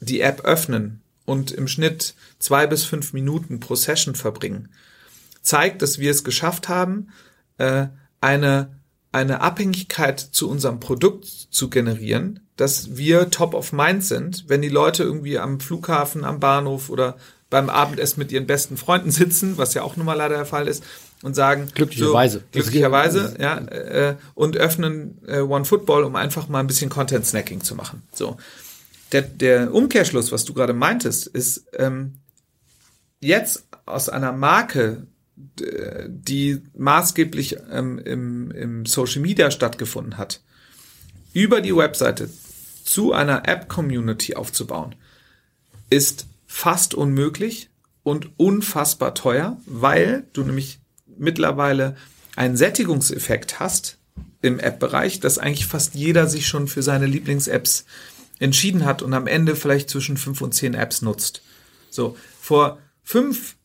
die 0.00 0.20
App 0.20 0.42
öffnen 0.44 1.02
und 1.24 1.50
im 1.52 1.68
Schnitt 1.68 2.14
zwei 2.38 2.66
bis 2.66 2.84
fünf 2.84 3.12
Minuten 3.12 3.60
pro 3.60 3.74
Session 3.74 4.14
verbringen, 4.14 4.68
zeigt, 5.42 5.82
dass 5.82 5.98
wir 5.98 6.10
es 6.10 6.24
geschafft 6.24 6.68
haben, 6.68 7.08
äh, 7.58 7.86
eine, 8.20 8.76
eine 9.12 9.40
Abhängigkeit 9.40 10.20
zu 10.20 10.48
unserem 10.50 10.80
Produkt 10.80 11.26
zu 11.26 11.70
generieren, 11.70 12.40
dass 12.60 12.98
wir 12.98 13.30
top 13.30 13.54
of 13.54 13.72
mind 13.72 14.04
sind, 14.04 14.44
wenn 14.48 14.60
die 14.60 14.68
Leute 14.68 15.02
irgendwie 15.02 15.38
am 15.38 15.60
Flughafen, 15.60 16.24
am 16.26 16.40
Bahnhof 16.40 16.90
oder 16.90 17.16
beim 17.48 17.70
Abendessen 17.70 18.20
mit 18.20 18.30
ihren 18.32 18.46
besten 18.46 18.76
Freunden 18.76 19.10
sitzen, 19.10 19.56
was 19.56 19.72
ja 19.72 19.80
auch 19.80 19.96
nun 19.96 20.04
mal 20.04 20.12
leider 20.12 20.36
der 20.36 20.44
Fall 20.44 20.68
ist, 20.68 20.84
und 21.22 21.34
sagen 21.34 21.70
glücklicherweise, 21.74 22.38
so, 22.38 22.44
glücklicherweise, 22.52 23.34
ja, 23.40 23.56
äh, 23.56 24.16
und 24.34 24.58
öffnen 24.58 25.22
äh, 25.26 25.40
One 25.40 25.64
Football, 25.64 26.04
um 26.04 26.16
einfach 26.16 26.48
mal 26.48 26.60
ein 26.60 26.66
bisschen 26.66 26.90
Content 26.90 27.24
Snacking 27.24 27.62
zu 27.62 27.74
machen. 27.74 28.02
So, 28.12 28.36
der 29.12 29.22
der 29.22 29.72
Umkehrschluss, 29.72 30.30
was 30.30 30.44
du 30.44 30.52
gerade 30.52 30.74
meintest, 30.74 31.28
ist 31.28 31.64
ähm, 31.78 32.16
jetzt 33.20 33.66
aus 33.86 34.10
einer 34.10 34.32
Marke, 34.32 35.06
die 36.06 36.60
maßgeblich 36.76 37.56
ähm, 37.70 37.98
im, 37.98 38.50
im 38.50 38.84
Social 38.84 39.22
Media 39.22 39.50
stattgefunden 39.50 40.18
hat, 40.18 40.42
über 41.32 41.62
die 41.62 41.74
Webseite 41.74 42.28
zu 42.84 43.12
einer 43.12 43.48
App 43.48 43.68
Community 43.68 44.34
aufzubauen, 44.34 44.94
ist 45.88 46.26
fast 46.46 46.94
unmöglich 46.94 47.70
und 48.02 48.30
unfassbar 48.38 49.14
teuer, 49.14 49.58
weil 49.66 50.24
du 50.32 50.42
nämlich 50.42 50.80
mittlerweile 51.18 51.96
einen 52.36 52.56
Sättigungseffekt 52.56 53.60
hast 53.60 53.98
im 54.42 54.58
App-Bereich, 54.58 55.20
dass 55.20 55.38
eigentlich 55.38 55.66
fast 55.66 55.94
jeder 55.94 56.26
sich 56.26 56.46
schon 56.46 56.66
für 56.66 56.82
seine 56.82 57.06
Lieblings-Apps 57.06 57.84
entschieden 58.38 58.84
hat 58.84 59.02
und 59.02 59.12
am 59.12 59.26
Ende 59.26 59.54
vielleicht 59.54 59.90
zwischen 59.90 60.16
fünf 60.16 60.40
und 60.40 60.54
zehn 60.54 60.74
Apps 60.74 61.02
nutzt. 61.02 61.42
So, 61.90 62.16
vor 62.40 62.78
fünf 63.02 63.56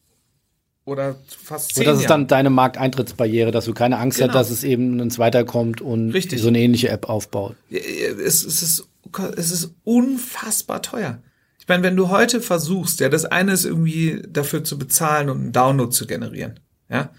oder 0.83 1.15
fast 1.43 1.73
zehn 1.73 1.81
Und 1.81 1.93
das 1.93 2.01
ist 2.01 2.09
dann 2.09 2.27
deine 2.27 2.49
Markteintrittsbarriere, 2.49 3.51
dass 3.51 3.65
du 3.65 3.73
keine 3.73 3.97
Angst 3.97 4.19
genau. 4.19 4.33
hast, 4.33 4.35
dass 4.35 4.49
es 4.51 4.63
eben 4.63 4.99
ein 4.99 5.09
zweiter 5.09 5.45
kommt 5.45 5.81
und 5.81 6.11
Richtig. 6.11 6.41
so 6.41 6.49
eine 6.49 6.59
ähnliche 6.59 6.89
App 6.89 7.09
aufbaut. 7.09 7.55
Es, 7.69 8.43
es, 8.43 8.61
ist, 8.61 8.87
es 9.19 9.51
ist 9.51 9.73
unfassbar 9.83 10.81
teuer. 10.81 11.19
Ich 11.59 11.67
meine, 11.67 11.83
wenn 11.83 11.95
du 11.95 12.09
heute 12.09 12.41
versuchst, 12.41 12.99
ja, 12.99 13.09
das 13.09 13.25
eine 13.25 13.53
ist 13.53 13.65
irgendwie 13.65 14.21
dafür 14.27 14.63
zu 14.63 14.77
bezahlen 14.77 15.29
und 15.29 15.39
einen 15.39 15.51
Download 15.51 15.91
zu 15.91 16.05
generieren, 16.05 16.59
ja, 16.89 17.09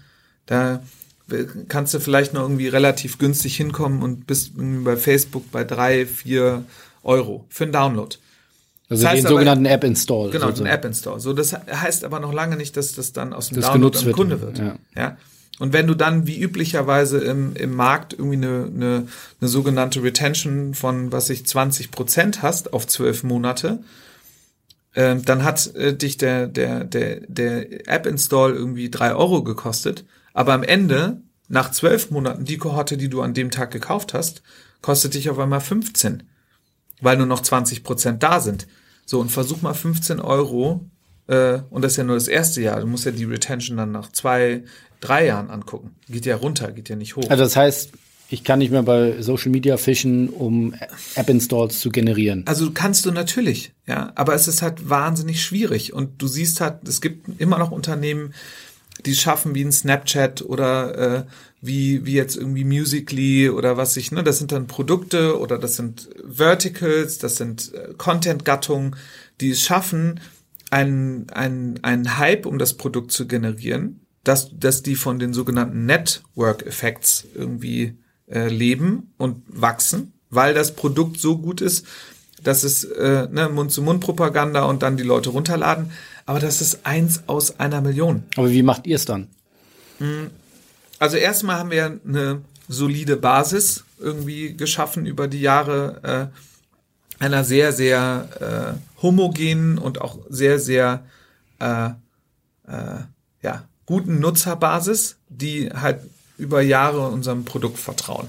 da 0.45 0.81
kannst 1.67 1.93
du 1.93 1.99
vielleicht 1.99 2.33
noch 2.33 2.43
irgendwie 2.43 2.69
relativ 2.69 3.17
günstig 3.17 3.57
hinkommen 3.57 4.01
und 4.01 4.27
bist 4.27 4.53
bei 4.55 4.95
Facebook 4.95 5.51
bei 5.51 5.63
drei, 5.65 6.05
vier 6.05 6.63
Euro 7.03 7.45
für 7.49 7.65
einen 7.65 7.73
Download. 7.73 8.15
Also 8.89 9.03
das 9.03 9.11
heißt 9.11 9.23
den 9.23 9.29
sogenannten 9.29 9.65
App-Install. 9.65 10.31
Genau, 10.31 10.51
den 10.51 10.65
App-Install. 10.65 11.19
So, 11.19 11.33
das 11.33 11.53
heißt 11.53 12.05
aber 12.05 12.21
noch 12.21 12.31
lange 12.31 12.55
nicht, 12.55 12.77
dass 12.77 12.93
das 12.93 13.11
dann 13.11 13.33
aus 13.33 13.49
dem 13.49 13.59
das 13.59 13.65
Download 13.65 13.97
ein 13.99 14.11
Kunde 14.13 14.39
wird. 14.39 14.59
Ja. 14.59 14.75
ja. 14.95 15.17
Und 15.59 15.73
wenn 15.73 15.87
du 15.87 15.95
dann 15.95 16.27
wie 16.27 16.39
üblicherweise 16.39 17.19
im, 17.19 17.55
im 17.55 17.75
Markt 17.75 18.13
irgendwie 18.13 18.35
eine, 18.35 18.65
eine, 18.65 19.07
eine 19.41 19.47
sogenannte 19.47 20.03
Retention 20.03 20.73
von, 20.73 21.11
was 21.11 21.29
ich, 21.29 21.45
20 21.47 21.89
Prozent 21.91 22.41
hast 22.43 22.73
auf 22.73 22.85
zwölf 22.85 23.23
Monate, 23.23 23.79
äh, 24.93 25.15
dann 25.15 25.43
hat 25.43 25.75
äh, 25.75 25.95
dich 25.95 26.17
der, 26.17 26.47
der, 26.47 26.83
der, 26.83 27.21
der 27.27 27.89
App-Install 27.89 28.53
irgendwie 28.53 28.91
drei 28.91 29.15
Euro 29.15 29.43
gekostet. 29.43 30.05
Aber 30.33 30.53
am 30.53 30.63
Ende, 30.63 31.21
nach 31.47 31.71
zwölf 31.71 32.11
Monaten, 32.11 32.45
die 32.45 32.57
Kohorte, 32.57 32.97
die 32.97 33.09
du 33.09 33.21
an 33.21 33.33
dem 33.33 33.49
Tag 33.49 33.71
gekauft 33.71 34.13
hast, 34.13 34.43
kostet 34.81 35.15
dich 35.15 35.29
auf 35.29 35.39
einmal 35.39 35.61
15, 35.61 36.23
weil 37.01 37.17
nur 37.17 37.25
noch 37.25 37.41
20 37.41 37.83
Prozent 37.83 38.21
da 38.21 38.39
sind. 38.39 38.67
So, 39.05 39.19
und 39.19 39.31
versuch 39.31 39.61
mal 39.61 39.73
15 39.73 40.19
Euro, 40.19 40.85
äh, 41.27 41.59
und 41.69 41.83
das 41.83 41.93
ist 41.93 41.97
ja 41.97 42.03
nur 42.03 42.15
das 42.15 42.27
erste 42.27 42.61
Jahr, 42.61 42.79
du 42.79 42.87
musst 42.87 43.05
ja 43.05 43.11
die 43.11 43.25
Retention 43.25 43.77
dann 43.77 43.91
nach 43.91 44.11
zwei, 44.11 44.63
drei 44.99 45.25
Jahren 45.25 45.49
angucken. 45.49 45.95
Geht 46.09 46.25
ja 46.25 46.35
runter, 46.35 46.71
geht 46.71 46.89
ja 46.89 46.95
nicht 46.95 47.15
hoch. 47.15 47.29
Also 47.29 47.43
das 47.43 47.55
heißt, 47.55 47.91
ich 48.29 48.43
kann 48.43 48.59
nicht 48.59 48.71
mehr 48.71 48.83
bei 48.83 49.21
Social 49.21 49.51
Media 49.51 49.77
fischen, 49.77 50.29
um 50.29 50.73
App-Installs 51.15 51.79
zu 51.79 51.89
generieren. 51.89 52.43
Also 52.45 52.71
kannst 52.71 53.05
du 53.05 53.11
natürlich, 53.11 53.71
ja, 53.85 54.11
aber 54.15 54.33
es 54.33 54.47
ist 54.47 54.61
halt 54.61 54.89
wahnsinnig 54.89 55.41
schwierig 55.41 55.93
und 55.93 56.21
du 56.21 56.27
siehst 56.27 56.59
halt, 56.59 56.87
es 56.87 56.99
gibt 56.99 57.39
immer 57.39 57.57
noch 57.57 57.71
Unternehmen, 57.71 58.33
die 59.05 59.11
es 59.11 59.21
schaffen 59.21 59.55
wie 59.55 59.63
ein 59.63 59.71
Snapchat 59.71 60.41
oder 60.41 60.97
äh, 60.97 61.23
wie 61.61 62.05
wie 62.05 62.13
jetzt 62.13 62.35
irgendwie 62.35 62.63
Musically 62.63 63.49
oder 63.49 63.77
was 63.77 63.95
ich, 63.95 64.11
ne, 64.11 64.23
das 64.23 64.39
sind 64.39 64.51
dann 64.51 64.67
Produkte 64.67 65.39
oder 65.39 65.57
das 65.57 65.75
sind 65.75 66.09
Verticals, 66.27 67.19
das 67.19 67.37
sind 67.37 67.73
äh, 67.73 67.93
Content-Gattungen, 67.97 68.95
die 69.39 69.51
es 69.51 69.61
schaffen, 69.61 70.19
einen 70.69 71.29
einen 71.29 71.83
einen 71.83 72.17
Hype 72.17 72.45
um 72.45 72.59
das 72.59 72.75
Produkt 72.75 73.11
zu 73.11 73.27
generieren, 73.27 74.01
dass 74.23 74.49
dass 74.57 74.83
die 74.83 74.95
von 74.95 75.19
den 75.19 75.33
sogenannten 75.33 75.85
Network 75.85 76.65
Effects 76.65 77.25
irgendwie 77.33 77.97
äh, 78.27 78.49
leben 78.49 79.13
und 79.17 79.43
wachsen, 79.47 80.13
weil 80.29 80.53
das 80.53 80.75
Produkt 80.75 81.19
so 81.19 81.37
gut 81.37 81.61
ist, 81.61 81.85
dass 82.43 82.63
es 82.63 82.83
äh, 82.83 83.27
ne, 83.31 83.49
Mund-zu-Mund-Propaganda 83.49 84.63
und 84.63 84.83
dann 84.83 84.97
die 84.97 85.03
Leute 85.03 85.29
runterladen. 85.29 85.91
Aber 86.25 86.39
das 86.39 86.61
ist 86.61 86.85
eins 86.85 87.23
aus 87.27 87.59
einer 87.59 87.81
Million. 87.81 88.23
Aber 88.35 88.51
wie 88.51 88.63
macht 88.63 88.85
ihr 88.85 88.97
es 88.97 89.05
dann? 89.05 89.27
Hm. 89.99 90.29
Also 90.99 91.17
erstmal 91.17 91.57
haben 91.57 91.71
wir 91.71 91.99
eine 92.05 92.41
solide 92.67 93.17
Basis 93.17 93.85
irgendwie 93.99 94.55
geschaffen 94.55 95.05
über 95.05 95.27
die 95.27 95.41
Jahre 95.41 96.31
äh, 96.33 96.37
einer 97.19 97.43
sehr, 97.43 97.73
sehr 97.73 98.77
äh, 98.79 99.01
homogenen 99.01 99.77
und 99.77 100.01
auch 100.01 100.19
sehr, 100.29 100.59
sehr 100.59 101.05
äh, 101.59 101.89
äh, 102.67 103.01
ja, 103.41 103.63
guten 103.85 104.19
Nutzerbasis, 104.19 105.17
die 105.29 105.69
halt 105.69 106.01
über 106.37 106.61
Jahre 106.61 107.07
unserem 107.07 107.45
Produkt 107.45 107.79
vertrauen. 107.79 108.27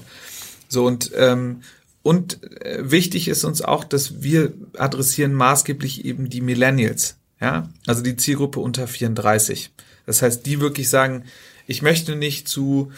So 0.67 0.85
und 0.85 1.11
ähm, 1.15 1.61
und 2.01 2.43
äh, 2.63 2.89
wichtig 2.89 3.27
ist 3.27 3.43
uns 3.43 3.61
auch, 3.61 3.83
dass 3.83 4.21
wir 4.21 4.53
adressieren 4.77 5.33
maßgeblich 5.33 6.05
eben 6.05 6.29
die 6.29 6.41
Millennials, 6.41 7.17
ja, 7.41 7.69
also 7.87 8.01
die 8.01 8.15
Zielgruppe 8.15 8.59
unter 8.59 8.87
34. 8.87 9.71
Das 10.05 10.21
heißt, 10.21 10.45
die 10.45 10.61
wirklich 10.61 10.89
sagen, 10.89 11.25
ich 11.67 11.81
möchte 11.81 12.15
nicht 12.15 12.47
zu 12.47 12.91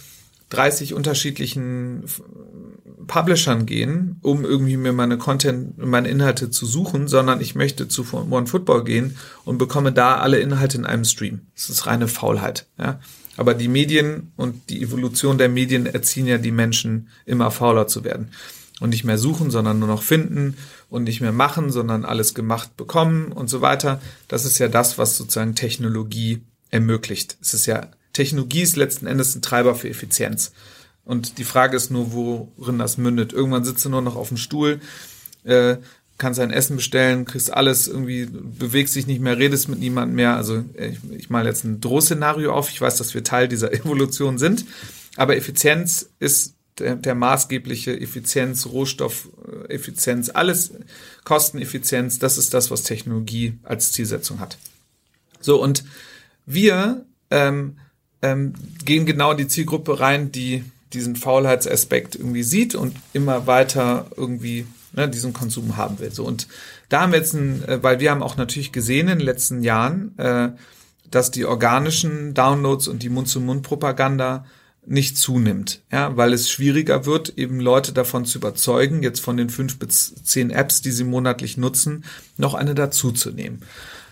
30 0.50 0.94
unterschiedlichen 0.94 2.04
Publishern 3.08 3.66
gehen, 3.66 4.18
um 4.22 4.45
irgendwie 4.45 4.78
mir 4.78 4.93
meine 4.93 5.18
Content, 5.18 5.78
meine 5.78 6.10
Inhalte 6.10 6.49
zu 6.49 6.66
suchen, 6.66 7.08
sondern 7.08 7.41
ich 7.41 7.56
möchte 7.56 7.88
zu 7.88 8.06
One 8.14 8.47
Football 8.47 8.84
gehen 8.84 9.18
und 9.45 9.58
bekomme 9.58 9.91
da 9.91 10.18
alle 10.18 10.39
Inhalte 10.39 10.78
in 10.78 10.86
einem 10.86 11.06
Stream. 11.06 11.41
Das 11.56 11.70
ist 11.70 11.88
reine 11.88 12.08
Faulheit, 12.08 12.68
ja. 12.78 12.99
Aber 13.38 13.54
die 13.54 13.70
Medien 13.70 14.34
und 14.36 14.70
die 14.70 14.82
Evolution 14.82 15.38
der 15.38 15.49
Medien 15.49 15.86
erziehen 15.86 16.28
ja 16.28 16.38
die 16.38 16.52
Menschen, 16.52 17.08
immer 17.26 17.49
fauler 17.49 17.88
zu 17.88 18.04
werden. 18.04 18.32
Und 18.80 18.89
nicht 18.89 19.04
mehr 19.04 19.18
suchen, 19.18 19.52
sondern 19.52 19.80
nur 19.80 19.88
noch 19.88 20.04
finden 20.04 20.58
und 20.89 21.04
nicht 21.04 21.22
mehr 21.22 21.32
machen, 21.32 21.72
sondern 21.72 22.04
alles 22.04 22.34
gemacht 22.34 22.76
bekommen 22.78 23.32
und 23.32 23.49
so 23.49 23.62
weiter. 23.62 24.02
Das 24.28 24.43
ist 24.43 24.58
ja 24.58 24.68
das, 24.68 24.97
was 24.97 25.18
sozusagen 25.18 25.56
Technologie 25.56 26.41
ermöglicht. 26.72 27.38
Es 27.41 27.54
ist 27.54 27.68
ja, 27.68 27.88
Technologie 28.14 28.62
ist 28.62 28.76
letzten 28.76 29.08
Endes 29.08 29.36
ein 29.36 29.41
Treiber 29.41 29.76
für 29.76 29.89
Effizienz. 29.89 30.52
Und 31.06 31.38
die 31.38 31.43
Frage 31.43 31.76
ist 31.76 31.91
nur, 31.91 32.14
worin 32.14 32.78
das 32.78 32.97
mündet. 32.97 33.34
Irgendwann 33.34 33.66
sitzt 33.66 33.84
du 33.86 33.89
nur 33.89 34.02
noch 34.02 34.16
auf 34.16 34.30
dem 34.30 34.38
Stuhl, 34.38 34.80
äh, 35.43 35.78
kannst 36.18 36.39
ein 36.39 36.52
Essen 36.52 36.76
bestellen, 36.76 37.26
kriegst 37.26 37.52
alles 37.52 37.88
irgendwie, 37.88 38.28
bewegst 38.28 38.95
dich 38.95 39.08
nicht 39.08 39.22
mehr, 39.22 39.38
redest 39.39 39.70
mit 39.70 39.80
niemandem 39.80 40.16
mehr. 40.16 40.36
Also 40.36 40.64
ich, 40.76 40.99
ich 41.18 41.30
male 41.32 41.49
jetzt 41.49 41.64
ein 41.64 41.82
Drohszenario 41.82 42.54
auf. 42.54 42.70
Ich 42.70 42.80
weiß, 42.80 42.97
dass 42.97 43.14
wir 43.16 43.24
Teil 43.24 43.47
dieser 43.47 43.74
Evolution 43.74 44.38
sind. 44.38 44.66
Aber 45.18 45.36
Effizienz 45.36 46.10
ist 46.20 46.56
der, 46.78 46.95
der 46.95 47.16
maßgebliche 47.16 47.99
Effizienz, 47.99 48.68
Rohstoffeffizienz, 48.68 50.30
alles 50.30 50.74
Kosteneffizienz, 51.24 52.20
das 52.20 52.38
ist 52.38 52.54
das, 52.54 52.72
was 52.72 52.84
Technologie 52.84 53.60
als 53.64 53.91
Zielsetzung 53.91 54.39
hat. 54.39 54.58
So, 55.39 55.62
und 55.62 55.84
wir 56.45 57.06
ähm, 57.30 57.78
ähm, 58.22 58.54
gehen 58.86 59.06
genau 59.06 59.32
in 59.32 59.38
die 59.38 59.47
Zielgruppe 59.47 59.99
rein, 59.99 60.32
die 60.32 60.64
diesen 60.94 61.16
Faulheitsaspekt 61.16 62.16
irgendwie 62.16 62.44
sieht 62.44 62.76
und 62.76 62.96
immer 63.14 63.48
weiter 63.48 64.08
irgendwie 64.16 64.66
ne, 64.94 65.10
diesen 65.10 65.34
Konsum 65.34 65.78
haben 65.78 66.00
will. 66.00 66.12
So 66.12 66.26
und 66.26 66.48
da 66.89 67.02
haben 67.02 67.12
wir 67.12 67.20
jetzt 67.20 67.34
ein, 67.34 67.64
äh, 67.68 67.82
weil 67.82 68.00
wir 68.00 68.12
haben 68.12 68.24
auch 68.24 68.38
natürlich 68.38 68.72
gesehen 68.72 69.08
in 69.08 69.20
den 69.20 69.26
letzten 69.26 69.64
Jahren, 69.64 70.18
äh, 70.18 70.50
dass 71.10 71.32
die 71.32 71.46
organischen 71.46 72.34
Downloads 72.34 72.88
und 72.88 73.04
die 73.04 73.10
Mund-zu-Mund-Propaganda 73.10 74.46
nicht 74.86 75.18
zunimmt, 75.18 75.82
ja, 75.92 76.18
weil 76.18 76.34
es 76.34 76.50
schwieriger 76.50 77.06
wird, 77.06 77.38
eben 77.38 77.60
Leute 77.60 77.94
davon 77.94 78.26
zu 78.26 78.39
überzeugen, 78.39 79.04
jetzt 79.04 79.20
von 79.20 79.38
den 79.38 79.50
fünf 79.50 79.78
bis 79.78 80.16
zehn 80.24 80.50
Apps, 80.50 80.82
die 80.82 80.92
sie 80.92 81.04
monatlich 81.04 81.56
nutzen, 81.58 82.04
noch 82.38 82.56
eine 82.56 82.74
dazuzunehmen. 82.74 83.62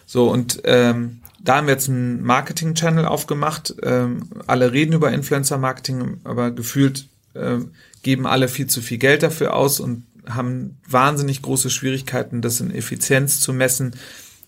So 0.09 0.27
und 0.27 0.61
ähm, 0.63 1.19
da 1.39 1.57
haben 1.57 1.67
wir 1.67 1.75
jetzt 1.75 1.87
einen 1.87 2.23
Marketing-Channel 2.23 3.05
aufgemacht. 3.05 3.75
Ähm, 3.83 4.27
alle 4.47 4.71
reden 4.71 4.93
über 4.93 5.11
Influencer-Marketing, 5.11 6.21
aber 6.23 6.49
gefühlt 6.49 7.07
äh, 7.35 7.57
geben 8.01 8.25
alle 8.25 8.47
viel 8.47 8.65
zu 8.65 8.81
viel 8.81 8.97
Geld 8.97 9.21
dafür 9.21 9.53
aus 9.53 9.79
und 9.79 10.07
haben 10.27 10.79
wahnsinnig 10.87 11.43
große 11.43 11.69
Schwierigkeiten, 11.69 12.41
das 12.41 12.59
in 12.59 12.73
Effizienz 12.73 13.39
zu 13.39 13.53
messen, 13.53 13.93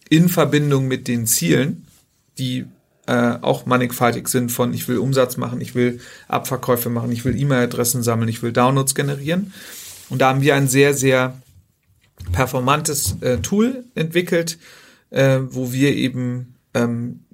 in 0.09 0.29
Verbindung 0.29 0.87
mit 0.87 1.07
den 1.07 1.27
Zielen, 1.27 1.85
die 2.39 2.65
äh, 3.05 3.35
auch 3.41 3.67
mannigfaltig 3.67 4.29
sind 4.29 4.51
von 4.51 4.73
ich 4.73 4.87
will 4.87 4.97
Umsatz 4.97 5.37
machen, 5.37 5.61
ich 5.61 5.75
will 5.75 5.99
Abverkäufe 6.27 6.89
machen, 6.89 7.11
ich 7.11 7.23
will 7.23 7.39
E-Mail-Adressen 7.39 8.01
sammeln, 8.01 8.29
ich 8.29 8.41
will 8.41 8.51
Downloads 8.51 8.95
generieren. 8.95 9.53
Und 10.09 10.23
da 10.23 10.29
haben 10.29 10.41
wir 10.41 10.55
ein 10.55 10.67
sehr, 10.67 10.95
sehr 10.95 11.39
performantes 12.31 13.17
äh, 13.21 13.37
Tool 13.37 13.85
entwickelt, 13.93 14.57
äh, 15.11 15.39
wo 15.49 15.71
wir 15.71 15.93
eben 15.95 16.55
ähm, 16.73 17.25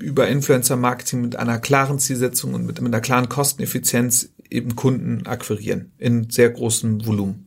über 0.00 0.28
Influencer-Marketing 0.28 1.20
mit 1.20 1.36
einer 1.36 1.58
klaren 1.58 1.98
Zielsetzung 1.98 2.54
und 2.54 2.64
mit, 2.64 2.80
mit 2.80 2.92
einer 2.94 3.00
klaren 3.00 3.28
Kosteneffizienz 3.28 4.30
eben 4.50 4.76
Kunden 4.76 5.26
akquirieren 5.26 5.92
in 5.98 6.30
sehr 6.30 6.50
großem 6.50 7.04
Volumen. 7.06 7.46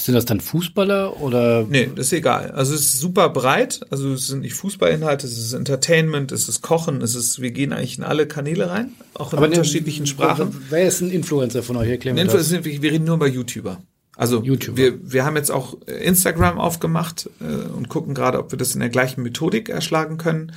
Sind 0.00 0.14
das 0.14 0.26
dann 0.26 0.40
Fußballer 0.40 1.20
oder? 1.20 1.66
Nee, 1.68 1.90
das 1.92 2.06
ist 2.06 2.12
egal. 2.12 2.52
Also 2.52 2.72
es 2.72 2.82
ist 2.82 3.00
super 3.00 3.30
breit. 3.30 3.80
Also 3.90 4.12
es 4.12 4.28
sind 4.28 4.40
nicht 4.40 4.54
Fußballinhalte, 4.54 5.26
es 5.26 5.36
ist 5.36 5.54
Entertainment, 5.54 6.30
es 6.30 6.48
ist 6.48 6.62
Kochen, 6.62 7.02
es 7.02 7.16
ist, 7.16 7.40
wir 7.42 7.50
gehen 7.50 7.72
eigentlich 7.72 7.98
in 7.98 8.04
alle 8.04 8.28
Kanäle 8.28 8.70
rein, 8.70 8.92
auch 9.14 9.32
in 9.32 9.38
Aber 9.38 9.48
unterschiedlichen 9.48 10.02
ne, 10.02 10.06
Sprachen. 10.06 10.64
Wer 10.70 10.86
ist 10.86 11.00
ein 11.00 11.10
Influencer 11.10 11.64
von 11.64 11.76
euch? 11.76 11.88
Erklären 11.88 12.16
Influencer, 12.16 12.64
wir, 12.64 12.82
wir 12.82 12.92
reden 12.92 13.06
nur 13.06 13.16
über 13.16 13.26
YouTuber. 13.26 13.82
Also 14.18 14.42
YouTuber. 14.42 14.76
wir, 14.76 15.12
wir 15.12 15.24
haben 15.24 15.36
jetzt 15.36 15.50
auch 15.50 15.80
Instagram 15.86 16.58
aufgemacht 16.58 17.30
äh, 17.40 17.44
und 17.44 17.88
gucken 17.88 18.14
gerade, 18.14 18.40
ob 18.40 18.50
wir 18.50 18.58
das 18.58 18.74
in 18.74 18.80
der 18.80 18.88
gleichen 18.88 19.22
Methodik 19.22 19.68
erschlagen 19.68 20.18
können. 20.18 20.52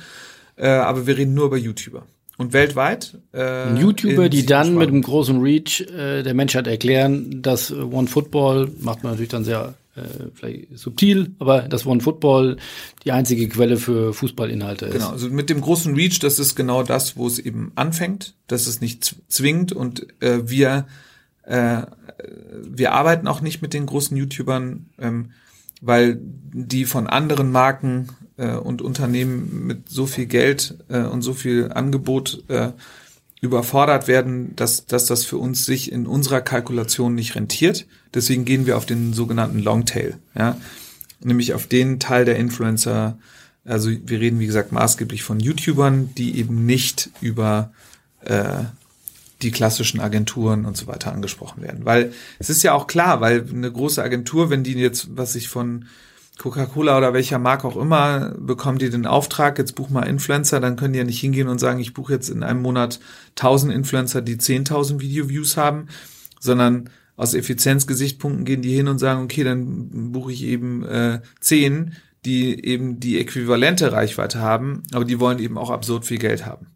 Äh, 0.56 0.66
aber 0.66 1.06
wir 1.06 1.16
reden 1.16 1.32
nur 1.34 1.46
über 1.46 1.56
YouTuber. 1.56 2.02
Und 2.38 2.52
weltweit. 2.52 3.18
Äh, 3.32 3.78
YouTuber, 3.78 4.28
die 4.28 4.44
dann 4.46 4.74
mit 4.74 4.88
einem 4.88 5.02
großen 5.02 5.40
Reach 5.40 5.80
äh, 5.80 6.24
der 6.24 6.34
Menschheit 6.34 6.66
erklären, 6.66 7.40
dass 7.40 7.72
One 7.72 8.08
Football, 8.08 8.72
macht 8.80 9.04
man 9.04 9.12
natürlich 9.12 9.30
dann 9.30 9.44
sehr 9.44 9.74
äh, 9.94 10.00
vielleicht 10.34 10.76
subtil, 10.76 11.30
aber 11.38 11.62
dass 11.62 11.86
One 11.86 12.00
Football 12.00 12.56
die 13.04 13.12
einzige 13.12 13.48
Quelle 13.48 13.76
für 13.76 14.12
Fußballinhalte 14.12 14.86
ist. 14.86 14.94
Genau, 14.94 15.10
also 15.10 15.28
mit 15.28 15.50
dem 15.50 15.60
großen 15.60 15.94
Reach, 15.94 16.18
das 16.18 16.40
ist 16.40 16.56
genau 16.56 16.82
das, 16.82 17.16
wo 17.16 17.28
es 17.28 17.38
eben 17.38 17.70
anfängt, 17.76 18.34
dass 18.48 18.66
es 18.66 18.80
nicht 18.80 19.14
zwingt 19.28 19.72
und 19.72 20.06
äh, 20.20 20.48
wir 20.48 20.86
äh, 21.42 21.82
wir 22.64 22.92
arbeiten 22.92 23.26
auch 23.28 23.40
nicht 23.40 23.62
mit 23.62 23.74
den 23.74 23.86
großen 23.86 24.16
YouTubern, 24.16 24.86
ähm, 24.98 25.30
weil 25.80 26.18
die 26.20 26.84
von 26.84 27.06
anderen 27.06 27.50
Marken 27.50 28.08
äh, 28.36 28.52
und 28.54 28.82
Unternehmen 28.82 29.66
mit 29.66 29.88
so 29.88 30.06
viel 30.06 30.26
Geld 30.26 30.78
äh, 30.88 31.02
und 31.02 31.22
so 31.22 31.34
viel 31.34 31.72
Angebot 31.72 32.44
äh, 32.48 32.70
überfordert 33.40 34.06
werden, 34.06 34.54
dass, 34.54 34.86
dass 34.86 35.06
das 35.06 35.24
für 35.24 35.36
uns 35.36 35.66
sich 35.66 35.90
in 35.90 36.06
unserer 36.06 36.40
Kalkulation 36.40 37.14
nicht 37.14 37.34
rentiert. 37.34 37.86
Deswegen 38.14 38.44
gehen 38.44 38.66
wir 38.66 38.76
auf 38.76 38.86
den 38.86 39.12
sogenannten 39.12 39.58
Longtail, 39.58 40.18
ja, 40.38 40.56
nämlich 41.20 41.52
auf 41.52 41.66
den 41.66 41.98
Teil 41.98 42.24
der 42.24 42.36
Influencer. 42.36 43.18
Also 43.64 43.90
wir 43.90 44.20
reden 44.20 44.38
wie 44.38 44.46
gesagt 44.46 44.70
maßgeblich 44.70 45.24
von 45.24 45.40
YouTubern, 45.40 46.14
die 46.14 46.38
eben 46.38 46.66
nicht 46.66 47.10
über 47.20 47.72
äh, 48.20 48.64
die 49.42 49.50
klassischen 49.50 50.00
Agenturen 50.00 50.64
und 50.64 50.76
so 50.76 50.86
weiter 50.86 51.12
angesprochen 51.12 51.62
werden. 51.62 51.84
Weil 51.84 52.12
es 52.38 52.50
ist 52.50 52.62
ja 52.62 52.74
auch 52.74 52.86
klar, 52.86 53.20
weil 53.20 53.46
eine 53.52 53.70
große 53.70 54.02
Agentur, 54.02 54.50
wenn 54.50 54.64
die 54.64 54.74
jetzt, 54.74 55.16
was 55.16 55.34
ich 55.34 55.48
von 55.48 55.86
Coca-Cola 56.38 56.96
oder 56.96 57.12
welcher 57.12 57.38
Marke 57.38 57.68
auch 57.68 57.76
immer, 57.76 58.34
bekommen 58.38 58.78
die 58.78 58.90
den 58.90 59.06
Auftrag, 59.06 59.58
jetzt 59.58 59.74
buch 59.74 59.90
mal 59.90 60.04
Influencer, 60.04 60.60
dann 60.60 60.76
können 60.76 60.92
die 60.92 60.98
ja 60.98 61.04
nicht 61.04 61.20
hingehen 61.20 61.48
und 61.48 61.58
sagen, 61.58 61.78
ich 61.78 61.94
buche 61.94 62.14
jetzt 62.14 62.30
in 62.30 62.42
einem 62.42 62.62
Monat 62.62 63.00
1000 63.36 63.72
Influencer, 63.72 64.22
die 64.22 64.36
10.000 64.36 65.00
Video-Views 65.00 65.56
haben, 65.56 65.88
sondern 66.40 66.90
aus 67.16 67.34
Effizienzgesichtspunkten 67.34 68.44
gehen 68.44 68.62
die 68.62 68.74
hin 68.74 68.88
und 68.88 68.98
sagen, 68.98 69.22
okay, 69.22 69.44
dann 69.44 70.12
buche 70.12 70.32
ich 70.32 70.42
eben 70.44 70.84
äh, 70.84 71.20
10, 71.40 71.94
die 72.24 72.64
eben 72.64 72.98
die 72.98 73.20
äquivalente 73.20 73.92
Reichweite 73.92 74.40
haben, 74.40 74.82
aber 74.92 75.04
die 75.04 75.20
wollen 75.20 75.38
eben 75.38 75.58
auch 75.58 75.70
absurd 75.70 76.06
viel 76.06 76.18
Geld 76.18 76.46
haben. 76.46 76.68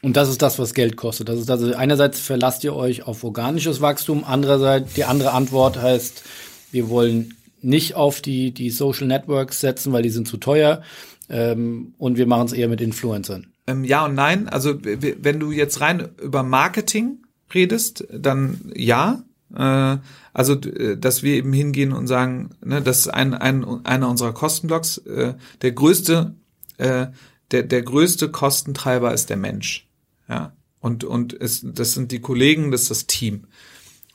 Und 0.00 0.16
das 0.16 0.28
ist 0.28 0.42
das, 0.42 0.58
was 0.58 0.74
Geld 0.74 0.96
kostet. 0.96 1.28
Das 1.28 1.40
ist 1.40 1.50
also 1.50 1.74
einerseits 1.74 2.20
verlasst 2.20 2.62
ihr 2.64 2.74
euch 2.74 3.02
auf 3.06 3.24
organisches 3.24 3.80
Wachstum, 3.80 4.24
andererseits 4.24 4.94
die 4.94 5.04
andere 5.04 5.32
Antwort 5.32 5.80
heißt, 5.80 6.22
wir 6.70 6.88
wollen 6.88 7.34
nicht 7.60 7.94
auf 7.94 8.20
die, 8.20 8.52
die 8.52 8.70
Social 8.70 9.06
Networks 9.06 9.60
setzen, 9.60 9.92
weil 9.92 10.02
die 10.02 10.10
sind 10.10 10.28
zu 10.28 10.36
teuer. 10.36 10.82
Ähm, 11.28 11.94
und 11.98 12.16
wir 12.16 12.26
machen 12.26 12.46
es 12.46 12.52
eher 12.52 12.68
mit 12.68 12.80
Influencern. 12.80 13.48
Ähm, 13.66 13.84
ja 13.84 14.04
und 14.04 14.14
nein. 14.14 14.48
Also 14.48 14.78
wenn 14.82 15.40
du 15.40 15.50
jetzt 15.50 15.80
rein 15.80 16.08
über 16.22 16.42
Marketing 16.42 17.18
redest, 17.52 18.06
dann 18.12 18.72
ja. 18.74 19.22
Äh, 19.54 19.98
also 20.32 20.54
dass 20.54 21.24
wir 21.24 21.34
eben 21.34 21.52
hingehen 21.52 21.92
und 21.92 22.06
sagen, 22.06 22.50
ne, 22.64 22.80
das 22.80 23.00
ist 23.00 23.08
ein, 23.08 23.34
ein, 23.34 23.84
einer 23.84 24.08
unserer 24.08 24.32
Kostenblocks. 24.32 24.98
Äh, 24.98 25.34
der 25.62 25.72
größte, 25.72 26.34
äh, 26.76 27.08
der, 27.50 27.62
der 27.64 27.82
größte 27.82 28.30
Kostentreiber 28.30 29.12
ist 29.12 29.30
der 29.30 29.36
Mensch. 29.36 29.87
Ja. 30.28 30.56
Und, 30.80 31.04
und 31.04 31.38
es, 31.40 31.62
das 31.64 31.94
sind 31.94 32.12
die 32.12 32.20
Kollegen, 32.20 32.70
das 32.70 32.82
ist 32.82 32.90
das 32.90 33.06
Team. 33.06 33.46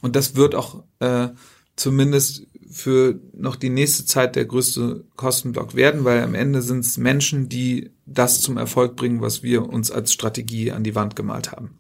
Und 0.02 0.16
das 0.16 0.36
wird 0.36 0.56
auch 0.56 0.84
äh, 1.00 1.30
zumindest 1.76 2.48
für 2.70 3.20
noch 3.34 3.56
die 3.56 3.70
nächste 3.70 4.06
Zeit 4.06 4.36
der 4.36 4.46
größte 4.46 5.06
Kostenblock 5.16 5.76
werden, 5.76 6.04
weil 6.06 6.24
am 6.24 6.36
Ende 6.36 6.62
sind 6.62 6.80
es 6.80 6.98
Menschen, 6.98 7.50
die 7.50 7.92
das 8.06 8.42
zum 8.42 8.58
Erfolg 8.58 8.96
bringen, 8.96 9.22
was 9.22 9.44
wir 9.44 9.70
uns 9.70 9.92
als 9.92 10.12
Strategie 10.12 10.72
an 10.72 10.84
die 10.84 10.96
Wand 10.96 11.16
gemalt 11.16 11.52
haben. 11.52 11.78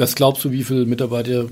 Was 0.00 0.14
glaubst 0.14 0.42
du, 0.46 0.50
wie 0.50 0.64
viele 0.64 0.86
Mitarbeiter, 0.86 1.46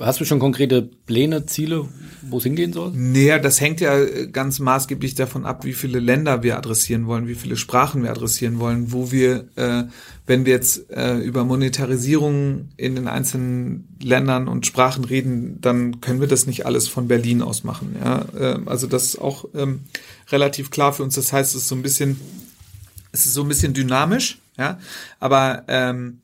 hast 0.00 0.18
du 0.18 0.24
schon 0.24 0.38
konkrete 0.38 0.80
Pläne, 0.80 1.44
Ziele, 1.44 1.86
wo 2.22 2.38
es 2.38 2.44
hingehen 2.44 2.72
soll? 2.72 2.92
Naja, 2.94 3.38
das 3.38 3.60
hängt 3.60 3.82
ja 3.82 4.02
ganz 4.32 4.60
maßgeblich 4.60 5.14
davon 5.14 5.44
ab, 5.44 5.66
wie 5.66 5.74
viele 5.74 6.00
Länder 6.00 6.42
wir 6.42 6.56
adressieren 6.56 7.06
wollen, 7.06 7.28
wie 7.28 7.34
viele 7.34 7.58
Sprachen 7.58 8.02
wir 8.02 8.10
adressieren 8.10 8.60
wollen, 8.60 8.92
wo 8.92 9.12
wir, 9.12 9.48
äh, 9.56 9.84
wenn 10.26 10.46
wir 10.46 10.54
jetzt 10.54 10.90
äh, 10.90 11.18
über 11.18 11.44
Monetarisierung 11.44 12.70
in 12.78 12.94
den 12.94 13.08
einzelnen 13.08 13.86
Ländern 14.02 14.48
und 14.48 14.64
Sprachen 14.64 15.04
reden, 15.04 15.60
dann 15.60 16.00
können 16.00 16.22
wir 16.22 16.28
das 16.28 16.46
nicht 16.46 16.64
alles 16.64 16.88
von 16.88 17.08
Berlin 17.08 17.42
aus 17.42 17.62
machen. 17.62 17.94
Ja? 18.02 18.24
Äh, 18.38 18.58
also 18.64 18.86
das 18.86 19.04
ist 19.04 19.20
auch 19.20 19.44
ähm, 19.54 19.80
relativ 20.32 20.70
klar 20.70 20.94
für 20.94 21.02
uns. 21.02 21.16
Das 21.16 21.30
heißt, 21.30 21.54
es 21.54 21.60
ist 21.60 21.68
so 21.68 21.74
ein 21.74 21.82
bisschen, 21.82 22.18
es 23.12 23.26
ist 23.26 23.34
so 23.34 23.42
ein 23.42 23.48
bisschen 23.48 23.74
dynamisch, 23.74 24.38
ja, 24.56 24.78
aber 25.20 25.64
ähm, 25.68 26.20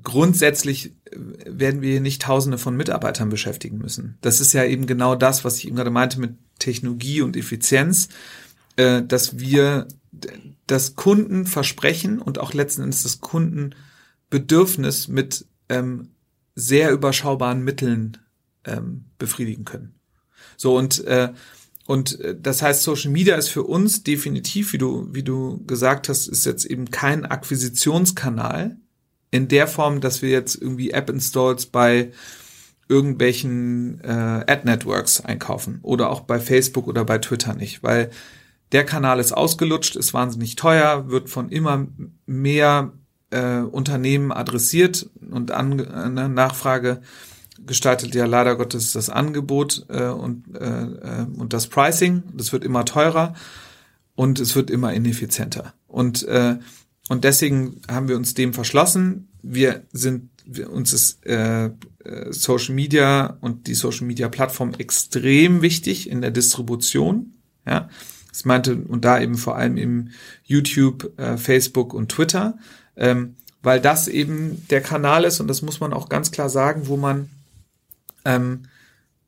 grundsätzlich 0.00 0.94
äh, 1.10 1.16
werden 1.46 1.82
wir 1.82 1.90
hier 1.90 2.00
nicht 2.00 2.22
Tausende 2.22 2.58
von 2.58 2.76
Mitarbeitern 2.76 3.28
beschäftigen 3.28 3.78
müssen. 3.78 4.16
Das 4.20 4.40
ist 4.40 4.52
ja 4.52 4.64
eben 4.64 4.86
genau 4.86 5.14
das, 5.14 5.44
was 5.44 5.58
ich 5.58 5.66
eben 5.66 5.76
gerade 5.76 5.90
meinte 5.90 6.20
mit 6.20 6.34
Technologie 6.58 7.22
und 7.22 7.36
Effizienz, 7.36 8.08
äh, 8.76 9.02
dass 9.02 9.38
wir 9.38 9.88
das 10.66 10.94
Kundenversprechen 10.94 12.20
und 12.20 12.38
auch 12.38 12.52
letzten 12.52 12.82
Endes 12.82 13.02
das 13.02 13.20
Kundenbedürfnis 13.20 15.08
mit 15.08 15.46
ähm, 15.68 16.10
sehr 16.54 16.92
überschaubaren 16.92 17.62
Mitteln 17.62 18.18
ähm, 18.64 19.06
befriedigen 19.18 19.64
können. 19.64 19.94
So 20.56 20.76
und 20.76 21.04
äh, 21.04 21.32
und 21.84 22.18
das 22.40 22.62
heißt, 22.62 22.84
Social 22.84 23.10
Media 23.10 23.34
ist 23.34 23.48
für 23.48 23.64
uns 23.64 24.04
definitiv, 24.04 24.72
wie 24.72 24.78
du 24.78 25.08
wie 25.10 25.24
du 25.24 25.64
gesagt 25.66 26.08
hast, 26.08 26.28
ist 26.28 26.46
jetzt 26.46 26.64
eben 26.64 26.90
kein 26.92 27.26
Akquisitionskanal, 27.26 28.76
in 29.32 29.48
der 29.48 29.66
Form, 29.66 30.00
dass 30.00 30.22
wir 30.22 30.30
jetzt 30.30 30.54
irgendwie 30.54 30.92
App-Installs 30.92 31.66
bei 31.66 32.12
irgendwelchen 32.88 34.00
äh, 34.04 34.44
Ad-Networks 34.46 35.22
einkaufen 35.22 35.80
oder 35.82 36.10
auch 36.10 36.20
bei 36.20 36.38
Facebook 36.38 36.86
oder 36.86 37.04
bei 37.04 37.18
Twitter 37.18 37.54
nicht, 37.54 37.82
weil 37.82 38.10
der 38.70 38.84
Kanal 38.84 39.18
ist 39.18 39.32
ausgelutscht, 39.32 39.96
ist 39.96 40.14
wahnsinnig 40.14 40.56
teuer, 40.56 41.08
wird 41.08 41.30
von 41.30 41.48
immer 41.48 41.86
mehr 42.26 42.92
äh, 43.30 43.60
Unternehmen 43.60 44.32
adressiert 44.32 45.08
und 45.30 45.50
an, 45.50 45.80
eine 45.80 46.28
Nachfrage 46.28 47.00
gestaltet 47.64 48.14
ja 48.14 48.26
leider 48.26 48.56
Gottes 48.56 48.92
das 48.92 49.08
Angebot 49.08 49.86
äh, 49.88 50.08
und, 50.08 50.56
äh, 50.56 50.64
äh, 50.64 51.26
und 51.36 51.52
das 51.52 51.68
Pricing. 51.68 52.22
Das 52.34 52.52
wird 52.52 52.64
immer 52.64 52.84
teurer 52.84 53.34
und 54.14 54.40
es 54.40 54.54
wird 54.56 54.70
immer 54.70 54.92
ineffizienter. 54.92 55.72
Und 55.86 56.26
äh, 56.28 56.56
und 57.12 57.24
deswegen 57.24 57.82
haben 57.90 58.08
wir 58.08 58.16
uns 58.16 58.32
dem 58.32 58.54
verschlossen. 58.54 59.28
Wir 59.42 59.82
sind, 59.92 60.30
wir, 60.46 60.70
uns 60.70 60.94
ist 60.94 61.26
äh, 61.26 61.66
äh, 61.66 61.70
Social 62.30 62.74
Media 62.74 63.36
und 63.42 63.66
die 63.66 63.74
Social 63.74 64.06
Media 64.06 64.30
Plattform 64.30 64.72
extrem 64.78 65.60
wichtig 65.60 66.08
in 66.08 66.22
der 66.22 66.30
Distribution. 66.30 67.34
Ja, 67.66 67.90
das 68.30 68.46
meinte 68.46 68.76
und 68.76 69.04
da 69.04 69.20
eben 69.20 69.36
vor 69.36 69.56
allem 69.56 69.76
im 69.76 70.08
YouTube, 70.42 71.12
äh, 71.18 71.36
Facebook 71.36 71.92
und 71.92 72.08
Twitter. 72.10 72.56
Ähm, 72.96 73.36
weil 73.62 73.82
das 73.82 74.08
eben 74.08 74.66
der 74.70 74.80
Kanal 74.80 75.24
ist 75.24 75.38
und 75.38 75.48
das 75.48 75.60
muss 75.60 75.80
man 75.80 75.92
auch 75.92 76.08
ganz 76.08 76.30
klar 76.30 76.48
sagen, 76.48 76.86
wo 76.86 76.96
man 76.96 77.28
ähm, 78.24 78.62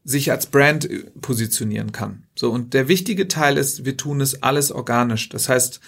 sich 0.05 0.31
als 0.31 0.47
Brand 0.47 0.91
äh, 0.91 1.01
positionieren 1.21 1.93
kann. 1.93 2.23
So 2.35 2.51
und 2.51 2.73
der 2.73 2.89
wichtige 2.89 3.29
Teil 3.29 3.59
ist, 3.59 3.85
wir 3.85 3.99
tun 3.99 4.23
es 4.23 4.43
alles 4.43 4.73
organisch. 4.73 5.29
Das 5.29 5.51
heißt, 5.51 5.81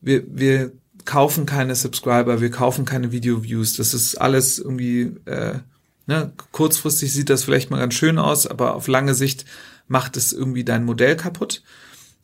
wir 0.00 0.24
wir 0.26 0.72
kaufen 1.06 1.46
keine 1.46 1.74
Subscriber, 1.74 2.40
wir 2.40 2.50
kaufen 2.50 2.84
keine 2.84 3.12
Video-Views. 3.12 3.76
Das 3.76 3.94
ist 3.94 4.16
alles 4.16 4.58
irgendwie 4.58 5.16
äh, 5.24 5.60
ne, 6.06 6.32
kurzfristig 6.52 7.12
sieht 7.12 7.30
das 7.30 7.44
vielleicht 7.44 7.70
mal 7.70 7.78
ganz 7.78 7.94
schön 7.94 8.18
aus, 8.18 8.46
aber 8.46 8.74
auf 8.74 8.88
lange 8.88 9.14
Sicht 9.14 9.44
macht 9.88 10.16
es 10.16 10.32
irgendwie 10.32 10.64
dein 10.64 10.84
Modell 10.84 11.16
kaputt. 11.16 11.62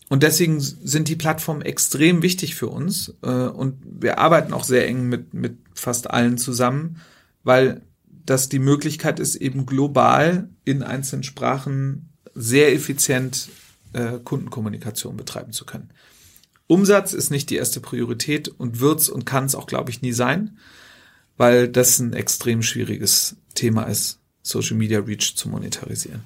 Und 0.09 0.23
deswegen 0.23 0.61
sind 0.61 1.09
die 1.09 1.17
Plattformen 1.17 1.63
extrem 1.63 2.23
wichtig 2.23 2.55
für 2.55 2.69
uns. 2.69 3.15
Äh, 3.23 3.29
und 3.29 3.79
wir 3.85 4.19
arbeiten 4.19 4.53
auch 4.53 4.65
sehr 4.65 4.87
eng 4.87 5.09
mit, 5.09 5.33
mit 5.33 5.57
fast 5.75 6.11
allen 6.11 6.39
zusammen, 6.39 7.01
weil 7.45 7.83
das 8.27 8.49
die 8.49 8.59
Möglichkeit 8.59 9.21
ist, 9.21 9.37
eben 9.37 9.67
global 9.67 10.49
in 10.65 10.83
einzelnen 10.83 11.23
Sprachen 11.23 12.11
sehr 12.35 12.73
effizient 12.73 13.49
äh, 13.95 14.19
Kundenkommunikation 14.23 15.17
betreiben 15.17 15.53
zu 15.53 15.65
können. 15.65 15.91
Umsatz 16.67 17.13
ist 17.13 17.31
nicht 17.31 17.51
die 17.51 17.57
erste 17.57 17.81
Priorität 17.81 18.49
und 18.49 18.81
wird's 18.81 19.09
und 19.09 19.27
kann 19.27 19.45
es 19.45 19.55
auch, 19.55 19.67
glaube 19.67 19.91
ich, 19.91 20.03
nie 20.03 20.13
sein, 20.13 20.59
weil 21.37 21.69
das 21.69 21.99
ein 21.99 22.13
extrem 22.13 22.63
schwieriges 22.63 23.37
Thema 23.55 23.85
ist, 23.85 24.21
Social 24.43 24.77
Media 24.77 25.01
Reach 25.01 25.37
zu 25.37 25.49
monetarisieren. 25.49 26.23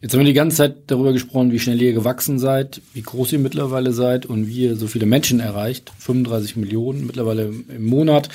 Jetzt 0.00 0.12
haben 0.12 0.20
wir 0.20 0.26
die 0.26 0.32
ganze 0.32 0.58
Zeit 0.58 0.76
darüber 0.86 1.12
gesprochen, 1.12 1.52
wie 1.52 1.58
schnell 1.58 1.80
ihr 1.80 1.92
gewachsen 1.92 2.38
seid, 2.38 2.80
wie 2.94 3.02
groß 3.02 3.32
ihr 3.32 3.38
mittlerweile 3.38 3.92
seid 3.92 4.26
und 4.26 4.46
wie 4.46 4.64
ihr 4.64 4.76
so 4.76 4.86
viele 4.86 5.06
Menschen 5.06 5.40
erreicht. 5.40 5.92
35 5.98 6.56
Millionen 6.56 7.06
mittlerweile 7.06 7.52
im 7.68 7.86
Monat, 7.86 8.28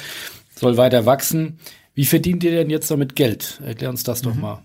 soll 0.55 0.77
weiter 0.77 1.05
wachsen. 1.05 1.59
Wie 1.93 2.05
verdient 2.05 2.43
ihr 2.43 2.51
denn 2.51 2.69
jetzt 2.69 2.91
damit 2.91 3.15
Geld? 3.15 3.59
Erklär 3.63 3.89
uns 3.89 4.03
das 4.03 4.21
mhm. 4.21 4.27
doch 4.27 4.35
mal. 4.35 4.63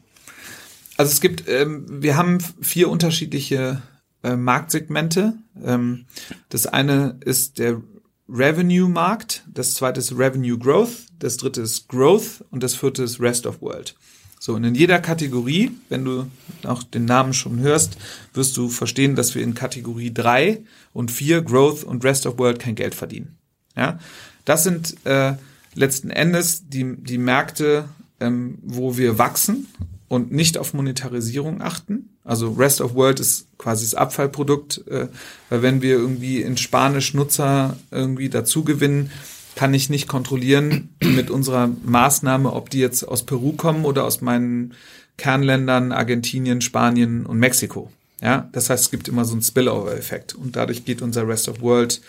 Also 0.96 1.12
es 1.12 1.20
gibt, 1.20 1.48
ähm, 1.48 2.02
wir 2.02 2.16
haben 2.16 2.38
vier 2.60 2.90
unterschiedliche 2.90 3.80
äh, 4.22 4.36
Marktsegmente. 4.36 5.34
Ähm, 5.64 6.06
das 6.48 6.66
eine 6.66 7.16
ist 7.24 7.58
der 7.58 7.80
Revenue-Markt, 8.28 9.44
das 9.52 9.74
zweite 9.74 10.00
ist 10.00 10.12
Revenue 10.12 10.56
Growth, 10.56 11.06
das 11.18 11.36
dritte 11.36 11.62
ist 11.62 11.88
Growth 11.88 12.44
und 12.50 12.62
das 12.62 12.74
vierte 12.74 13.02
ist 13.02 13.20
Rest 13.20 13.46
of 13.46 13.60
World. 13.60 13.96
So, 14.38 14.54
und 14.54 14.64
in 14.64 14.74
jeder 14.74 15.00
Kategorie, 15.00 15.72
wenn 15.90 16.04
du 16.04 16.26
auch 16.64 16.82
den 16.82 17.04
Namen 17.04 17.34
schon 17.34 17.58
hörst, 17.58 17.98
wirst 18.32 18.56
du 18.56 18.68
verstehen, 18.68 19.14
dass 19.16 19.34
wir 19.34 19.42
in 19.42 19.54
Kategorie 19.54 20.14
drei 20.14 20.62
und 20.94 21.10
vier 21.10 21.42
Growth 21.42 21.84
und 21.84 22.04
Rest 22.04 22.24
of 22.26 22.38
World 22.38 22.58
kein 22.58 22.74
Geld 22.74 22.94
verdienen. 22.94 23.36
Ja, 23.76 23.98
das 24.44 24.64
sind 24.64 24.94
äh, 25.04 25.34
letzten 25.74 26.10
Endes 26.10 26.68
die, 26.68 26.96
die 26.96 27.18
Märkte, 27.18 27.88
ähm, 28.18 28.58
wo 28.62 28.96
wir 28.96 29.18
wachsen 29.18 29.66
und 30.08 30.32
nicht 30.32 30.56
auf 30.56 30.72
Monetarisierung 30.72 31.60
achten. 31.60 32.09
Also 32.24 32.50
Rest 32.52 32.80
of 32.80 32.94
World 32.94 33.20
ist 33.20 33.46
quasi 33.58 33.84
das 33.84 33.94
Abfallprodukt, 33.94 34.86
äh, 34.88 35.08
weil 35.48 35.62
wenn 35.62 35.82
wir 35.82 35.92
irgendwie 35.92 36.42
in 36.42 36.56
Spanisch 36.56 37.14
Nutzer 37.14 37.76
irgendwie 37.90 38.28
dazu 38.28 38.62
gewinnen, 38.64 39.10
kann 39.56 39.74
ich 39.74 39.90
nicht 39.90 40.08
kontrollieren 40.08 40.90
mit 41.02 41.30
unserer 41.30 41.68
Maßnahme, 41.84 42.52
ob 42.52 42.70
die 42.70 42.78
jetzt 42.78 43.04
aus 43.04 43.24
Peru 43.24 43.52
kommen 43.52 43.84
oder 43.84 44.04
aus 44.04 44.20
meinen 44.20 44.74
Kernländern 45.16 45.92
Argentinien, 45.92 46.60
Spanien 46.60 47.26
und 47.26 47.38
Mexiko. 47.38 47.90
Ja, 48.22 48.48
das 48.52 48.68
heißt, 48.68 48.84
es 48.84 48.90
gibt 48.90 49.08
immer 49.08 49.24
so 49.24 49.32
einen 49.32 49.42
Spillover-Effekt 49.42 50.34
und 50.34 50.56
dadurch 50.56 50.84
geht 50.84 51.00
unser 51.00 51.26
Rest 51.26 51.48
of 51.48 51.60
World 51.62 52.00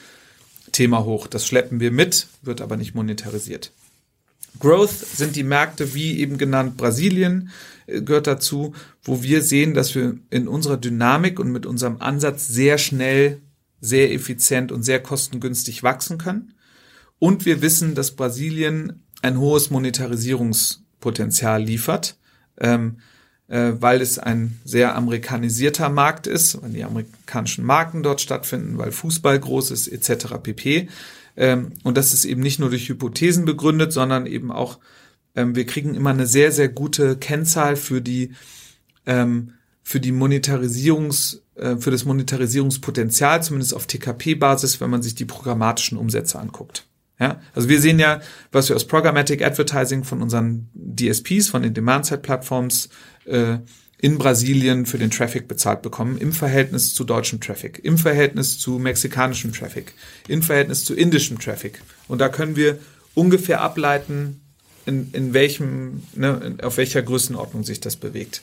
Thema 0.71 1.03
hoch. 1.03 1.27
Das 1.27 1.45
schleppen 1.45 1.79
wir 1.79 1.91
mit, 1.91 2.27
wird 2.41 2.61
aber 2.61 2.77
nicht 2.77 2.95
monetarisiert. 2.95 3.71
Growth 4.59 4.91
sind 4.91 5.35
die 5.35 5.43
Märkte, 5.43 5.93
wie 5.93 6.19
eben 6.19 6.37
genannt, 6.37 6.77
Brasilien 6.77 7.49
äh, 7.87 8.01
gehört 8.01 8.27
dazu, 8.27 8.73
wo 9.03 9.23
wir 9.23 9.41
sehen, 9.41 9.73
dass 9.73 9.95
wir 9.95 10.17
in 10.29 10.47
unserer 10.47 10.77
Dynamik 10.77 11.39
und 11.39 11.51
mit 11.51 11.65
unserem 11.65 12.01
Ansatz 12.01 12.47
sehr 12.47 12.77
schnell, 12.77 13.41
sehr 13.79 14.13
effizient 14.13 14.71
und 14.71 14.83
sehr 14.83 15.01
kostengünstig 15.01 15.83
wachsen 15.83 16.17
können. 16.17 16.53
Und 17.19 17.45
wir 17.45 17.61
wissen, 17.61 17.95
dass 17.95 18.11
Brasilien 18.11 19.03
ein 19.21 19.39
hohes 19.39 19.69
Monetarisierungspotenzial 19.69 21.63
liefert, 21.63 22.17
ähm, 22.59 22.97
äh, 23.47 23.73
weil 23.79 24.01
es 24.01 24.17
ein 24.17 24.59
sehr 24.63 24.95
amerikanisierter 24.95 25.89
Markt 25.89 26.27
ist, 26.27 26.61
weil 26.61 26.71
die 26.71 26.83
amerikanischen 26.83 27.65
Marken 27.65 28.03
dort 28.03 28.21
stattfinden, 28.21 28.77
weil 28.77 28.91
Fußball 28.91 29.39
groß 29.39 29.71
ist, 29.71 29.87
etc. 29.87 30.35
pp. 30.41 30.89
Ähm, 31.37 31.73
und 31.83 31.97
das 31.97 32.13
ist 32.13 32.25
eben 32.25 32.41
nicht 32.41 32.59
nur 32.59 32.69
durch 32.69 32.89
Hypothesen 32.89 33.45
begründet, 33.45 33.93
sondern 33.93 34.25
eben 34.25 34.51
auch, 34.51 34.79
ähm, 35.35 35.55
wir 35.55 35.65
kriegen 35.65 35.95
immer 35.95 36.11
eine 36.11 36.27
sehr, 36.27 36.51
sehr 36.51 36.69
gute 36.69 37.17
Kennzahl 37.17 37.75
für 37.75 38.01
die, 38.01 38.31
ähm, 39.05 39.53
für 39.83 39.99
die 39.99 40.11
Monetarisierungs, 40.11 41.43
äh, 41.55 41.77
für 41.77 41.91
das 41.91 42.05
Monetarisierungspotenzial, 42.05 43.43
zumindest 43.43 43.73
auf 43.73 43.87
TKP-Basis, 43.87 44.81
wenn 44.81 44.89
man 44.89 45.01
sich 45.01 45.15
die 45.15 45.25
programmatischen 45.25 45.97
Umsätze 45.97 46.39
anguckt. 46.39 46.85
Ja, 47.19 47.39
also 47.53 47.69
wir 47.69 47.79
sehen 47.79 47.99
ja, 47.99 48.19
was 48.51 48.69
wir 48.69 48.75
aus 48.75 48.87
Programmatic 48.87 49.43
Advertising 49.43 50.03
von 50.03 50.23
unseren 50.23 50.69
DSPs, 50.73 51.49
von 51.49 51.61
den 51.61 51.75
Demand-Side-Plattforms 51.75 52.89
äh, 53.25 53.59
in 54.01 54.17
Brasilien 54.17 54.87
für 54.87 54.97
den 54.97 55.11
Traffic 55.11 55.47
bezahlt 55.47 55.83
bekommen, 55.83 56.17
im 56.17 56.33
Verhältnis 56.33 56.93
zu 56.93 57.03
deutschem 57.03 57.39
Traffic, 57.39 57.79
im 57.83 57.99
Verhältnis 57.99 58.57
zu 58.57 58.79
mexikanischem 58.79 59.53
Traffic, 59.53 59.93
im 60.27 60.41
Verhältnis 60.41 60.83
zu 60.83 60.95
indischem 60.95 61.39
Traffic. 61.39 61.81
Und 62.07 62.19
da 62.19 62.27
können 62.27 62.55
wir 62.55 62.79
ungefähr 63.13 63.61
ableiten, 63.61 64.41
in, 64.87 65.11
in 65.13 65.33
welchem, 65.33 66.01
ne, 66.15 66.57
auf 66.63 66.77
welcher 66.77 67.03
Größenordnung 67.03 67.63
sich 67.63 67.79
das 67.79 67.95
bewegt. 67.95 68.41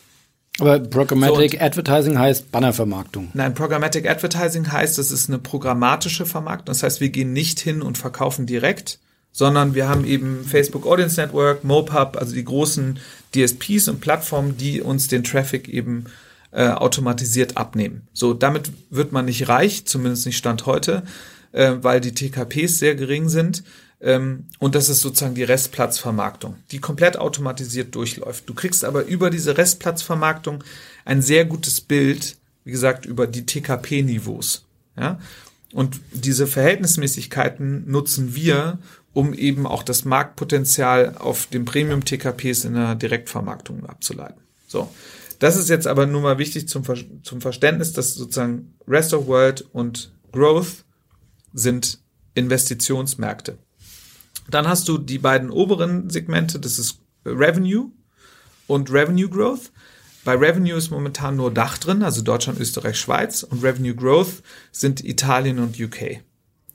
Aber 0.60 0.78
Programmatic 0.78 1.52
so, 1.52 1.58
Advertising 1.58 2.18
heißt 2.18 2.50
Bannervermarktung. 2.52 3.30
Nein, 3.34 3.54
Programmatic 3.54 4.08
Advertising 4.08 4.70
heißt, 4.70 4.98
es 4.98 5.10
ist 5.10 5.28
eine 5.28 5.38
programmatische 5.38 6.26
Vermarktung. 6.26 6.66
Das 6.66 6.84
heißt, 6.84 7.00
wir 7.00 7.10
gehen 7.10 7.32
nicht 7.32 7.58
hin 7.58 7.82
und 7.82 7.98
verkaufen 7.98 8.46
direkt, 8.46 8.98
sondern 9.32 9.74
wir 9.74 9.88
haben 9.88 10.04
eben 10.04 10.44
Facebook 10.44 10.86
Audience 10.86 11.20
Network, 11.20 11.64
MoPub, 11.64 12.16
also 12.16 12.34
die 12.34 12.44
großen 12.44 12.98
DSPs 13.34 13.88
und 13.88 14.00
Plattformen, 14.00 14.56
die 14.56 14.80
uns 14.80 15.08
den 15.08 15.24
Traffic 15.24 15.68
eben 15.68 16.06
äh, 16.50 16.68
automatisiert 16.68 17.56
abnehmen. 17.56 18.08
So, 18.12 18.34
damit 18.34 18.72
wird 18.90 19.12
man 19.12 19.26
nicht 19.26 19.48
reich, 19.48 19.84
zumindest 19.84 20.26
nicht 20.26 20.38
Stand 20.38 20.66
heute, 20.66 21.02
äh, 21.52 21.74
weil 21.82 22.00
die 22.00 22.14
TKPs 22.14 22.78
sehr 22.78 22.94
gering 22.94 23.28
sind. 23.28 23.64
Ähm, 24.00 24.46
und 24.58 24.74
das 24.74 24.88
ist 24.88 25.00
sozusagen 25.00 25.34
die 25.34 25.42
Restplatzvermarktung, 25.42 26.56
die 26.70 26.78
komplett 26.78 27.18
automatisiert 27.18 27.94
durchläuft. 27.94 28.48
Du 28.48 28.54
kriegst 28.54 28.84
aber 28.84 29.04
über 29.04 29.30
diese 29.30 29.58
Restplatzvermarktung 29.58 30.64
ein 31.04 31.20
sehr 31.20 31.44
gutes 31.44 31.80
Bild, 31.80 32.36
wie 32.64 32.70
gesagt, 32.70 33.06
über 33.06 33.26
die 33.26 33.44
TKP-Niveaus. 33.44 34.64
Ja? 34.96 35.18
Und 35.72 36.00
diese 36.12 36.46
Verhältnismäßigkeiten 36.46 37.90
nutzen 37.90 38.34
wir, 38.34 38.78
um 39.18 39.34
eben 39.34 39.66
auch 39.66 39.82
das 39.82 40.04
Marktpotenzial 40.04 41.16
auf 41.18 41.46
den 41.46 41.64
Premium-TKPs 41.64 42.64
in 42.64 42.74
der 42.74 42.94
Direktvermarktung 42.94 43.84
abzuleiten. 43.84 44.40
So. 44.68 44.94
Das 45.40 45.56
ist 45.56 45.68
jetzt 45.68 45.88
aber 45.88 46.06
nur 46.06 46.20
mal 46.20 46.38
wichtig 46.38 46.68
zum, 46.68 46.84
Ver 46.84 46.98
zum 47.24 47.40
Verständnis, 47.40 47.92
dass 47.92 48.14
sozusagen 48.14 48.74
Rest 48.86 49.12
of 49.14 49.26
World 49.26 49.62
und 49.72 50.12
Growth 50.30 50.84
sind 51.52 51.98
Investitionsmärkte. 52.34 53.58
Dann 54.48 54.68
hast 54.68 54.86
du 54.86 54.98
die 54.98 55.18
beiden 55.18 55.50
oberen 55.50 56.10
Segmente, 56.10 56.60
das 56.60 56.78
ist 56.78 57.00
Revenue 57.26 57.90
und 58.68 58.88
Revenue 58.92 59.28
Growth. 59.28 59.72
Bei 60.22 60.36
Revenue 60.36 60.78
ist 60.78 60.90
momentan 60.90 61.34
nur 61.34 61.52
Dach 61.52 61.76
drin, 61.78 62.04
also 62.04 62.22
Deutschland, 62.22 62.60
Österreich, 62.60 63.00
Schweiz. 63.00 63.42
Und 63.42 63.64
Revenue 63.64 63.96
Growth 63.96 64.44
sind 64.70 65.04
Italien 65.04 65.58
und 65.58 65.80
UK. 65.80 66.20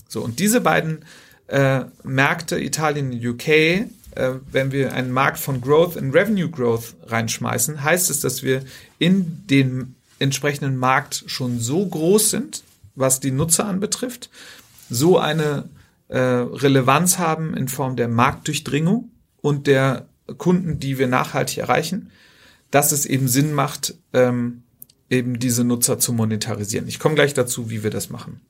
So, 0.09 0.21
und 0.21 0.39
diese 0.39 0.59
beiden 0.59 1.05
äh, 1.47 1.81
Märkte, 2.03 2.59
Italien 2.59 3.11
und 3.11 3.25
UK, 3.25 3.47
äh, 3.47 3.87
wenn 4.51 4.71
wir 4.71 4.93
einen 4.93 5.11
Markt 5.11 5.39
von 5.39 5.61
Growth 5.61 5.95
in 5.95 6.11
Revenue 6.11 6.49
Growth 6.49 6.95
reinschmeißen, 7.07 7.83
heißt 7.83 8.09
es, 8.09 8.19
dass 8.19 8.43
wir 8.43 8.63
in 8.99 9.43
den 9.47 9.95
entsprechenden 10.19 10.77
Markt 10.77 11.23
schon 11.27 11.59
so 11.59 11.85
groß 11.85 12.29
sind, 12.29 12.63
was 12.95 13.19
die 13.19 13.31
Nutzer 13.31 13.65
anbetrifft, 13.65 14.29
so 14.89 15.17
eine 15.17 15.69
äh, 16.07 16.19
Relevanz 16.19 17.17
haben 17.17 17.55
in 17.55 17.67
Form 17.67 17.95
der 17.95 18.07
Marktdurchdringung 18.07 19.09
und 19.41 19.67
der 19.67 20.07
Kunden, 20.37 20.79
die 20.79 20.97
wir 20.97 21.07
nachhaltig 21.07 21.57
erreichen, 21.57 22.11
dass 22.71 22.91
es 22.91 23.05
eben 23.05 23.27
Sinn 23.27 23.53
macht, 23.53 23.95
ähm, 24.13 24.63
eben 25.09 25.39
diese 25.39 25.63
Nutzer 25.63 25.99
zu 25.99 26.13
monetarisieren. 26.13 26.87
Ich 26.87 26.99
komme 26.99 27.15
gleich 27.15 27.33
dazu, 27.33 27.69
wie 27.69 27.83
wir 27.83 27.91
das 27.91 28.09
machen. 28.09 28.41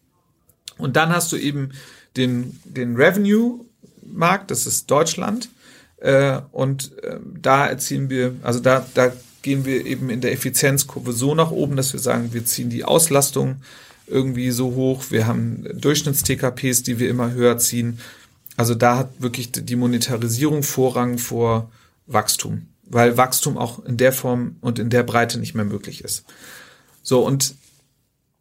Und 0.78 0.96
dann 0.96 1.10
hast 1.10 1.32
du 1.32 1.38
eben 1.38 1.72
den, 2.18 2.60
den 2.66 2.96
Revenue-Markt, 2.96 4.52
das 4.52 4.66
ist 4.66 4.90
Deutschland. 4.90 5.50
Äh, 5.98 6.42
und 6.52 6.98
äh, 7.04 7.20
da 7.42 7.68
erzielen 7.68 8.10
wir, 8.10 8.36
also 8.44 8.60
da, 8.60 8.86
da 8.94 9.12
gehen 9.42 9.66
wir 9.66 9.86
eben 9.86 10.10
in 10.10 10.22
der 10.22 10.32
Effizienzkurve 10.32 11.14
so 11.14 11.36
nach 11.36 11.52
oben, 11.52 11.76
dass 11.76 11.94
wir 11.94 12.00
sagen, 12.00 12.34
wir 12.34 12.46
ziehen 12.46 12.70
die 12.70 12.84
Auslastung 12.84 13.58
irgendwie 14.08 14.52
so 14.52 14.74
hoch. 14.74 15.06
Wir 15.10 15.28
haben 15.28 15.66
Durchschnitts-TKPs, 15.74 16.84
die 16.84 17.00
wir 17.00 17.10
immer 17.10 17.32
höher 17.32 17.58
ziehen. 17.58 18.00
Also 18.58 18.76
da 18.76 18.98
hat 18.98 19.22
wirklich 19.22 19.52
die 19.52 19.76
Monetarisierung 19.76 20.64
Vorrang 20.64 21.18
vor 21.18 21.72
Wachstum, 22.06 22.68
weil 22.84 23.18
Wachstum 23.18 23.58
auch 23.58 23.84
in 23.86 23.98
der 23.98 24.14
Form 24.14 24.58
und 24.62 24.80
in 24.80 24.90
der 24.90 25.04
Breite 25.04 25.40
nicht 25.40 25.56
mehr 25.56 25.66
möglich 25.66 26.04
ist. 26.04 26.26
So, 27.02 27.26
und 27.26 27.56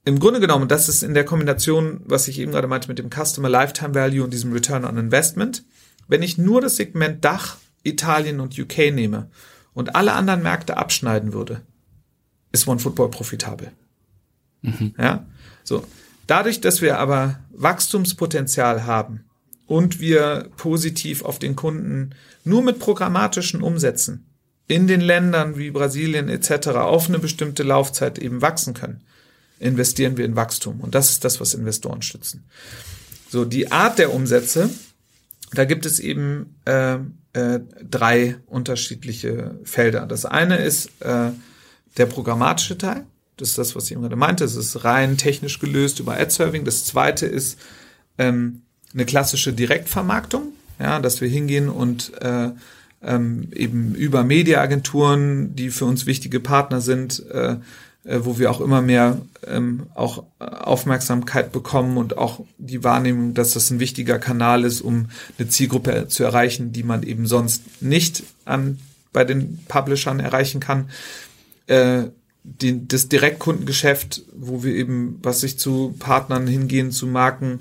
im 0.04 0.18
Grunde 0.18 0.40
genommen, 0.40 0.68
das 0.68 0.88
ist 0.88 1.02
in 1.02 1.14
der 1.14 1.24
Kombination, 1.24 2.00
was 2.04 2.28
ich 2.28 2.38
eben 2.38 2.52
gerade 2.52 2.66
meinte 2.66 2.88
mit 2.88 2.98
dem 2.98 3.10
Customer 3.10 3.48
Lifetime 3.48 3.94
Value 3.94 4.24
und 4.24 4.32
diesem 4.32 4.52
Return 4.52 4.84
on 4.84 4.96
Investment, 4.96 5.64
wenn 6.08 6.22
ich 6.22 6.38
nur 6.38 6.60
das 6.60 6.76
Segment 6.76 7.24
Dach, 7.24 7.56
Italien 7.84 8.40
und 8.40 8.58
UK 8.58 8.92
nehme 8.92 9.30
und 9.74 9.94
alle 9.94 10.12
anderen 10.12 10.42
Märkte 10.42 10.76
abschneiden 10.76 11.32
würde, 11.32 11.62
ist 12.50 12.66
OneFootball 12.66 13.10
profitabel. 13.10 13.72
Mhm. 14.62 14.94
Ja, 14.98 15.26
so. 15.64 15.84
Dadurch, 16.26 16.60
dass 16.60 16.82
wir 16.82 16.98
aber 16.98 17.40
Wachstumspotenzial 17.50 18.86
haben 18.86 19.24
und 19.66 20.00
wir 20.00 20.48
positiv 20.56 21.24
auf 21.24 21.38
den 21.38 21.56
Kunden 21.56 22.14
nur 22.44 22.62
mit 22.62 22.78
programmatischen 22.78 23.62
Umsätzen 23.62 24.26
in 24.68 24.86
den 24.86 25.00
Ländern 25.00 25.58
wie 25.58 25.70
Brasilien 25.70 26.28
etc. 26.28 26.68
auf 26.68 27.08
eine 27.08 27.18
bestimmte 27.18 27.62
Laufzeit 27.62 28.18
eben 28.18 28.40
wachsen 28.40 28.74
können, 28.74 29.02
investieren 29.62 30.16
wir 30.16 30.24
in 30.24 30.36
Wachstum. 30.36 30.80
Und 30.80 30.94
das 30.94 31.10
ist 31.10 31.24
das, 31.24 31.40
was 31.40 31.54
Investoren 31.54 32.02
stützen. 32.02 32.44
So, 33.30 33.44
die 33.44 33.72
Art 33.72 33.98
der 33.98 34.12
Umsätze, 34.12 34.68
da 35.52 35.64
gibt 35.64 35.86
es 35.86 36.00
eben 36.00 36.56
äh, 36.64 36.96
äh, 37.32 37.60
drei 37.88 38.36
unterschiedliche 38.46 39.56
Felder. 39.64 40.06
Das 40.06 40.24
eine 40.24 40.56
ist 40.56 40.90
äh, 41.00 41.30
der 41.96 42.06
programmatische 42.06 42.76
Teil. 42.76 43.06
Das 43.36 43.50
ist 43.50 43.58
das, 43.58 43.74
was 43.74 43.90
ich 43.90 43.96
gerade 43.96 44.16
meinte. 44.16 44.44
Das 44.44 44.56
ist 44.56 44.84
rein 44.84 45.16
technisch 45.16 45.58
gelöst 45.58 46.00
über 46.00 46.18
Ad-Serving. 46.18 46.64
Das 46.64 46.84
zweite 46.84 47.26
ist 47.26 47.58
ähm, 48.18 48.62
eine 48.92 49.06
klassische 49.06 49.52
Direktvermarktung, 49.52 50.52
ja, 50.78 51.00
dass 51.00 51.20
wir 51.20 51.28
hingehen 51.28 51.68
und 51.68 52.12
äh, 52.20 52.50
ähm, 53.02 53.48
eben 53.54 53.94
über 53.94 54.24
Mediaagenturen, 54.24 55.56
die 55.56 55.70
für 55.70 55.86
uns 55.86 56.06
wichtige 56.06 56.40
Partner 56.40 56.80
sind, 56.80 57.24
äh, 57.30 57.56
wo 58.04 58.38
wir 58.38 58.50
auch 58.50 58.60
immer 58.60 58.82
mehr 58.82 59.20
ähm, 59.46 59.86
auch 59.94 60.24
Aufmerksamkeit 60.38 61.52
bekommen 61.52 61.96
und 61.96 62.18
auch 62.18 62.40
die 62.58 62.82
Wahrnehmung, 62.82 63.34
dass 63.34 63.52
das 63.52 63.70
ein 63.70 63.80
wichtiger 63.80 64.18
Kanal 64.18 64.64
ist, 64.64 64.80
um 64.80 65.10
eine 65.38 65.48
Zielgruppe 65.48 66.08
zu 66.08 66.24
erreichen, 66.24 66.72
die 66.72 66.82
man 66.82 67.02
eben 67.02 67.26
sonst 67.26 67.82
nicht 67.82 68.24
an 68.44 68.78
bei 69.12 69.24
den 69.24 69.58
Publishern 69.68 70.20
erreichen 70.20 70.60
kann. 70.60 70.90
Äh, 71.66 72.04
die, 72.44 72.88
das 72.88 73.08
Direktkundengeschäft, 73.08 74.22
wo 74.34 74.64
wir 74.64 74.74
eben, 74.74 75.20
was 75.22 75.40
sich 75.40 75.58
zu 75.58 75.94
Partnern 75.98 76.46
hingehen, 76.48 76.90
zu 76.90 77.06
Marken 77.06 77.60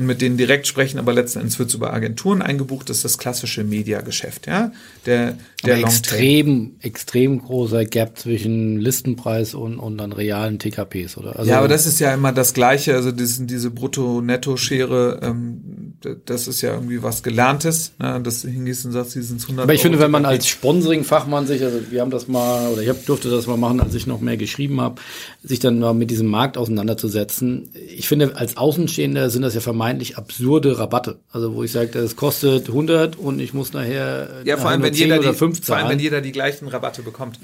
und 0.00 0.06
mit 0.06 0.22
denen 0.22 0.36
direkt 0.36 0.66
sprechen, 0.66 0.98
aber 0.98 1.12
letzten 1.12 1.40
Endes 1.40 1.58
wird 1.58 1.68
es 1.68 1.74
über 1.74 1.92
Agenturen 1.92 2.40
eingebucht, 2.40 2.88
das 2.88 2.98
ist 2.98 3.04
das 3.04 3.18
klassische 3.18 3.64
Mediageschäft, 3.64 4.46
ja. 4.46 4.72
Der, 5.06 5.36
der 5.64 5.74
aber 5.74 5.84
extrem, 5.84 6.76
extrem 6.80 7.38
großer 7.38 7.84
Gap 7.84 8.18
zwischen 8.18 8.80
Listenpreis 8.80 9.54
und, 9.54 9.78
und 9.78 9.98
dann 9.98 10.12
realen 10.12 10.58
TKPs, 10.58 11.18
oder? 11.18 11.38
Also 11.38 11.50
ja, 11.50 11.58
aber 11.58 11.68
das 11.68 11.86
ist 11.86 12.00
ja 12.00 12.14
immer 12.14 12.32
das 12.32 12.54
Gleiche, 12.54 12.94
also 12.94 13.12
das, 13.12 13.38
diese 13.44 13.70
Brutto-Netto-Schere, 13.70 15.20
ähm, 15.22 15.89
das 16.00 16.48
ist 16.48 16.62
ja 16.62 16.72
irgendwie 16.74 17.02
was 17.02 17.22
Gelerntes, 17.22 17.92
ne? 17.98 18.20
das 18.22 18.42
hingehst 18.42 18.86
und 18.86 18.92
sagst, 18.92 19.12
sie 19.12 19.22
sind 19.22 19.42
100 19.42 19.64
Aber 19.64 19.74
ich 19.74 19.80
Euro 19.80 19.90
finde, 19.90 20.00
wenn 20.00 20.10
man 20.10 20.24
als 20.24 20.46
Sponsoring-Fachmann 20.46 21.46
sich, 21.46 21.62
also 21.62 21.78
wir 21.90 22.00
haben 22.00 22.10
das 22.10 22.26
mal, 22.26 22.68
oder 22.68 22.80
ich 22.80 22.88
hab, 22.88 23.04
durfte 23.04 23.28
das 23.28 23.46
mal 23.46 23.58
machen, 23.58 23.80
als 23.80 23.94
ich 23.94 24.06
noch 24.06 24.20
mehr 24.20 24.36
geschrieben 24.36 24.80
habe, 24.80 25.00
sich 25.42 25.58
dann 25.58 25.78
mal 25.78 25.92
mit 25.92 26.10
diesem 26.10 26.28
Markt 26.28 26.56
auseinanderzusetzen. 26.56 27.70
Ich 27.74 28.08
finde, 28.08 28.36
als 28.36 28.56
Außenstehender 28.56 29.28
sind 29.28 29.42
das 29.42 29.54
ja 29.54 29.60
vermeintlich 29.60 30.16
absurde 30.16 30.78
Rabatte. 30.78 31.18
Also 31.30 31.54
wo 31.54 31.62
ich 31.62 31.72
sage, 31.72 31.98
es 31.98 32.16
kostet 32.16 32.68
100 32.68 33.16
und 33.16 33.38
ich 33.38 33.52
muss 33.52 33.72
nachher 33.72 34.42
ja, 34.44 34.56
vor 34.56 34.70
allem, 34.70 34.82
wenn 34.82 34.94
jeder 34.94 35.18
die, 35.18 35.32
vor 35.34 35.76
allem, 35.76 35.88
wenn 35.88 35.98
jeder 35.98 36.22
die 36.22 36.32
gleichen 36.32 36.68
Rabatte 36.68 37.02
bekommt. 37.02 37.38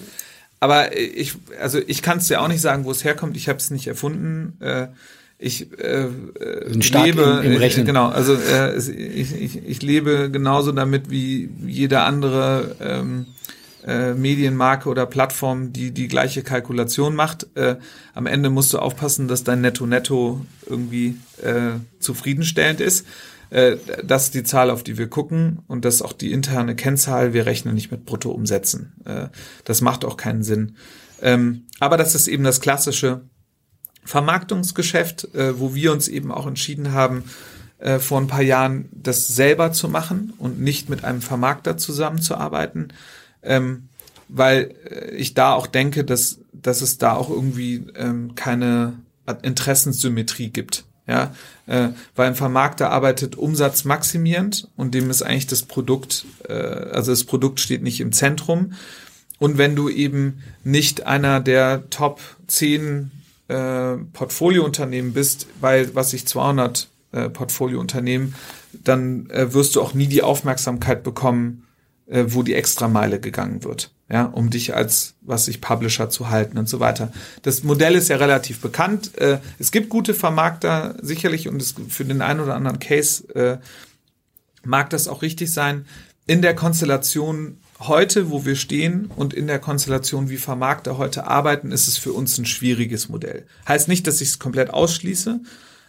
Aber 0.60 0.96
ich, 0.96 1.34
also 1.60 1.78
ich 1.86 2.02
kann 2.02 2.18
es 2.18 2.28
ja 2.28 2.40
auch 2.40 2.48
nicht 2.48 2.62
sagen, 2.62 2.84
wo 2.84 2.90
es 2.90 3.04
herkommt. 3.04 3.36
Ich 3.36 3.48
habe 3.48 3.58
es 3.58 3.70
nicht 3.70 3.86
erfunden. 3.86 4.56
Äh, 4.60 4.88
ich 5.38 5.78
äh, 5.78 6.08
lebe 6.64 7.42
im, 7.44 7.52
im. 7.52 7.60
Äh, 7.60 7.84
genau, 7.84 8.08
also 8.08 8.34
äh, 8.34 8.76
ich, 8.76 9.34
ich, 9.34 9.66
ich 9.66 9.82
lebe 9.82 10.30
genauso 10.30 10.72
damit 10.72 11.10
wie 11.10 11.50
jeder 11.66 12.04
andere 12.04 12.76
ähm, 12.80 13.26
äh, 13.86 14.14
Medienmarke 14.14 14.88
oder 14.88 15.04
Plattform, 15.04 15.72
die 15.72 15.90
die 15.90 16.08
gleiche 16.08 16.42
Kalkulation 16.42 17.14
macht. 17.14 17.46
Äh, 17.54 17.76
am 18.14 18.26
Ende 18.26 18.48
musst 18.48 18.72
du 18.72 18.78
aufpassen, 18.78 19.28
dass 19.28 19.44
dein 19.44 19.60
Netto-Netto 19.60 20.40
irgendwie 20.66 21.18
äh, 21.42 21.78
zufriedenstellend 22.00 22.80
ist. 22.80 23.06
Äh, 23.50 23.76
das 24.02 24.24
ist 24.24 24.34
die 24.34 24.42
Zahl, 24.42 24.70
auf 24.70 24.82
die 24.82 24.96
wir 24.96 25.08
gucken 25.08 25.60
und 25.66 25.84
das 25.84 25.96
ist 25.96 26.02
auch 26.02 26.14
die 26.14 26.32
interne 26.32 26.74
Kennzahl. 26.74 27.34
Wir 27.34 27.44
rechnen 27.44 27.74
nicht 27.74 27.90
mit 27.90 28.06
Bruttoumsätzen. 28.06 28.94
Äh, 29.04 29.28
das 29.64 29.82
macht 29.82 30.04
auch 30.04 30.16
keinen 30.16 30.42
Sinn. 30.42 30.76
Ähm, 31.22 31.66
aber 31.78 31.96
das 31.96 32.14
ist 32.14 32.26
eben 32.26 32.44
das 32.44 32.60
klassische 32.60 33.20
Vermarktungsgeschäft, 34.06 35.34
äh, 35.34 35.58
wo 35.60 35.74
wir 35.74 35.92
uns 35.92 36.08
eben 36.08 36.32
auch 36.32 36.46
entschieden 36.46 36.92
haben, 36.92 37.24
äh, 37.78 37.98
vor 37.98 38.20
ein 38.20 38.26
paar 38.26 38.42
Jahren 38.42 38.88
das 38.92 39.28
selber 39.28 39.72
zu 39.72 39.88
machen 39.88 40.32
und 40.38 40.60
nicht 40.60 40.88
mit 40.88 41.04
einem 41.04 41.20
Vermarkter 41.20 41.76
zusammenzuarbeiten, 41.76 42.92
ähm, 43.42 43.88
weil 44.28 44.74
äh, 44.90 45.10
ich 45.16 45.34
da 45.34 45.52
auch 45.52 45.66
denke, 45.66 46.04
dass, 46.04 46.38
dass 46.52 46.80
es 46.80 46.98
da 46.98 47.12
auch 47.12 47.28
irgendwie 47.28 47.84
ähm, 47.96 48.34
keine 48.34 48.94
Interessensymmetrie 49.42 50.50
gibt. 50.50 50.84
Ja, 51.08 51.34
äh, 51.66 51.90
weil 52.16 52.26
ein 52.26 52.34
Vermarkter 52.34 52.90
arbeitet 52.90 53.36
umsatzmaximierend 53.36 54.68
und 54.74 54.92
dem 54.92 55.08
ist 55.08 55.22
eigentlich 55.22 55.46
das 55.46 55.62
Produkt, 55.62 56.26
äh, 56.48 56.52
also 56.52 57.12
das 57.12 57.22
Produkt 57.22 57.60
steht 57.60 57.82
nicht 57.82 58.00
im 58.00 58.10
Zentrum. 58.12 58.72
Und 59.38 59.58
wenn 59.58 59.76
du 59.76 59.88
eben 59.88 60.42
nicht 60.64 61.06
einer 61.06 61.40
der 61.40 61.88
Top 61.90 62.20
10 62.48 63.12
äh, 63.48 63.96
Portfoliounternehmen 64.12 65.12
bist, 65.12 65.46
bei 65.60 65.94
was 65.94 66.12
ich 66.12 66.26
200 66.26 66.88
äh, 67.12 67.28
Portfoliounternehmen, 67.28 68.34
dann 68.72 69.30
äh, 69.30 69.52
wirst 69.52 69.76
du 69.76 69.82
auch 69.82 69.94
nie 69.94 70.06
die 70.06 70.22
Aufmerksamkeit 70.22 71.02
bekommen, 71.02 71.66
äh, 72.06 72.24
wo 72.28 72.42
die 72.42 72.54
Extrameile 72.54 73.20
gegangen 73.20 73.64
wird, 73.64 73.92
ja, 74.08 74.24
um 74.24 74.50
dich 74.50 74.74
als, 74.74 75.14
was 75.20 75.48
ich 75.48 75.60
Publisher 75.60 76.10
zu 76.10 76.30
halten 76.30 76.58
und 76.58 76.68
so 76.68 76.80
weiter. 76.80 77.12
Das 77.42 77.62
Modell 77.62 77.94
ist 77.94 78.08
ja 78.08 78.16
relativ 78.16 78.60
bekannt. 78.60 79.16
Äh, 79.18 79.38
es 79.58 79.70
gibt 79.70 79.88
gute 79.88 80.14
Vermarkter 80.14 80.96
sicherlich 81.00 81.48
und 81.48 81.60
es, 81.60 81.74
für 81.88 82.04
den 82.04 82.22
einen 82.22 82.40
oder 82.40 82.54
anderen 82.54 82.78
Case 82.78 83.28
äh, 83.34 83.58
mag 84.64 84.90
das 84.90 85.08
auch 85.08 85.22
richtig 85.22 85.52
sein. 85.52 85.86
In 86.26 86.42
der 86.42 86.54
Konstellation 86.54 87.58
heute, 87.80 88.30
wo 88.30 88.44
wir 88.44 88.56
stehen 88.56 89.10
und 89.16 89.34
in 89.34 89.46
der 89.46 89.58
Konstellation, 89.58 90.30
wie 90.30 90.36
Vermarkter 90.36 90.98
heute 90.98 91.26
arbeiten, 91.26 91.72
ist 91.72 91.88
es 91.88 91.98
für 91.98 92.12
uns 92.12 92.38
ein 92.38 92.46
schwieriges 92.46 93.08
Modell. 93.08 93.44
Heißt 93.68 93.88
nicht, 93.88 94.06
dass 94.06 94.20
ich 94.20 94.28
es 94.28 94.38
komplett 94.38 94.70
ausschließe, 94.70 95.40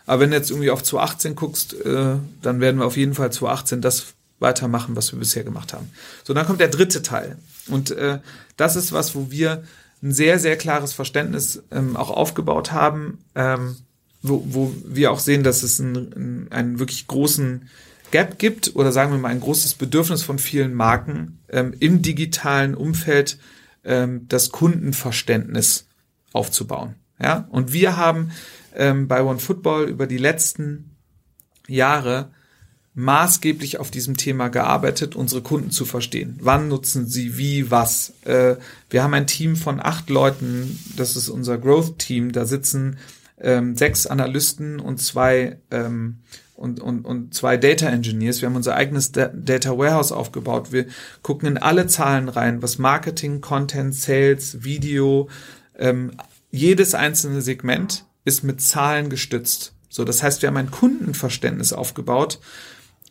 aber 0.05 0.21
wenn 0.21 0.31
du 0.31 0.37
jetzt 0.37 0.49
irgendwie 0.49 0.71
auf 0.71 0.83
2018 0.83 1.35
guckst, 1.35 1.73
äh, 1.85 2.15
dann 2.41 2.59
werden 2.59 2.79
wir 2.79 2.85
auf 2.85 2.97
jeden 2.97 3.13
Fall 3.13 3.31
2018 3.31 3.81
das 3.81 4.13
weitermachen, 4.39 4.95
was 4.95 5.11
wir 5.11 5.19
bisher 5.19 5.43
gemacht 5.43 5.73
haben. 5.73 5.89
So, 6.23 6.33
dann 6.33 6.45
kommt 6.45 6.61
der 6.61 6.67
dritte 6.67 7.01
Teil. 7.01 7.37
Und 7.67 7.91
äh, 7.91 8.19
das 8.55 8.75
ist 8.75 8.91
was, 8.91 9.15
wo 9.15 9.31
wir 9.31 9.63
ein 10.03 10.13
sehr, 10.13 10.39
sehr 10.39 10.57
klares 10.57 10.93
Verständnis 10.93 11.63
ähm, 11.71 11.97
auch 11.97 12.11
aufgebaut 12.11 12.71
haben, 12.71 13.19
ähm, 13.35 13.77
wo, 14.21 14.43
wo 14.47 14.73
wir 14.85 15.11
auch 15.11 15.19
sehen, 15.19 15.43
dass 15.43 15.63
es 15.63 15.79
einen, 15.79 16.47
einen 16.51 16.79
wirklich 16.79 17.07
großen 17.07 17.69
Gap 18.11 18.39
gibt 18.39 18.75
oder 18.75 18.91
sagen 18.91 19.11
wir 19.11 19.19
mal 19.19 19.29
ein 19.29 19.39
großes 19.39 19.73
Bedürfnis 19.73 20.23
von 20.23 20.39
vielen 20.39 20.73
Marken 20.73 21.36
ähm, 21.49 21.73
im 21.79 22.01
digitalen 22.01 22.75
Umfeld 22.75 23.37
ähm, 23.83 24.27
das 24.27 24.51
Kundenverständnis 24.51 25.87
aufzubauen. 26.33 26.95
Ja, 27.19 27.47
und 27.49 27.73
wir 27.73 27.97
haben 27.97 28.31
ähm, 28.75 29.07
bei 29.07 29.23
OneFootball 29.23 29.89
über 29.89 30.05
die 30.05 30.17
letzten 30.17 30.95
Jahre 31.67 32.31
maßgeblich 32.93 33.79
auf 33.79 33.91
diesem 33.91 34.17
Thema 34.17 34.47
gearbeitet, 34.47 35.15
unsere 35.15 35.41
Kunden 35.43 35.69
zu 35.69 35.85
verstehen. 35.85 36.37
Wann 36.41 36.67
nutzen 36.67 37.07
sie 37.07 37.37
wie 37.37 37.69
was? 37.69 38.13
Äh, 38.25 38.55
wir 38.89 39.03
haben 39.03 39.13
ein 39.13 39.27
Team 39.27 39.55
von 39.55 39.79
acht 39.79 40.09
Leuten, 40.09 40.79
das 40.95 41.15
ist 41.15 41.29
unser 41.29 41.59
Growth-Team, 41.59 42.31
da 42.31 42.45
sitzen 42.45 42.97
ähm, 43.39 43.75
sechs 43.75 44.07
Analysten 44.07 44.79
und 44.79 44.99
zwei 44.99 45.59
ähm, 45.69 46.19
und, 46.57 46.81
und, 46.81 47.05
und 47.05 47.33
zwei 47.33 47.55
Data 47.55 47.87
Engineers. 47.87 48.41
Wir 48.41 48.49
haben 48.49 48.55
unser 48.55 48.75
eigenes 48.75 49.11
Data 49.11 49.77
Warehouse 49.77 50.11
aufgebaut. 50.11 50.71
Wir 50.71 50.87
gucken 51.21 51.47
in 51.47 51.57
alle 51.57 51.87
Zahlen 51.87 52.29
rein, 52.29 52.61
was 52.61 52.79
Marketing, 52.79 53.41
Content, 53.41 53.95
Sales, 53.95 54.63
Video, 54.63 55.29
ähm, 55.77 56.11
jedes 56.49 56.95
einzelne 56.95 57.41
Segment 57.41 58.05
ist 58.25 58.43
mit 58.43 58.61
Zahlen 58.61 59.09
gestützt. 59.09 59.73
So, 59.89 60.03
das 60.03 60.23
heißt, 60.23 60.41
wir 60.41 60.49
haben 60.49 60.57
ein 60.57 60.71
Kundenverständnis 60.71 61.73
aufgebaut, 61.73 62.39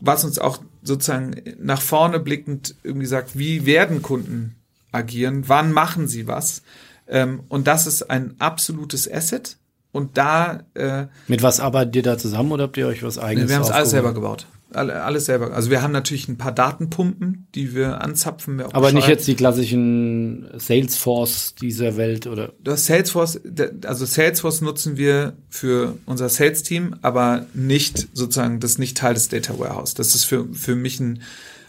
was 0.00 0.24
uns 0.24 0.38
auch 0.38 0.58
sozusagen 0.82 1.36
nach 1.58 1.80
vorne 1.80 2.18
blickend 2.18 2.74
irgendwie 2.82 3.06
sagt, 3.06 3.38
wie 3.38 3.64
werden 3.64 4.02
Kunden 4.02 4.56
agieren, 4.92 5.44
wann 5.46 5.72
machen 5.72 6.08
sie 6.08 6.26
was. 6.26 6.62
Ähm, 7.06 7.44
und 7.48 7.66
das 7.66 7.86
ist 7.86 8.10
ein 8.10 8.34
absolutes 8.40 9.10
Asset, 9.10 9.56
und 9.96 10.18
da. 10.18 10.60
Äh, 10.74 11.06
Mit 11.26 11.42
was 11.42 11.58
arbeitet 11.58 11.96
ihr 11.96 12.02
da 12.02 12.18
zusammen 12.18 12.52
oder 12.52 12.64
habt 12.64 12.76
ihr 12.76 12.86
euch 12.86 13.02
was 13.02 13.18
eigenes 13.18 13.48
Wir 13.48 13.56
haben 13.56 13.62
es 13.62 13.70
alles 13.70 13.90
selber 13.90 14.12
gebaut. 14.12 14.46
alles 14.72 15.24
selber. 15.24 15.54
Also 15.54 15.70
wir 15.70 15.80
haben 15.82 15.92
natürlich 15.92 16.28
ein 16.28 16.36
paar 16.36 16.52
Datenpumpen, 16.52 17.48
die 17.54 17.74
wir 17.74 18.02
anzapfen. 18.02 18.58
Wir 18.58 18.74
Aber 18.74 18.92
nicht 18.92 19.08
jetzt 19.08 19.26
die 19.26 19.34
klassischen 19.34 20.48
Salesforce 20.54 21.54
dieser 21.54 21.96
Welt 21.96 22.26
oder? 22.26 22.52
Das 22.62 22.86
Salesforce, 22.86 23.40
also 23.84 24.04
Salesforce 24.04 24.60
nutzen 24.60 24.98
wir 24.98 25.32
für 25.48 25.96
unser 26.04 26.28
Sales-Team, 26.28 26.96
aber 27.00 27.46
nicht 27.54 28.08
sozusagen, 28.12 28.60
das 28.60 28.72
ist 28.72 28.78
nicht 28.78 28.98
Teil 28.98 29.14
des 29.14 29.28
Data 29.28 29.58
Warehouse. 29.58 29.94
Das 29.94 30.14
ist 30.14 30.24
für, 30.24 30.46
für 30.52 30.76
mich 30.76 31.00
ein, 31.00 31.22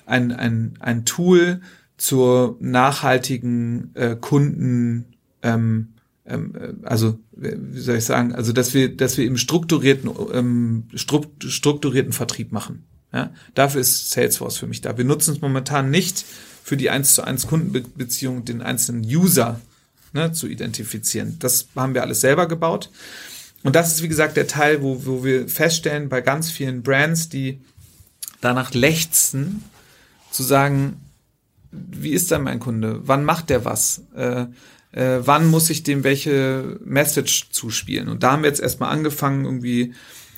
ein, 0.05 0.34
ein, 0.34 0.73
ein 0.80 1.05
Tool 1.05 1.61
zur 1.97 2.57
nachhaltigen 2.59 3.91
äh, 3.95 4.15
Kunden, 4.15 5.05
ähm, 5.41 5.43
ähm, 5.43 5.93
äh, 5.95 5.96
also 6.84 7.17
wie 7.32 7.80
soll 7.80 7.97
ich 7.97 8.05
sagen, 8.05 8.34
also 8.34 8.51
dass 8.51 8.73
wir, 8.73 8.95
dass 8.95 9.17
wir 9.17 9.25
eben 9.25 9.38
strukturierten, 9.38 10.11
ähm, 10.34 10.88
strukturierten 10.93 12.13
Vertrieb 12.13 12.51
machen. 12.51 12.84
Ja? 13.13 13.32
Dafür 13.55 13.82
ist 13.82 14.11
Salesforce 14.11 14.57
für 14.57 14.67
mich 14.67 14.82
da. 14.82 14.97
Wir 14.97 15.05
nutzen 15.05 15.34
es 15.34 15.41
momentan 15.41 15.89
nicht 15.89 16.25
für 16.63 16.78
die 16.78 16.89
1 16.89 17.15
zu 17.15 17.23
1 17.23 17.47
Kundenbeziehung, 17.47 18.43
den 18.43 18.61
einzelnen 18.61 19.03
User 19.03 19.61
ne, 20.13 20.34
zu 20.34 20.47
identifizieren. 20.47 21.38
Das 21.39 21.67
haben 21.75 21.93
wir 21.93 22.01
alles 22.01 22.19
selber 22.19 22.47
gebaut. 22.47 22.89
Und 23.63 23.75
das 23.75 23.93
ist, 23.93 24.03
wie 24.03 24.07
gesagt, 24.07 24.38
der 24.38 24.47
Teil, 24.47 24.82
wo, 24.82 25.05
wo 25.05 25.23
wir 25.23 25.47
feststellen, 25.47 26.09
bei 26.09 26.21
ganz 26.21 26.51
vielen 26.51 26.84
Brands, 26.84 27.30
die 27.30 27.61
danach 28.41 28.73
lechzen, 28.73 29.63
zu 30.32 30.43
sagen, 30.43 31.01
wie 31.71 32.11
ist 32.11 32.32
da 32.32 32.39
mein 32.39 32.59
Kunde? 32.59 33.01
Wann 33.03 33.23
macht 33.23 33.49
der 33.49 33.65
was? 33.65 34.03
Äh, 34.15 34.45
äh, 34.97 35.27
wann 35.27 35.47
muss 35.47 35.69
ich 35.69 35.83
dem 35.83 36.03
welche 36.03 36.79
Message 36.83 37.49
zuspielen? 37.51 38.09
Und 38.09 38.23
da 38.23 38.31
haben 38.31 38.41
wir 38.41 38.49
jetzt 38.49 38.61
erstmal 38.61 38.89
angefangen, 38.89 39.45
irgendwie, 39.45 39.93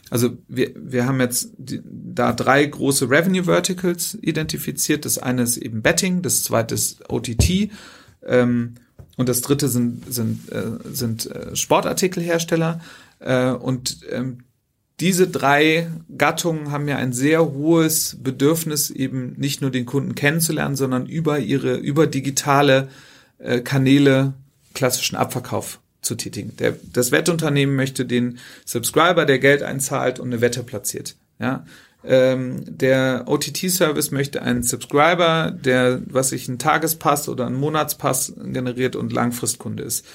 also 0.10 0.38
wir, 0.49 0.72
wir 0.76 1.05
haben 1.05 1.22
jetzt 1.22 1.51
die, 1.57 1.82
da 1.86 2.34
drei 2.34 2.66
große 2.66 3.10
Revenue 3.10 3.45
Verticals 3.45 4.18
identifiziert. 4.22 5.05
Das 5.05 5.18
eine 5.18 5.43
ist 5.43 5.55
eben 5.55 5.82
Betting, 5.82 6.22
das 6.22 6.43
zweite 6.43 6.76
ist 6.76 7.10
OTT 7.10 7.70
ähm, 8.26 8.76
und 9.16 9.30
das 9.30 9.39
dritte 9.39 9.70
sind, 9.70 10.14
sind, 10.14 10.51
äh, 10.51 10.72
sind 10.91 11.32
äh, 11.32 11.55
Sportartikelhersteller. 11.55 12.82
Äh, 13.20 13.51
und 13.51 13.99
ähm, 14.12 14.39
diese 14.99 15.30
drei 15.30 15.89
Gattungen 16.18 16.72
haben 16.72 16.89
ja 16.89 16.97
ein 16.97 17.14
sehr 17.14 17.45
hohes 17.45 18.18
Bedürfnis, 18.22 18.89
eben 18.89 19.36
nicht 19.38 19.62
nur 19.62 19.72
den 19.72 19.86
Kunden 19.86 20.16
kennenzulernen, 20.16 20.76
sondern 20.76 21.05
über 21.05 21.39
ihre, 21.39 21.78
über 21.78 22.07
digitale 22.07 22.89
äh, 23.38 23.62
Kanäle 23.62 24.34
klassischen 24.74 25.15
Abverkauf 25.15 25.80
zu 26.01 26.15
tätigen. 26.15 26.55
Der, 26.57 26.76
das 26.93 27.11
Wettunternehmen 27.11 27.76
möchte 27.76 28.05
den 28.05 28.39
Subscriber, 28.65 29.26
der 29.26 29.39
Geld 29.39 29.63
einzahlt 29.63 30.20
und 30.20 30.28
eine 30.28 30.41
Wette 30.41 30.63
platziert. 30.63 31.15
Ja, 31.39 31.65
ähm, 32.03 32.63
der 32.65 33.26
OTT-Service 33.28 34.11
möchte 34.11 34.41
einen 34.41 34.63
Subscriber, 34.63 35.51
der, 35.51 36.01
was 36.05 36.30
sich 36.30 36.47
einen 36.47 36.59
Tagespass 36.59 37.28
oder 37.28 37.45
einen 37.45 37.57
Monatspass 37.57 38.34
generiert 38.38 38.95
und 38.95 39.11
Langfristkunde 39.11 39.84
ist. 39.84 40.05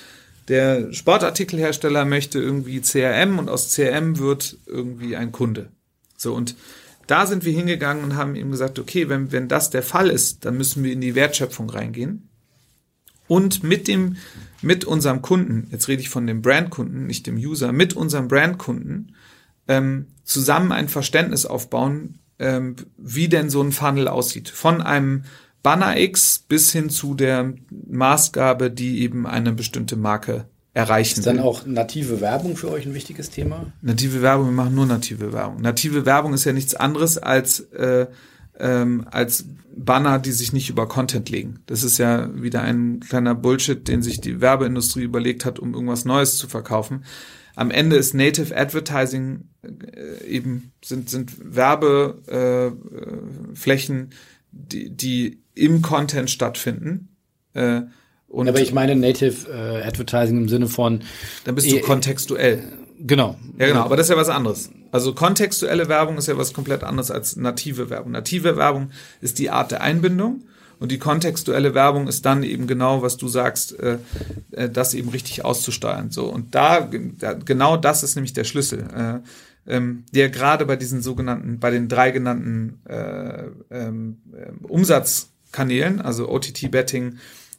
Der 0.49 0.93
Sportartikelhersteller 0.93 2.05
möchte 2.05 2.39
irgendwie 2.39 2.81
CRM 2.81 3.39
und 3.39 3.49
aus 3.49 3.75
CRM 3.75 4.19
wird 4.19 4.59
irgendwie 4.67 5.17
ein 5.17 5.33
Kunde. 5.33 5.69
So 6.17 6.35
und 6.35 6.57
da 7.07 7.27
sind 7.27 7.45
wir 7.45 7.53
hingegangen 7.53 8.03
und 8.03 8.17
haben 8.17 8.35
ihm 8.35 8.51
gesagt, 8.51 8.79
okay, 8.79 9.11
wenn, 9.11 9.31
wenn 9.31 9.49
das 9.49 9.69
der 9.69 9.83
Fall 9.83 10.09
ist, 10.09 10.47
dann 10.47 10.57
müssen 10.57 10.83
wir 10.83 10.93
in 10.93 11.03
die 11.03 11.15
Wertschöpfung 11.15 11.69
reingehen 11.69 12.31
und 13.27 13.63
mit 13.63 13.89
dem, 13.89 14.17
mit 14.63 14.85
unserem 14.85 15.23
Kunden, 15.23 15.69
jetzt 15.71 15.89
rede 15.89 16.03
ich 16.03 16.09
von 16.09 16.27
dem 16.27 16.43
Brandkunden, 16.43 17.07
nicht 17.07 17.27
dem 17.27 17.37
User, 17.37 17.73
mit 17.73 17.95
unserem 17.95 18.29
Brandkunden 18.29 19.15
ähm, 19.69 20.07
zusammen 20.25 20.73
ein 20.73 20.89
Verständnis 20.89 21.47
aufbauen, 21.47 22.19
ähm, 22.39 22.77
wie 22.99 23.29
denn 23.29 23.51
so 23.51 23.63
ein 23.63 23.73
Funnel 23.73 24.09
aussieht. 24.09 24.49
Von 24.49 24.83
einem 24.83 25.25
Banner 25.63 25.99
X 25.99 26.45
bis 26.47 26.73
hin 26.73 26.91
zu 26.91 27.15
der 27.15 27.55
Maßgabe, 27.71 28.71
die 28.71 29.01
eben 29.01 29.27
eine 29.27 29.53
bestimmte 29.53 29.97
Marke 29.97 30.47
erreichen 30.75 31.21
Ist 31.21 31.27
dann 31.27 31.39
auch 31.39 31.65
native 31.65 32.21
Werbung 32.21 32.57
für 32.57 32.71
euch 32.71 32.85
ein 32.85 32.95
wichtiges 32.95 33.31
Thema? 33.31 33.73
Native 33.81 34.21
Werbung, 34.21 34.47
wir 34.47 34.53
machen 34.53 34.75
nur 34.75 34.87
native 34.87 35.33
Werbung. 35.33 35.63
Native 35.63 36.05
Werbung 36.05 36.35
ist 36.35 36.45
ja 36.45 36.53
nichts 36.53 36.75
anderes 36.75 37.17
als 37.17 37.61
äh, 37.61 38.09
ähm, 38.59 39.07
als 39.11 39.45
Banner, 39.77 40.19
die 40.19 40.33
sich 40.33 40.53
nicht 40.53 40.71
über 40.71 40.89
Content 40.89 41.31
legen. 41.31 41.61
Das 41.67 41.83
ist 41.83 41.99
ja 41.99 42.31
wieder 42.41 42.63
ein 42.63 43.01
kleiner 43.01 43.35
Bullshit, 43.35 43.87
den 43.87 44.03
sich 44.03 44.21
die 44.21 44.41
Werbeindustrie 44.41 45.03
überlegt 45.03 45.45
hat, 45.45 45.59
um 45.59 45.75
irgendwas 45.75 46.05
Neues 46.05 46.37
zu 46.37 46.49
verkaufen. 46.49 47.05
Am 47.57 47.71
Ende 47.71 47.97
ist 47.97 48.15
Native 48.15 48.57
Advertising 48.57 49.49
äh, 49.63 50.25
eben 50.27 50.73
sind 50.85 51.11
sind 51.11 51.55
Werbeflächen, 51.55 54.03
äh, 54.03 54.09
die, 54.51 54.91
die 54.91 55.43
im 55.55 55.83
Content 55.83 56.31
stattfinden. 56.31 57.11
Äh, 57.53 57.83
und 58.35 58.49
aber 58.49 58.61
ich 58.61 58.73
meine 58.73 58.97
Native 58.97 59.49
äh, 59.51 59.83
Advertising 59.87 60.37
im 60.37 60.49
Sinne 60.49 60.67
von. 60.69 61.03
Dann 61.45 61.55
bist 61.55 61.71
du 61.71 61.81
kontextuell. 61.81 62.63
Genau. 62.99 63.37
Ja, 63.59 63.67
genau, 63.67 63.83
aber 63.83 63.97
das 63.97 64.07
ist 64.07 64.11
ja 64.11 64.17
was 64.17 64.29
anderes. 64.29 64.71
Also 64.93 65.15
kontextuelle 65.15 65.89
Werbung 65.89 66.19
ist 66.19 66.29
ja 66.29 66.39
was 66.39 66.53
komplett 66.53 66.85
anderes 66.85 67.11
als 67.11 67.37
native 67.37 67.91
Werbung. 67.91 68.13
Native 68.13 68.57
Werbung 68.57 68.91
ist 69.21 69.39
die 69.39 69.51
Art 69.51 69.73
der 69.73 69.83
Einbindung 69.83 70.45
und 70.79 70.93
die 70.93 70.99
kontextuelle 70.99 71.75
Werbung 71.75 72.09
ist 72.09 72.25
dann 72.27 72.43
eben 72.43 72.67
genau, 72.67 73.03
was 73.03 73.17
du 73.17 73.29
sagst, 73.29 73.79
äh, 73.79 73.99
äh, 74.53 74.71
das 74.71 74.95
eben 74.95 75.09
richtig 75.09 75.45
auszusteuern. 75.45 76.11
So 76.11 76.27
und 76.27 76.55
da, 76.55 76.89
da 77.19 77.33
genau 77.33 77.77
das 77.77 78.03
ist 78.03 78.15
nämlich 78.15 78.33
der 78.33 78.45
Schlüssel, 78.45 79.23
äh, 79.67 79.75
ähm, 79.77 80.05
der 80.13 80.31
gerade 80.31 80.67
bei 80.67 80.77
diesen 80.77 81.03
sogenannten, 81.03 81.59
bei 81.59 81.71
den 81.71 81.89
drei 81.89 82.11
genannten 82.11 82.81
äh, 82.89 83.45
ähm, 83.71 84.19
äh, 84.33 84.51
Umsatzkanälen, 84.67 86.01
also 86.01 86.29
OTT 86.29 86.71
Betting, 86.71 87.19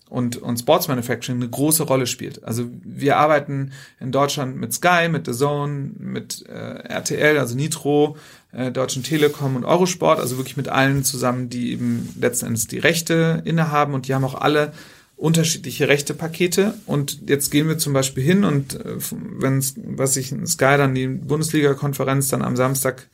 und, 0.10 0.38
und 0.38 0.58
Sports 0.58 0.88
Manufacturing 0.88 1.41
eine 1.41 1.49
große 1.49 1.84
Rolle 1.84 2.08
spielt. 2.08 2.43
Also 2.43 2.70
wir 2.84 3.18
arbeiten 3.18 3.72
in 3.99 4.12
Deutschland 4.12 4.56
mit 4.58 4.74
Sky, 4.74 5.10
mit 5.10 5.26
The 5.26 5.34
Zone, 5.34 5.91
mit 5.97 6.45
äh, 6.47 6.53
RTL, 6.53 7.39
also 7.39 7.56
Nitro, 7.56 8.18
äh, 8.51 8.72
Deutschen 8.72 9.03
Telekom 9.03 9.56
und 9.56 9.66
Eurosport, 9.66 10.20
also 10.20 10.38
wirklich 10.38 10.58
mit 10.58 10.70
allen 10.70 11.03
zusammen, 11.03 11.49
die 11.49 11.72
eben 11.72 12.14
letzten 12.20 12.47
Endes 12.47 12.68
die 12.68 12.80
Rechte 12.80 13.41
innehaben 13.45 13.93
und 13.93 14.08
die 14.08 14.14
haben 14.14 14.24
auch 14.24 14.36
alle 14.36 14.74
unterschiedliche 15.18 15.88
Rechtepakete. 15.88 16.76
Und 16.86 17.28
jetzt 17.28 17.49
gehen 17.49 17.68
wir 17.68 17.78
zum 17.78 17.93
Beispiel 17.93 18.24
hin 18.24 18.43
und 18.43 18.76
äh, 18.76 18.97
wenn 19.10 19.64
was 19.97 20.14
sich 20.14 20.32
in 20.32 20.45
Sky 20.45 20.78
dann 20.78 20.93
die 20.93 21.08
Bundesliga-Konferenz 21.08 22.28
dann 22.28 22.41
am 22.41 22.56
Samstag 22.56 23.08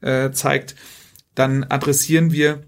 äh, 0.00 0.30
zeigt, 0.30 0.76
dann 1.34 1.64
adressieren 1.64 2.32
wir 2.32 2.62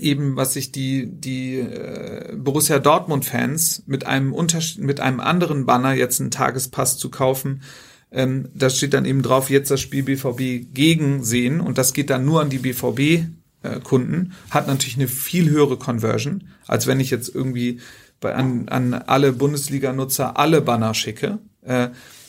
eben, 0.00 0.36
was 0.36 0.54
sich 0.54 0.72
die, 0.72 1.10
die 1.10 1.58
äh, 1.58 2.34
Borussia 2.36 2.78
Dortmund-Fans 2.78 3.84
mit 3.86 4.06
einem 4.06 4.32
Unterschied, 4.32 4.82
mit 4.82 5.00
einem 5.00 5.20
anderen 5.20 5.66
Banner 5.66 5.92
jetzt 5.92 6.20
einen 6.20 6.30
Tagespass 6.30 6.98
zu 6.98 7.10
kaufen, 7.10 7.62
ähm, 8.10 8.48
da 8.54 8.70
steht 8.70 8.94
dann 8.94 9.04
eben 9.04 9.22
drauf, 9.22 9.50
jetzt 9.50 9.70
das 9.70 9.80
Spiel 9.80 10.02
BVB 10.02 10.72
gegen 10.72 11.24
sehen. 11.24 11.60
Und 11.60 11.78
das 11.78 11.92
geht 11.92 12.10
dann 12.10 12.24
nur 12.24 12.40
an 12.40 12.50
die 12.50 12.58
BVB-Kunden, 12.58 14.32
äh, 14.32 14.52
hat 14.54 14.66
natürlich 14.66 14.96
eine 14.96 15.08
viel 15.08 15.50
höhere 15.50 15.76
Conversion, 15.76 16.48
als 16.66 16.86
wenn 16.86 17.00
ich 17.00 17.10
jetzt 17.10 17.34
irgendwie 17.34 17.80
bei, 18.20 18.34
an, 18.34 18.68
an 18.68 18.94
alle 18.94 19.32
Bundesliga-Nutzer 19.32 20.38
alle 20.38 20.60
Banner 20.60 20.94
schicke. 20.94 21.38
Äh, 21.62 21.88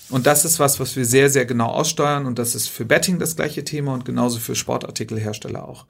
und 0.10 0.26
das 0.26 0.44
ist 0.44 0.60
was, 0.60 0.80
was 0.80 0.96
wir 0.96 1.06
sehr, 1.06 1.30
sehr 1.30 1.46
genau 1.46 1.68
aussteuern. 1.68 2.26
Und 2.26 2.40
das 2.40 2.56
ist 2.56 2.68
für 2.68 2.86
Betting 2.86 3.20
das 3.20 3.36
gleiche 3.36 3.64
Thema 3.64 3.94
und 3.94 4.06
genauso 4.06 4.40
für 4.40 4.56
Sportartikelhersteller 4.56 5.68
auch 5.68 5.86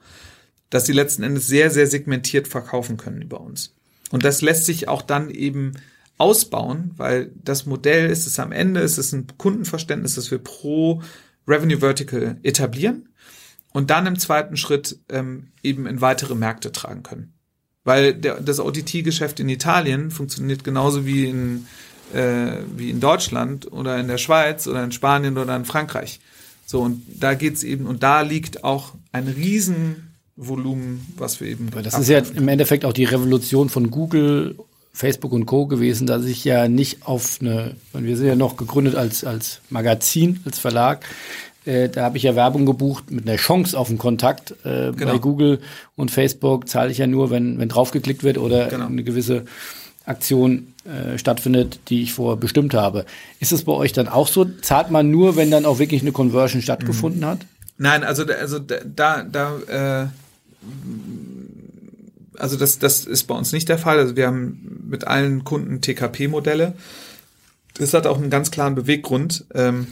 dass 0.70 0.86
sie 0.86 0.92
letzten 0.92 1.22
Endes 1.22 1.46
sehr, 1.46 1.70
sehr 1.70 1.86
segmentiert 1.86 2.48
verkaufen 2.48 2.96
können 2.96 3.22
über 3.22 3.40
uns. 3.40 3.74
Und 4.10 4.24
das 4.24 4.40
lässt 4.40 4.64
sich 4.64 4.88
auch 4.88 5.02
dann 5.02 5.30
eben 5.30 5.74
ausbauen, 6.18 6.92
weil 6.96 7.32
das 7.42 7.66
Modell 7.66 8.10
ist 8.10 8.26
es 8.26 8.38
am 8.38 8.52
Ende, 8.52 8.80
ist 8.80 8.98
es 8.98 9.12
ein 9.12 9.26
Kundenverständnis, 9.38 10.14
das 10.14 10.30
wir 10.30 10.38
pro 10.38 11.02
Revenue 11.46 11.78
Vertical 11.78 12.36
etablieren 12.42 13.08
und 13.72 13.90
dann 13.90 14.06
im 14.06 14.18
zweiten 14.18 14.56
Schritt 14.56 14.98
ähm, 15.08 15.48
eben 15.62 15.86
in 15.86 16.00
weitere 16.00 16.34
Märkte 16.34 16.72
tragen 16.72 17.02
können. 17.02 17.32
Weil 17.84 18.14
der, 18.14 18.40
das 18.40 18.60
OTT-Geschäft 18.60 19.40
in 19.40 19.48
Italien 19.48 20.10
funktioniert 20.10 20.64
genauso 20.64 21.06
wie 21.06 21.26
in, 21.26 21.66
äh, 22.12 22.58
wie 22.76 22.90
in 22.90 23.00
Deutschland 23.00 23.72
oder 23.72 23.98
in 23.98 24.08
der 24.08 24.18
Schweiz 24.18 24.66
oder 24.66 24.84
in 24.84 24.92
Spanien 24.92 25.38
oder 25.38 25.56
in 25.56 25.64
Frankreich. 25.64 26.20
So, 26.66 26.82
und 26.82 27.02
da 27.08 27.34
geht's 27.34 27.62
eben, 27.62 27.86
und 27.86 28.02
da 28.02 28.20
liegt 28.20 28.62
auch 28.62 28.94
ein 29.12 29.26
riesen 29.26 30.09
Volumen, 30.48 31.06
was 31.16 31.40
wir 31.40 31.48
eben. 31.48 31.74
Weil 31.74 31.82
das 31.82 31.98
ist 31.98 32.08
ja 32.08 32.18
im 32.18 32.48
Endeffekt 32.48 32.84
auch 32.84 32.92
die 32.92 33.04
Revolution 33.04 33.68
von 33.68 33.90
Google, 33.90 34.56
Facebook 34.92 35.32
und 35.32 35.46
Co. 35.46 35.66
gewesen, 35.66 36.06
dass 36.06 36.24
ich 36.24 36.44
ja 36.44 36.66
nicht 36.66 37.06
auf 37.06 37.38
eine, 37.40 37.76
wir 37.92 38.16
sind 38.16 38.26
ja 38.26 38.34
noch 38.34 38.56
gegründet 38.56 38.96
als, 38.96 39.24
als 39.24 39.60
Magazin, 39.70 40.40
als 40.44 40.58
Verlag, 40.58 41.04
äh, 41.66 41.88
da 41.88 42.04
habe 42.04 42.16
ich 42.16 42.22
ja 42.22 42.34
Werbung 42.34 42.64
gebucht 42.64 43.10
mit 43.10 43.28
einer 43.28 43.36
Chance 43.36 43.78
auf 43.78 43.88
einen 43.88 43.98
Kontakt. 43.98 44.52
Äh, 44.64 44.92
genau. 44.92 45.12
Bei 45.12 45.18
Google 45.18 45.60
und 45.96 46.10
Facebook 46.10 46.68
zahle 46.68 46.90
ich 46.90 46.98
ja 46.98 47.06
nur, 47.06 47.30
wenn, 47.30 47.58
wenn 47.58 47.68
draufgeklickt 47.68 48.24
wird 48.24 48.38
oder 48.38 48.68
genau. 48.68 48.86
eine 48.86 49.04
gewisse 49.04 49.44
Aktion 50.06 50.72
äh, 50.84 51.18
stattfindet, 51.18 51.80
die 51.88 52.02
ich 52.02 52.14
vorher 52.14 52.38
bestimmt 52.38 52.72
habe. 52.74 53.04
Ist 53.38 53.52
es 53.52 53.64
bei 53.64 53.72
euch 53.72 53.92
dann 53.92 54.08
auch 54.08 54.26
so? 54.26 54.46
Zahlt 54.62 54.90
man 54.90 55.10
nur, 55.10 55.36
wenn 55.36 55.50
dann 55.50 55.66
auch 55.66 55.78
wirklich 55.78 56.00
eine 56.00 56.12
Conversion 56.12 56.62
stattgefunden 56.62 57.20
mhm. 57.20 57.26
hat? 57.26 57.38
Nein, 57.76 58.04
also 58.04 58.24
also 58.24 58.58
da 58.58 59.22
da 59.22 60.02
äh, 60.02 60.06
also 62.36 62.56
das 62.56 62.78
das 62.78 63.04
ist 63.04 63.24
bei 63.24 63.34
uns 63.34 63.52
nicht 63.52 63.68
der 63.68 63.78
Fall. 63.78 63.98
Also 63.98 64.16
wir 64.16 64.26
haben 64.26 64.82
mit 64.88 65.06
allen 65.06 65.44
Kunden 65.44 65.80
TKP-Modelle. 65.80 66.74
Das 67.74 67.94
hat 67.94 68.06
auch 68.06 68.18
einen 68.18 68.30
ganz 68.30 68.50
klaren 68.50 68.74
Beweggrund, 68.74 69.44
ähm, 69.54 69.86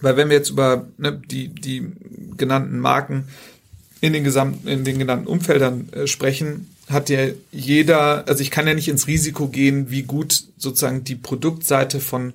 weil 0.00 0.16
wenn 0.16 0.28
wir 0.28 0.36
jetzt 0.36 0.50
über 0.50 0.86
ne, 0.98 1.20
die 1.30 1.48
die 1.48 1.92
genannten 2.36 2.78
Marken 2.78 3.28
in 4.00 4.12
den 4.12 4.24
gesamten 4.24 4.68
in 4.68 4.84
den 4.84 4.98
genannten 4.98 5.26
Umfeldern 5.26 5.88
äh, 5.92 6.06
sprechen, 6.06 6.68
hat 6.88 7.08
ja 7.10 7.28
jeder, 7.50 8.28
also 8.28 8.42
ich 8.42 8.50
kann 8.50 8.66
ja 8.66 8.74
nicht 8.74 8.88
ins 8.88 9.06
Risiko 9.06 9.48
gehen, 9.48 9.90
wie 9.90 10.02
gut 10.02 10.44
sozusagen 10.56 11.04
die 11.04 11.16
Produktseite 11.16 12.00
von 12.00 12.32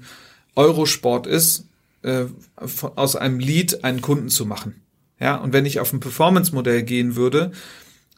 Eurosport 0.55 1.27
ist, 1.27 1.65
äh, 2.03 2.25
von, 2.57 2.91
aus 2.95 3.15
einem 3.15 3.39
Lead 3.39 3.83
einen 3.83 4.01
Kunden 4.01 4.29
zu 4.29 4.45
machen. 4.45 4.80
Ja, 5.21 5.35
und 5.35 5.53
wenn 5.53 5.67
ich 5.67 5.79
auf 5.79 5.93
ein 5.93 5.99
Performance-Modell 5.99 6.81
gehen 6.81 7.15
würde, 7.15 7.51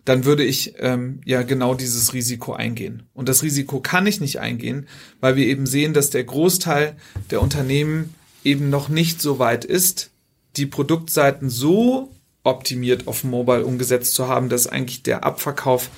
dann 0.05 0.23
würde 0.23 0.43
ich 0.43 0.75
ähm, 0.79 1.19
ja 1.25 1.43
genau 1.43 1.75
dieses 1.75 2.13
Risiko 2.13 2.53
eingehen. 2.53 3.03
Und 3.13 3.27
das 3.27 3.43
Risiko 3.43 3.81
kann 3.81 4.07
ich 4.07 4.21
nicht 4.21 4.39
eingehen, 4.39 4.87
weil 5.19 5.35
wir 5.35 5.45
eben 5.45 5.65
sehen, 5.65 5.93
dass 5.93 6.09
der 6.09 6.23
Großteil 6.23 6.95
der 7.29 7.41
Unternehmen 7.41 8.13
eben 8.43 8.69
noch 8.69 8.87
nicht 8.87 9.21
so 9.21 9.37
weit 9.37 9.65
ist, 9.65 10.11
die 10.55 10.65
Produktseiten 10.65 11.49
so 11.49 12.09
optimiert 12.43 13.07
auf 13.07 13.23
Mobile 13.23 13.65
umgesetzt 13.65 14.13
zu 14.13 14.27
haben, 14.27 14.49
dass 14.49 14.67
eigentlich 14.67 15.03
der 15.03 15.23
Abverkauf 15.25 15.89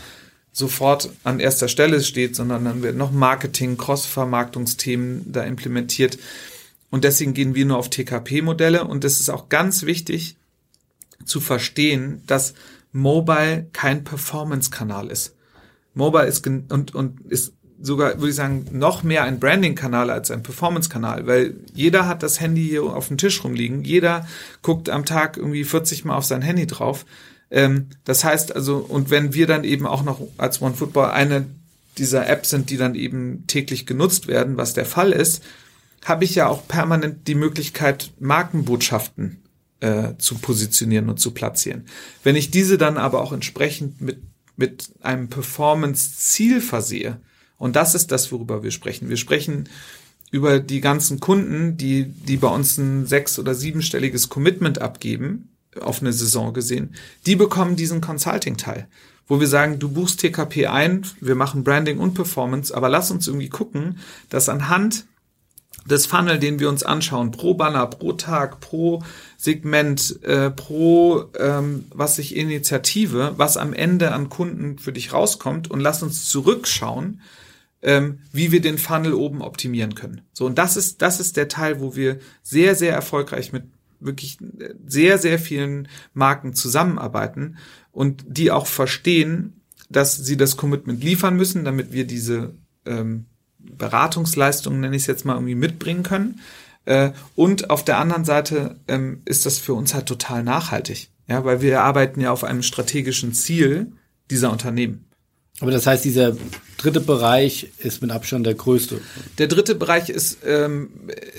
sofort 0.51 1.09
an 1.23 1.39
erster 1.39 1.67
Stelle 1.67 2.01
steht, 2.01 2.35
sondern 2.35 2.65
dann 2.65 2.81
wird 2.81 2.95
noch 2.95 3.11
Marketing, 3.11 3.77
Cross-Vermarktungsthemen 3.77 5.31
da 5.31 5.43
implementiert. 5.43 6.17
Und 6.89 7.03
deswegen 7.03 7.33
gehen 7.33 7.55
wir 7.55 7.65
nur 7.65 7.77
auf 7.77 7.89
TKP-Modelle. 7.89 8.85
Und 8.85 9.03
es 9.03 9.19
ist 9.19 9.29
auch 9.29 9.49
ganz 9.49 9.83
wichtig 9.83 10.35
zu 11.23 11.39
verstehen, 11.39 12.21
dass 12.27 12.53
Mobile 12.91 13.67
kein 13.73 14.03
Performance-Kanal 14.03 15.09
ist. 15.09 15.35
Mobile 15.93 16.25
ist 16.25 16.45
und, 16.47 16.95
und 16.95 17.21
ist 17.29 17.53
sogar, 17.81 18.15
würde 18.17 18.29
ich 18.29 18.35
sagen, 18.35 18.67
noch 18.71 19.03
mehr 19.03 19.23
ein 19.23 19.39
Branding-Kanal 19.39 20.09
als 20.09 20.31
ein 20.31 20.43
Performance-Kanal, 20.43 21.27
weil 21.27 21.55
jeder 21.73 22.07
hat 22.07 22.23
das 22.23 22.39
Handy 22.39 22.63
hier 22.63 22.83
auf 22.83 23.09
dem 23.09 23.17
Tisch 23.17 23.43
rumliegen, 23.43 23.83
jeder 23.83 24.27
guckt 24.61 24.89
am 24.89 25.05
Tag 25.05 25.37
irgendwie 25.37 25.63
40 25.63 26.05
Mal 26.05 26.15
auf 26.15 26.25
sein 26.25 26.41
Handy 26.41 26.67
drauf. 26.67 27.05
Ähm, 27.51 27.87
das 28.05 28.23
heißt 28.23 28.55
also, 28.55 28.77
und 28.77 29.09
wenn 29.09 29.33
wir 29.33 29.47
dann 29.47 29.63
eben 29.63 29.85
auch 29.85 30.03
noch 30.03 30.21
als 30.37 30.61
OneFootball 30.61 31.11
eine 31.11 31.45
dieser 31.97 32.27
Apps 32.27 32.49
sind, 32.49 32.69
die 32.69 32.77
dann 32.77 32.95
eben 32.95 33.45
täglich 33.47 33.85
genutzt 33.85 34.27
werden, 34.27 34.57
was 34.57 34.73
der 34.73 34.85
Fall 34.85 35.11
ist, 35.11 35.43
habe 36.03 36.23
ich 36.23 36.35
ja 36.35 36.47
auch 36.47 36.67
permanent 36.67 37.27
die 37.27 37.35
Möglichkeit, 37.35 38.11
Markenbotschaften 38.19 39.41
äh, 39.79 40.13
zu 40.17 40.35
positionieren 40.35 41.09
und 41.09 41.19
zu 41.19 41.31
platzieren. 41.31 41.85
Wenn 42.23 42.35
ich 42.35 42.51
diese 42.51 42.77
dann 42.77 42.97
aber 42.97 43.21
auch 43.21 43.33
entsprechend 43.33 44.01
mit, 44.01 44.21
mit 44.55 44.89
einem 45.01 45.29
Performance-Ziel 45.29 46.61
versehe, 46.61 47.19
und 47.57 47.75
das 47.75 47.95
ist 47.95 48.11
das, 48.11 48.31
worüber 48.31 48.63
wir 48.63 48.71
sprechen. 48.71 49.09
Wir 49.09 49.17
sprechen 49.17 49.69
über 50.31 50.59
die 50.59 50.81
ganzen 50.81 51.19
Kunden, 51.19 51.77
die, 51.77 52.05
die 52.05 52.37
bei 52.37 52.49
uns 52.49 52.77
ein 52.77 53.05
sechs- 53.05 53.39
oder 53.39 53.55
siebenstelliges 53.55 54.29
Commitment 54.29 54.81
abgeben, 54.81 55.49
auf 55.79 56.01
eine 56.01 56.13
Saison 56.13 56.53
gesehen, 56.53 56.95
die 57.25 57.35
bekommen 57.35 57.75
diesen 57.75 58.01
Consulting-Teil, 58.01 58.87
wo 59.27 59.39
wir 59.39 59.47
sagen, 59.47 59.79
du 59.79 59.89
buchst 59.89 60.19
TKP 60.19 60.67
ein, 60.67 61.05
wir 61.19 61.35
machen 61.35 61.63
Branding 61.63 61.99
und 61.99 62.13
Performance, 62.13 62.75
aber 62.75 62.89
lass 62.89 63.11
uns 63.11 63.27
irgendwie 63.27 63.49
gucken, 63.49 63.99
dass 64.29 64.49
anhand 64.49 65.05
des 65.85 66.05
Funnel, 66.05 66.39
den 66.39 66.59
wir 66.59 66.69
uns 66.69 66.83
anschauen, 66.83 67.31
pro 67.31 67.53
Banner, 67.53 67.85
pro 67.87 68.13
Tag, 68.13 68.59
pro 68.59 69.03
Segment, 69.37 70.23
äh, 70.23 70.49
pro 70.51 71.25
ähm, 71.37 71.85
was 71.93 72.19
ich 72.19 72.35
Initiative, 72.35 73.33
was 73.37 73.57
am 73.57 73.73
Ende 73.73 74.11
an 74.11 74.29
Kunden 74.29 74.77
für 74.77 74.91
dich 74.91 75.13
rauskommt 75.13 75.69
und 75.69 75.79
lass 75.79 76.03
uns 76.03 76.29
zurückschauen, 76.29 77.21
ähm, 77.81 78.19
wie 78.31 78.51
wir 78.51 78.61
den 78.61 78.77
Funnel 78.77 79.13
oben 79.13 79.41
optimieren 79.41 79.95
können. 79.95 80.21
So 80.33 80.45
und 80.45 80.57
das 80.57 80.77
ist 80.77 81.01
das 81.01 81.19
ist 81.19 81.37
der 81.37 81.47
Teil, 81.47 81.79
wo 81.79 81.95
wir 81.95 82.19
sehr 82.43 82.75
sehr 82.75 82.93
erfolgreich 82.93 83.53
mit 83.53 83.63
wirklich 83.99 84.37
sehr, 84.85 85.17
sehr 85.17 85.39
vielen 85.39 85.87
Marken 86.13 86.53
zusammenarbeiten 86.53 87.57
und 87.91 88.23
die 88.27 88.51
auch 88.51 88.67
verstehen, 88.67 89.61
dass 89.89 90.15
sie 90.15 90.37
das 90.37 90.57
Commitment 90.57 91.03
liefern 91.03 91.35
müssen, 91.35 91.65
damit 91.65 91.91
wir 91.91 92.05
diese 92.05 92.53
ähm, 92.85 93.25
Beratungsleistungen, 93.59 94.79
nenne 94.79 94.95
ich 94.95 95.03
es 95.03 95.07
jetzt 95.07 95.25
mal, 95.25 95.35
irgendwie 95.35 95.55
mitbringen 95.55 96.03
können. 96.03 96.39
Äh, 96.85 97.11
und 97.35 97.69
auf 97.69 97.83
der 97.83 97.97
anderen 97.97 98.25
Seite 98.25 98.77
ähm, 98.87 99.21
ist 99.25 99.45
das 99.45 99.57
für 99.57 99.73
uns 99.73 99.93
halt 99.93 100.05
total 100.05 100.43
nachhaltig. 100.43 101.09
Ja, 101.27 101.43
weil 101.43 101.61
wir 101.61 101.81
arbeiten 101.81 102.21
ja 102.21 102.31
auf 102.31 102.43
einem 102.43 102.61
strategischen 102.61 103.33
Ziel 103.33 103.91
dieser 104.29 104.51
Unternehmen. 104.51 105.05
Aber 105.61 105.71
das 105.71 105.87
heißt, 105.87 106.03
dieser 106.03 106.35
dritte 106.77 106.99
Bereich 106.99 107.71
ist 107.77 108.01
mit 108.01 108.11
Abstand 108.11 108.45
der 108.45 108.55
größte. 108.55 108.99
Der 109.37 109.47
dritte 109.47 109.73
Bereich 109.73 110.09
ist, 110.09 110.39
ähm, 110.45 110.89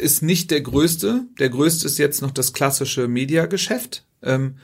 ist 0.01 0.23
nicht 0.23 0.51
der 0.51 0.63
größte. 0.63 1.25
Der 1.39 1.51
größte 1.51 1.87
ist 1.87 1.99
jetzt 1.99 2.23
noch 2.23 2.31
das 2.31 2.53
klassische 2.53 3.09
Mediageschäft. 3.09 4.05
Ähm, 4.23 4.57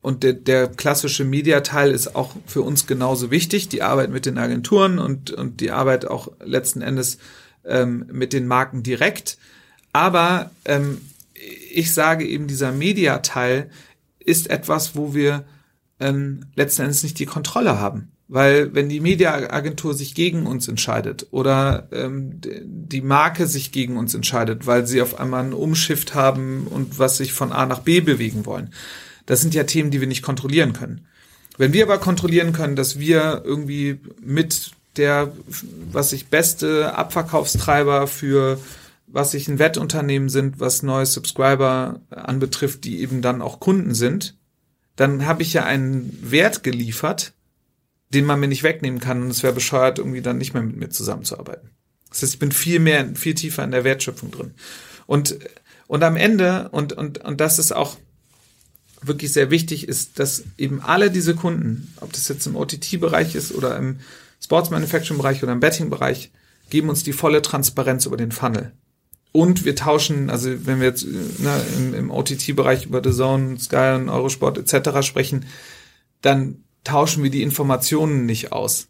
und 0.00 0.22
der, 0.22 0.34
der 0.34 0.68
klassische 0.68 1.24
Mediateil 1.24 1.90
ist 1.90 2.14
auch 2.14 2.36
für 2.46 2.62
uns 2.62 2.86
genauso 2.86 3.30
wichtig. 3.30 3.68
Die 3.68 3.82
Arbeit 3.82 4.10
mit 4.10 4.26
den 4.26 4.38
Agenturen 4.38 4.98
und, 4.98 5.30
und 5.30 5.60
die 5.60 5.70
Arbeit 5.70 6.06
auch 6.06 6.30
letzten 6.44 6.82
Endes 6.82 7.18
ähm, 7.64 8.06
mit 8.12 8.32
den 8.32 8.46
Marken 8.46 8.82
direkt. 8.82 9.38
Aber 9.92 10.50
ähm, 10.64 11.00
ich 11.72 11.92
sage 11.92 12.26
eben, 12.26 12.46
dieser 12.46 12.72
Mediateil 12.72 13.70
ist 14.18 14.50
etwas, 14.50 14.96
wo 14.96 15.14
wir 15.14 15.44
ähm, 16.00 16.46
letzten 16.54 16.82
Endes 16.82 17.02
nicht 17.02 17.18
die 17.18 17.26
Kontrolle 17.26 17.78
haben. 17.78 18.12
Weil 18.30 18.74
wenn 18.74 18.90
die 18.90 19.00
Mediaagentur 19.00 19.94
sich 19.94 20.14
gegen 20.14 20.46
uns 20.46 20.68
entscheidet 20.68 21.28
oder 21.30 21.88
ähm, 21.92 22.40
die 22.42 23.00
Marke 23.00 23.46
sich 23.46 23.72
gegen 23.72 23.96
uns 23.96 24.14
entscheidet, 24.14 24.66
weil 24.66 24.86
sie 24.86 25.00
auf 25.00 25.18
einmal 25.18 25.44
einen 25.44 25.54
Umschift 25.54 26.14
haben 26.14 26.66
und 26.66 26.98
was 26.98 27.16
sich 27.16 27.32
von 27.32 27.52
A 27.52 27.64
nach 27.64 27.80
B 27.80 28.00
bewegen 28.00 28.44
wollen, 28.44 28.74
das 29.24 29.40
sind 29.40 29.54
ja 29.54 29.64
Themen, 29.64 29.90
die 29.90 30.00
wir 30.00 30.08
nicht 30.08 30.22
kontrollieren 30.22 30.74
können. 30.74 31.06
Wenn 31.56 31.72
wir 31.72 31.84
aber 31.84 31.98
kontrollieren 31.98 32.52
können, 32.52 32.76
dass 32.76 32.98
wir 32.98 33.42
irgendwie 33.44 33.98
mit 34.22 34.72
der, 34.96 35.32
was 35.90 36.10
sich 36.10 36.28
beste 36.28 36.94
Abverkaufstreiber 36.94 38.06
für 38.06 38.58
was 39.10 39.30
sich 39.30 39.48
ein 39.48 39.58
Wettunternehmen 39.58 40.28
sind, 40.28 40.60
was 40.60 40.82
neue 40.82 41.06
Subscriber 41.06 42.00
anbetrifft, 42.10 42.84
die 42.84 43.00
eben 43.00 43.22
dann 43.22 43.42
auch 43.42 43.60
Kunden 43.60 43.94
sind, 43.94 44.36
dann 44.96 45.26
habe 45.26 45.42
ich 45.42 45.52
ja 45.52 45.64
einen 45.64 46.18
Wert 46.22 46.62
geliefert, 46.62 47.32
den 48.10 48.24
man 48.24 48.40
mir 48.40 48.48
nicht 48.48 48.62
wegnehmen 48.62 49.00
kann 49.00 49.22
und 49.22 49.30
es 49.30 49.42
wäre 49.42 49.52
bescheuert, 49.52 49.98
irgendwie 49.98 50.22
dann 50.22 50.38
nicht 50.38 50.54
mehr 50.54 50.62
mit 50.62 50.76
mir 50.76 50.88
zusammenzuarbeiten. 50.88 51.70
Das 52.10 52.22
heißt, 52.22 52.34
ich 52.34 52.38
bin 52.38 52.52
viel 52.52 52.80
mehr, 52.80 53.14
viel 53.14 53.34
tiefer 53.34 53.64
in 53.64 53.70
der 53.70 53.84
Wertschöpfung 53.84 54.30
drin. 54.30 54.54
Und, 55.06 55.38
und 55.86 56.02
am 56.02 56.16
Ende, 56.16 56.68
und, 56.70 56.92
und, 56.92 57.18
und 57.24 57.40
das 57.40 57.58
ist 57.58 57.72
auch 57.72 57.96
wirklich 59.02 59.32
sehr 59.32 59.50
wichtig, 59.50 59.86
ist, 59.86 60.18
dass 60.18 60.44
eben 60.56 60.80
alle 60.80 61.10
diese 61.10 61.34
Kunden, 61.34 61.92
ob 62.00 62.12
das 62.12 62.28
jetzt 62.28 62.46
im 62.46 62.56
OTT-Bereich 62.56 63.34
ist 63.34 63.52
oder 63.52 63.76
im 63.76 64.00
Sports 64.42 64.70
Manufacturing-Bereich 64.70 65.42
oder 65.42 65.52
im 65.52 65.60
Betting-Bereich, 65.60 66.30
geben 66.70 66.88
uns 66.88 67.04
die 67.04 67.12
volle 67.12 67.42
Transparenz 67.42 68.06
über 68.06 68.16
den 68.16 68.32
Funnel. 68.32 68.72
Und 69.32 69.64
wir 69.64 69.76
tauschen, 69.76 70.30
also 70.30 70.50
wenn 70.66 70.80
wir 70.80 70.88
jetzt 70.88 71.06
ne, 71.06 71.60
im, 71.76 71.94
im 71.94 72.10
OTT-Bereich 72.10 72.86
über 72.86 73.02
The 73.04 73.12
Zone, 73.12 73.58
Sky 73.58 73.94
und 73.96 74.08
Eurosport 74.08 74.58
etc. 74.58 75.06
sprechen, 75.06 75.46
dann 76.22 76.64
tauschen 76.84 77.22
wir 77.22 77.30
die 77.30 77.42
Informationen 77.42 78.26
nicht 78.26 78.52
aus. 78.52 78.88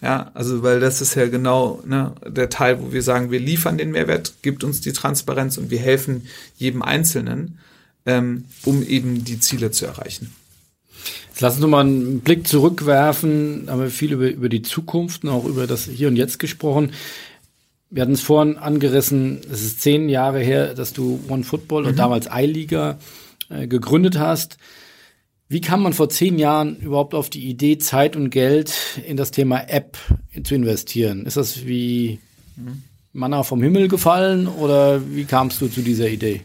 Ja, 0.00 0.30
also 0.34 0.62
weil 0.62 0.80
das 0.80 1.00
ist 1.00 1.14
ja 1.14 1.28
genau 1.28 1.80
ne, 1.86 2.14
der 2.26 2.48
Teil, 2.48 2.80
wo 2.82 2.92
wir 2.92 3.02
sagen, 3.02 3.30
wir 3.30 3.38
liefern 3.38 3.78
den 3.78 3.92
Mehrwert, 3.92 4.34
gibt 4.42 4.64
uns 4.64 4.80
die 4.80 4.92
Transparenz 4.92 5.58
und 5.58 5.70
wir 5.70 5.78
helfen 5.78 6.26
jedem 6.56 6.82
Einzelnen, 6.82 7.58
ähm, 8.04 8.46
um 8.64 8.82
eben 8.82 9.24
die 9.24 9.38
Ziele 9.38 9.70
zu 9.70 9.86
erreichen. 9.86 10.34
Jetzt 11.28 11.40
lass 11.40 11.54
uns 11.54 11.62
nochmal 11.62 11.86
einen 11.86 12.20
Blick 12.20 12.46
zurückwerfen. 12.46 13.66
Haben 13.68 13.80
wir 13.80 13.90
viel 13.90 14.12
über, 14.12 14.28
über 14.28 14.48
die 14.48 14.62
Zukunft 14.62 15.24
und 15.24 15.30
auch 15.30 15.44
über 15.44 15.66
das 15.66 15.84
Hier 15.84 16.08
und 16.08 16.16
Jetzt 16.16 16.38
gesprochen. 16.38 16.92
Wir 17.94 18.02
hatten 18.02 18.12
es 18.12 18.22
vorhin 18.22 18.56
angerissen, 18.56 19.42
es 19.52 19.62
ist 19.62 19.82
zehn 19.82 20.08
Jahre 20.08 20.40
her, 20.40 20.72
dass 20.72 20.94
du 20.94 21.20
One 21.28 21.44
Football 21.44 21.82
mhm. 21.82 21.88
und 21.88 21.98
damals 21.98 22.26
I-Liga 22.32 22.98
äh, 23.50 23.66
gegründet 23.66 24.18
hast. 24.18 24.56
Wie 25.48 25.60
kam 25.60 25.82
man 25.82 25.92
vor 25.92 26.08
zehn 26.08 26.38
Jahren 26.38 26.78
überhaupt 26.80 27.14
auf 27.14 27.28
die 27.28 27.46
Idee, 27.50 27.76
Zeit 27.76 28.16
und 28.16 28.30
Geld 28.30 28.72
in 29.06 29.18
das 29.18 29.30
Thema 29.30 29.68
App 29.68 29.98
zu 30.42 30.54
investieren? 30.54 31.26
Ist 31.26 31.36
das 31.36 31.66
wie 31.66 32.18
Manna 33.12 33.42
vom 33.42 33.62
Himmel 33.62 33.88
gefallen 33.88 34.48
oder 34.48 35.02
wie 35.14 35.24
kamst 35.24 35.60
du 35.60 35.68
zu 35.68 35.82
dieser 35.82 36.08
Idee? 36.08 36.40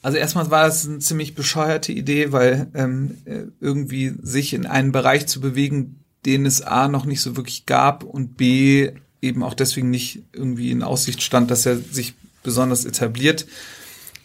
Also 0.00 0.16
erstmal 0.16 0.50
war 0.50 0.66
es 0.66 0.88
eine 0.88 1.00
ziemlich 1.00 1.34
bescheuerte 1.34 1.92
Idee, 1.92 2.32
weil 2.32 2.68
ähm, 2.74 3.18
irgendwie 3.60 4.14
sich 4.22 4.54
in 4.54 4.64
einen 4.64 4.92
Bereich 4.92 5.26
zu 5.26 5.42
bewegen, 5.42 6.02
den 6.24 6.46
es 6.46 6.62
A 6.62 6.88
noch 6.88 7.04
nicht 7.04 7.20
so 7.20 7.36
wirklich 7.36 7.66
gab 7.66 8.04
und 8.04 8.38
B 8.38 8.92
eben 9.24 9.42
auch 9.42 9.54
deswegen 9.54 9.90
nicht 9.90 10.22
irgendwie 10.32 10.70
in 10.70 10.82
Aussicht 10.82 11.22
stand, 11.22 11.50
dass 11.50 11.66
er 11.66 11.76
sich 11.76 12.14
besonders 12.42 12.84
etabliert 12.84 13.46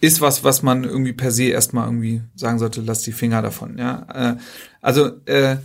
ist 0.02 0.22
was, 0.22 0.44
was 0.44 0.62
man 0.62 0.84
irgendwie 0.84 1.14
per 1.14 1.32
se 1.32 1.46
erstmal 1.46 1.86
irgendwie 1.86 2.22
sagen 2.36 2.60
sollte, 2.60 2.82
lass 2.82 3.02
die 3.02 3.12
Finger 3.12 3.42
davon. 3.42 3.78
Ja, 3.78 4.08
äh, 4.14 4.38
also 4.82 5.12
äh, 5.26 5.58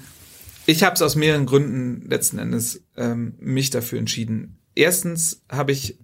ich 0.66 0.82
habe 0.82 0.95
es 0.95 1.03
aus 1.03 1.14
mehreren 1.14 1.47
Gründen 1.47 2.09
letzten 2.09 2.39
Endes 2.39 2.82
ähm, 2.97 3.35
mich 3.39 3.70
dafür 3.70 3.99
entschieden. 3.99 4.59
Erstens 4.74 5.43
habe 5.49 5.72
ich, 5.72 5.99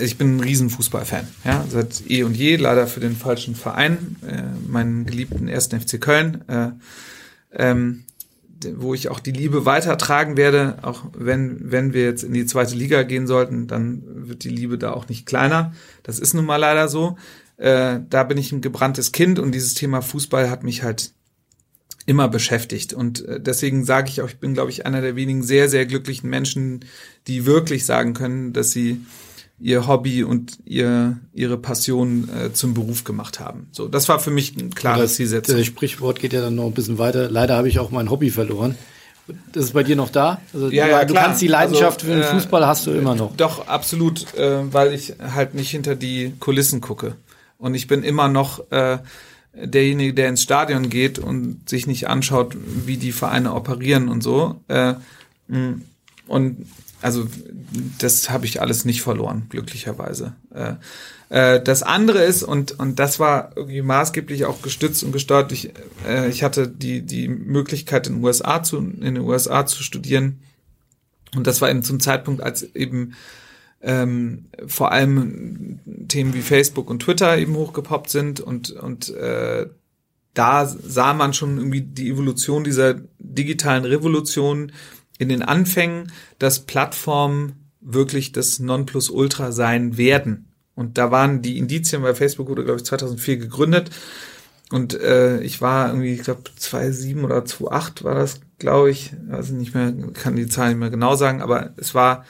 ich 0.00 0.18
bin 0.18 0.36
ein 0.36 0.40
riesen 0.40 0.68
Fußballfan, 0.68 1.26
ja, 1.44 1.64
seit 1.70 2.10
eh 2.10 2.24
und 2.24 2.36
je, 2.36 2.56
leider 2.56 2.86
für 2.86 3.00
den 3.00 3.16
falschen 3.16 3.54
Verein, 3.54 4.16
äh, 4.26 4.42
meinen 4.68 5.06
geliebten 5.06 5.48
ersten 5.48 5.80
FC 5.80 6.00
Köln. 6.00 6.46
Äh, 6.48 6.70
ähm, 7.54 8.04
wo 8.76 8.94
ich 8.94 9.08
auch 9.08 9.20
die 9.20 9.32
Liebe 9.32 9.64
weitertragen 9.64 10.36
werde, 10.36 10.78
auch 10.82 11.04
wenn, 11.16 11.70
wenn 11.70 11.92
wir 11.92 12.04
jetzt 12.04 12.24
in 12.24 12.32
die 12.32 12.46
zweite 12.46 12.74
Liga 12.74 13.02
gehen 13.02 13.26
sollten, 13.26 13.66
dann 13.66 14.02
wird 14.06 14.44
die 14.44 14.50
Liebe 14.50 14.78
da 14.78 14.92
auch 14.92 15.08
nicht 15.08 15.26
kleiner. 15.26 15.72
Das 16.02 16.18
ist 16.18 16.34
nun 16.34 16.44
mal 16.44 16.56
leider 16.56 16.88
so. 16.88 17.16
Äh, 17.56 18.00
da 18.08 18.24
bin 18.24 18.38
ich 18.38 18.52
ein 18.52 18.60
gebranntes 18.60 19.12
Kind 19.12 19.38
und 19.38 19.52
dieses 19.52 19.74
Thema 19.74 20.02
Fußball 20.02 20.50
hat 20.50 20.64
mich 20.64 20.82
halt 20.82 21.12
immer 22.06 22.28
beschäftigt. 22.28 22.92
Und 22.92 23.24
äh, 23.26 23.40
deswegen 23.40 23.84
sage 23.84 24.08
ich 24.08 24.22
auch, 24.22 24.28
ich 24.28 24.38
bin, 24.38 24.54
glaube 24.54 24.70
ich, 24.70 24.86
einer 24.86 25.00
der 25.00 25.16
wenigen 25.16 25.42
sehr, 25.42 25.68
sehr 25.68 25.86
glücklichen 25.86 26.28
Menschen, 26.28 26.84
die 27.26 27.46
wirklich 27.46 27.86
sagen 27.86 28.14
können, 28.14 28.52
dass 28.52 28.72
sie 28.72 29.00
ihr 29.58 29.86
Hobby 29.86 30.24
und 30.24 30.58
ihr, 30.64 31.18
ihre 31.32 31.56
Passion 31.56 32.28
äh, 32.28 32.52
zum 32.52 32.74
Beruf 32.74 33.04
gemacht 33.04 33.38
haben. 33.40 33.68
So, 33.70 33.88
das 33.88 34.08
war 34.08 34.18
für 34.18 34.30
mich 34.30 34.56
ein 34.56 34.74
klares 34.74 35.14
Zielsetzung. 35.14 35.56
Das 35.56 35.66
Sprichwort 35.66 36.18
geht 36.20 36.32
ja 36.32 36.40
dann 36.40 36.56
noch 36.56 36.66
ein 36.66 36.74
bisschen 36.74 36.98
weiter. 36.98 37.30
Leider 37.30 37.56
habe 37.56 37.68
ich 37.68 37.78
auch 37.78 37.90
mein 37.90 38.10
Hobby 38.10 38.30
verloren. 38.30 38.74
Das 39.52 39.64
ist 39.64 39.72
bei 39.72 39.84
dir 39.84 39.94
noch 39.94 40.10
da? 40.10 40.40
Also 40.52 40.68
ja, 40.68 40.86
du, 40.86 40.90
ja, 40.90 41.04
du 41.04 41.12
klar. 41.14 41.26
kannst 41.26 41.42
die 41.42 41.46
Leidenschaft 41.46 42.02
Also, 42.02 42.06
für 42.06 42.20
den 42.20 42.22
äh, 42.22 42.34
Fußball 42.34 42.66
hast 42.66 42.86
du 42.86 42.90
immer 42.90 43.14
noch. 43.14 43.36
Doch, 43.36 43.68
absolut, 43.68 44.34
äh, 44.34 44.72
weil 44.72 44.92
ich 44.92 45.14
halt 45.20 45.54
nicht 45.54 45.70
hinter 45.70 45.94
die 45.94 46.32
Kulissen 46.40 46.80
gucke. 46.80 47.14
Und 47.58 47.74
ich 47.74 47.86
bin 47.86 48.02
immer 48.02 48.26
noch 48.26 48.70
äh, 48.72 48.98
derjenige, 49.54 50.14
der 50.14 50.28
ins 50.28 50.42
Stadion 50.42 50.90
geht 50.90 51.20
und 51.20 51.68
sich 51.68 51.86
nicht 51.86 52.08
anschaut, 52.08 52.56
wie 52.84 52.96
die 52.96 53.12
Vereine 53.12 53.54
operieren 53.54 54.08
und 54.08 54.22
so. 54.22 54.60
Äh, 54.66 54.94
mh, 55.46 55.74
und 56.26 56.66
also 57.02 57.26
das 57.98 58.30
habe 58.30 58.46
ich 58.46 58.60
alles 58.60 58.84
nicht 58.84 59.02
verloren, 59.02 59.46
glücklicherweise. 59.48 60.34
Äh, 60.54 60.74
äh, 61.28 61.62
das 61.62 61.82
andere 61.82 62.22
ist, 62.22 62.42
und, 62.42 62.78
und 62.78 62.98
das 62.98 63.18
war 63.18 63.52
irgendwie 63.56 63.82
maßgeblich 63.82 64.44
auch 64.44 64.62
gestützt 64.62 65.02
und 65.02 65.12
gesteuert, 65.12 65.52
ich, 65.52 65.72
äh, 66.06 66.28
ich 66.28 66.42
hatte 66.42 66.68
die, 66.68 67.02
die 67.02 67.28
Möglichkeit 67.28 68.06
in 68.06 68.14
den 68.14 68.24
USA 68.24 68.62
zu, 68.62 68.78
in 68.78 69.00
den 69.00 69.20
USA 69.20 69.66
zu 69.66 69.82
studieren. 69.82 70.40
Und 71.34 71.46
das 71.46 71.60
war 71.60 71.70
eben 71.70 71.82
zum 71.82 72.00
Zeitpunkt, 72.00 72.42
als 72.42 72.62
eben 72.74 73.14
ähm, 73.80 74.46
vor 74.66 74.92
allem 74.92 75.80
Themen 76.08 76.34
wie 76.34 76.42
Facebook 76.42 76.88
und 76.88 77.00
Twitter 77.00 77.36
eben 77.38 77.56
hochgepoppt 77.56 78.10
sind 78.10 78.40
und, 78.40 78.70
und 78.70 79.10
äh, 79.10 79.66
da 80.34 80.66
sah 80.66 81.14
man 81.14 81.34
schon 81.34 81.58
irgendwie 81.58 81.82
die 81.82 82.08
Evolution 82.08 82.64
dieser 82.64 82.94
digitalen 83.18 83.84
Revolution 83.84 84.72
in 85.22 85.28
den 85.28 85.42
Anfängen, 85.42 86.12
dass 86.38 86.60
Plattformen 86.60 87.70
wirklich 87.80 88.32
das 88.32 88.58
Nonplusultra 88.58 89.52
sein 89.52 89.96
werden. 89.96 90.48
Und 90.74 90.98
da 90.98 91.10
waren 91.10 91.42
die 91.42 91.58
Indizien, 91.58 92.02
weil 92.02 92.14
Facebook 92.14 92.48
wurde, 92.48 92.64
glaube 92.64 92.78
ich, 92.78 92.84
2004 92.84 93.36
gegründet. 93.36 93.90
Und 94.70 94.98
äh, 94.98 95.40
ich 95.40 95.60
war 95.60 95.88
irgendwie, 95.88 96.14
ich 96.14 96.22
glaube, 96.22 96.42
2007 96.56 97.24
oder 97.24 97.44
2008 97.44 98.04
war 98.04 98.14
das, 98.14 98.40
glaube 98.58 98.90
ich. 98.90 99.12
Also 99.30 99.54
nicht 99.54 99.74
mehr, 99.74 99.92
kann 100.14 100.36
die 100.36 100.46
Zahlen 100.46 100.70
nicht 100.70 100.80
mehr 100.80 100.90
genau 100.90 101.14
sagen, 101.14 101.42
aber 101.42 101.74
es 101.76 101.94
war 101.94 102.24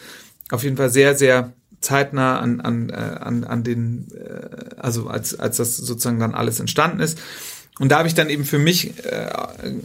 auf 0.50 0.64
jeden 0.64 0.76
Fall 0.76 0.90
sehr, 0.90 1.14
sehr 1.14 1.52
zeitnah 1.80 2.40
an, 2.40 2.60
an, 2.60 2.90
äh, 2.90 2.94
an, 2.94 3.44
an 3.44 3.62
den, 3.62 4.08
äh, 4.12 4.74
also 4.76 5.06
als, 5.06 5.38
als 5.38 5.56
das 5.56 5.76
sozusagen 5.76 6.18
dann 6.18 6.34
alles 6.34 6.60
entstanden 6.60 7.00
ist. 7.00 7.18
Und 7.78 7.90
da 7.90 7.98
habe 7.98 8.08
ich 8.08 8.14
dann 8.14 8.28
eben 8.28 8.44
für 8.44 8.58
mich 8.58 9.04
äh, 9.04 9.30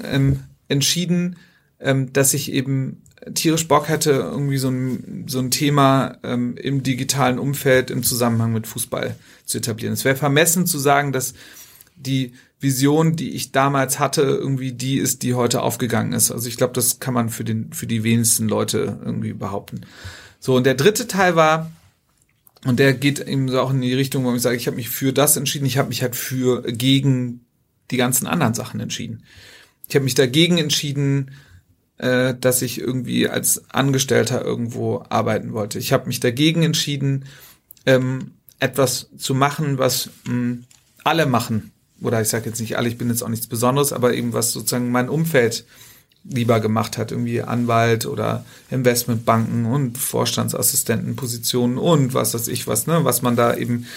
ähm, 0.03 0.41
entschieden, 0.67 1.37
ähm, 1.79 2.13
dass 2.13 2.33
ich 2.33 2.51
eben 2.51 3.01
tierisch 3.33 3.67
Bock 3.67 3.89
hätte, 3.89 4.11
irgendwie 4.11 4.57
so 4.57 4.69
ein, 4.69 5.25
so 5.27 5.39
ein 5.39 5.51
Thema 5.51 6.17
ähm, 6.23 6.55
im 6.57 6.83
digitalen 6.83 7.39
Umfeld 7.39 7.89
im 7.91 8.03
Zusammenhang 8.03 8.53
mit 8.53 8.67
Fußball 8.67 9.15
zu 9.45 9.57
etablieren. 9.57 9.93
Es 9.93 10.05
wäre 10.05 10.15
vermessen 10.15 10.65
zu 10.65 10.77
sagen, 10.77 11.11
dass 11.11 11.33
die 11.95 12.33
Vision, 12.59 13.15
die 13.15 13.31
ich 13.31 13.51
damals 13.51 13.99
hatte, 13.99 14.21
irgendwie 14.21 14.71
die 14.71 14.97
ist, 14.97 15.23
die 15.23 15.33
heute 15.33 15.61
aufgegangen 15.61 16.13
ist. 16.13 16.31
Also 16.31 16.47
ich 16.47 16.57
glaube, 16.57 16.73
das 16.73 16.99
kann 16.99 17.13
man 17.13 17.29
für 17.29 17.43
den 17.43 17.73
für 17.73 17.87
die 17.87 18.03
wenigsten 18.03 18.47
Leute 18.47 18.99
irgendwie 19.03 19.33
behaupten. 19.33 19.81
So 20.39 20.55
und 20.55 20.65
der 20.65 20.75
dritte 20.75 21.07
Teil 21.07 21.35
war 21.35 21.71
und 22.65 22.79
der 22.79 22.93
geht 22.93 23.19
eben 23.19 23.49
so 23.49 23.59
auch 23.59 23.71
in 23.71 23.81
die 23.81 23.93
Richtung, 23.93 24.25
wo 24.25 24.33
ich 24.33 24.41
sage, 24.41 24.57
ich 24.57 24.67
habe 24.67 24.77
mich 24.77 24.89
für 24.89 25.13
das 25.13 25.37
entschieden. 25.37 25.65
Ich 25.65 25.77
habe 25.77 25.89
mich 25.89 26.01
halt 26.01 26.15
für 26.15 26.63
gegen 26.63 27.45
die 27.91 27.97
ganzen 27.97 28.27
anderen 28.27 28.53
Sachen 28.53 28.79
entschieden. 28.79 29.23
Ich 29.87 29.95
habe 29.95 30.03
mich 30.03 30.15
dagegen 30.15 30.57
entschieden, 30.57 31.31
äh, 31.97 32.35
dass 32.39 32.61
ich 32.61 32.79
irgendwie 32.79 33.27
als 33.27 33.63
Angestellter 33.69 34.43
irgendwo 34.43 35.03
arbeiten 35.09 35.53
wollte. 35.53 35.79
Ich 35.79 35.93
habe 35.93 36.07
mich 36.07 36.19
dagegen 36.19 36.63
entschieden, 36.63 37.25
ähm, 37.85 38.31
etwas 38.59 39.09
zu 39.17 39.33
machen, 39.33 39.77
was 39.77 40.09
mh, 40.25 40.59
alle 41.03 41.25
machen. 41.25 41.71
Oder 42.01 42.21
ich 42.21 42.29
sage 42.29 42.45
jetzt 42.45 42.59
nicht 42.59 42.77
alle, 42.77 42.87
ich 42.87 42.97
bin 42.97 43.09
jetzt 43.09 43.23
auch 43.23 43.29
nichts 43.29 43.47
Besonderes, 43.47 43.93
aber 43.93 44.13
eben 44.13 44.33
was 44.33 44.51
sozusagen 44.51 44.91
mein 44.91 45.09
Umfeld 45.09 45.65
lieber 46.23 46.59
gemacht 46.59 46.97
hat, 46.97 47.11
irgendwie 47.11 47.41
Anwalt 47.41 48.05
oder 48.05 48.45
Investmentbanken 48.69 49.65
und 49.65 49.97
Vorstandsassistentenpositionen 49.97 51.77
und 51.77 52.13
was 52.13 52.33
weiß 52.33 52.49
ich 52.49 52.67
was, 52.67 52.85
ne, 52.85 53.03
was 53.03 53.21
man 53.21 53.35
da 53.35 53.55
eben 53.55 53.87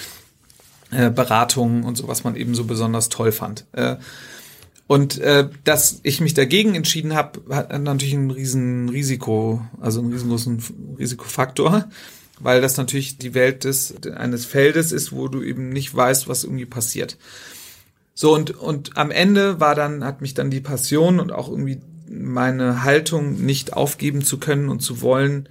äh, 0.90 1.10
Beratungen 1.10 1.84
und 1.84 1.96
so, 1.96 2.08
was 2.08 2.24
man 2.24 2.36
eben 2.36 2.54
so 2.54 2.64
besonders 2.64 3.08
toll 3.08 3.32
fand. 3.32 3.66
Äh, 3.72 3.96
und 4.90 5.18
äh, 5.18 5.48
dass 5.62 6.00
ich 6.02 6.20
mich 6.20 6.34
dagegen 6.34 6.74
entschieden 6.74 7.14
habe, 7.14 7.42
hat 7.54 7.70
natürlich 7.80 8.12
ein 8.12 8.32
riesen 8.32 8.88
Risiko, 8.88 9.64
also 9.80 10.00
einen 10.00 10.10
riesengroßen 10.10 10.96
Risikofaktor, 10.98 11.88
weil 12.40 12.60
das 12.60 12.76
natürlich 12.76 13.16
die 13.16 13.32
Welt 13.32 13.62
des 13.62 13.94
eines 14.16 14.46
Feldes 14.46 14.90
ist, 14.90 15.12
wo 15.12 15.28
du 15.28 15.44
eben 15.44 15.68
nicht 15.68 15.94
weißt, 15.94 16.26
was 16.26 16.42
irgendwie 16.42 16.66
passiert. 16.66 17.18
So 18.14 18.34
und 18.34 18.50
und 18.50 18.96
am 18.96 19.12
Ende 19.12 19.60
war 19.60 19.76
dann 19.76 20.02
hat 20.02 20.22
mich 20.22 20.34
dann 20.34 20.50
die 20.50 20.60
Passion 20.60 21.20
und 21.20 21.30
auch 21.30 21.48
irgendwie 21.48 21.78
meine 22.08 22.82
Haltung 22.82 23.40
nicht 23.40 23.74
aufgeben 23.74 24.24
zu 24.24 24.38
können 24.38 24.68
und 24.68 24.80
zu 24.80 25.02
wollen 25.02 25.48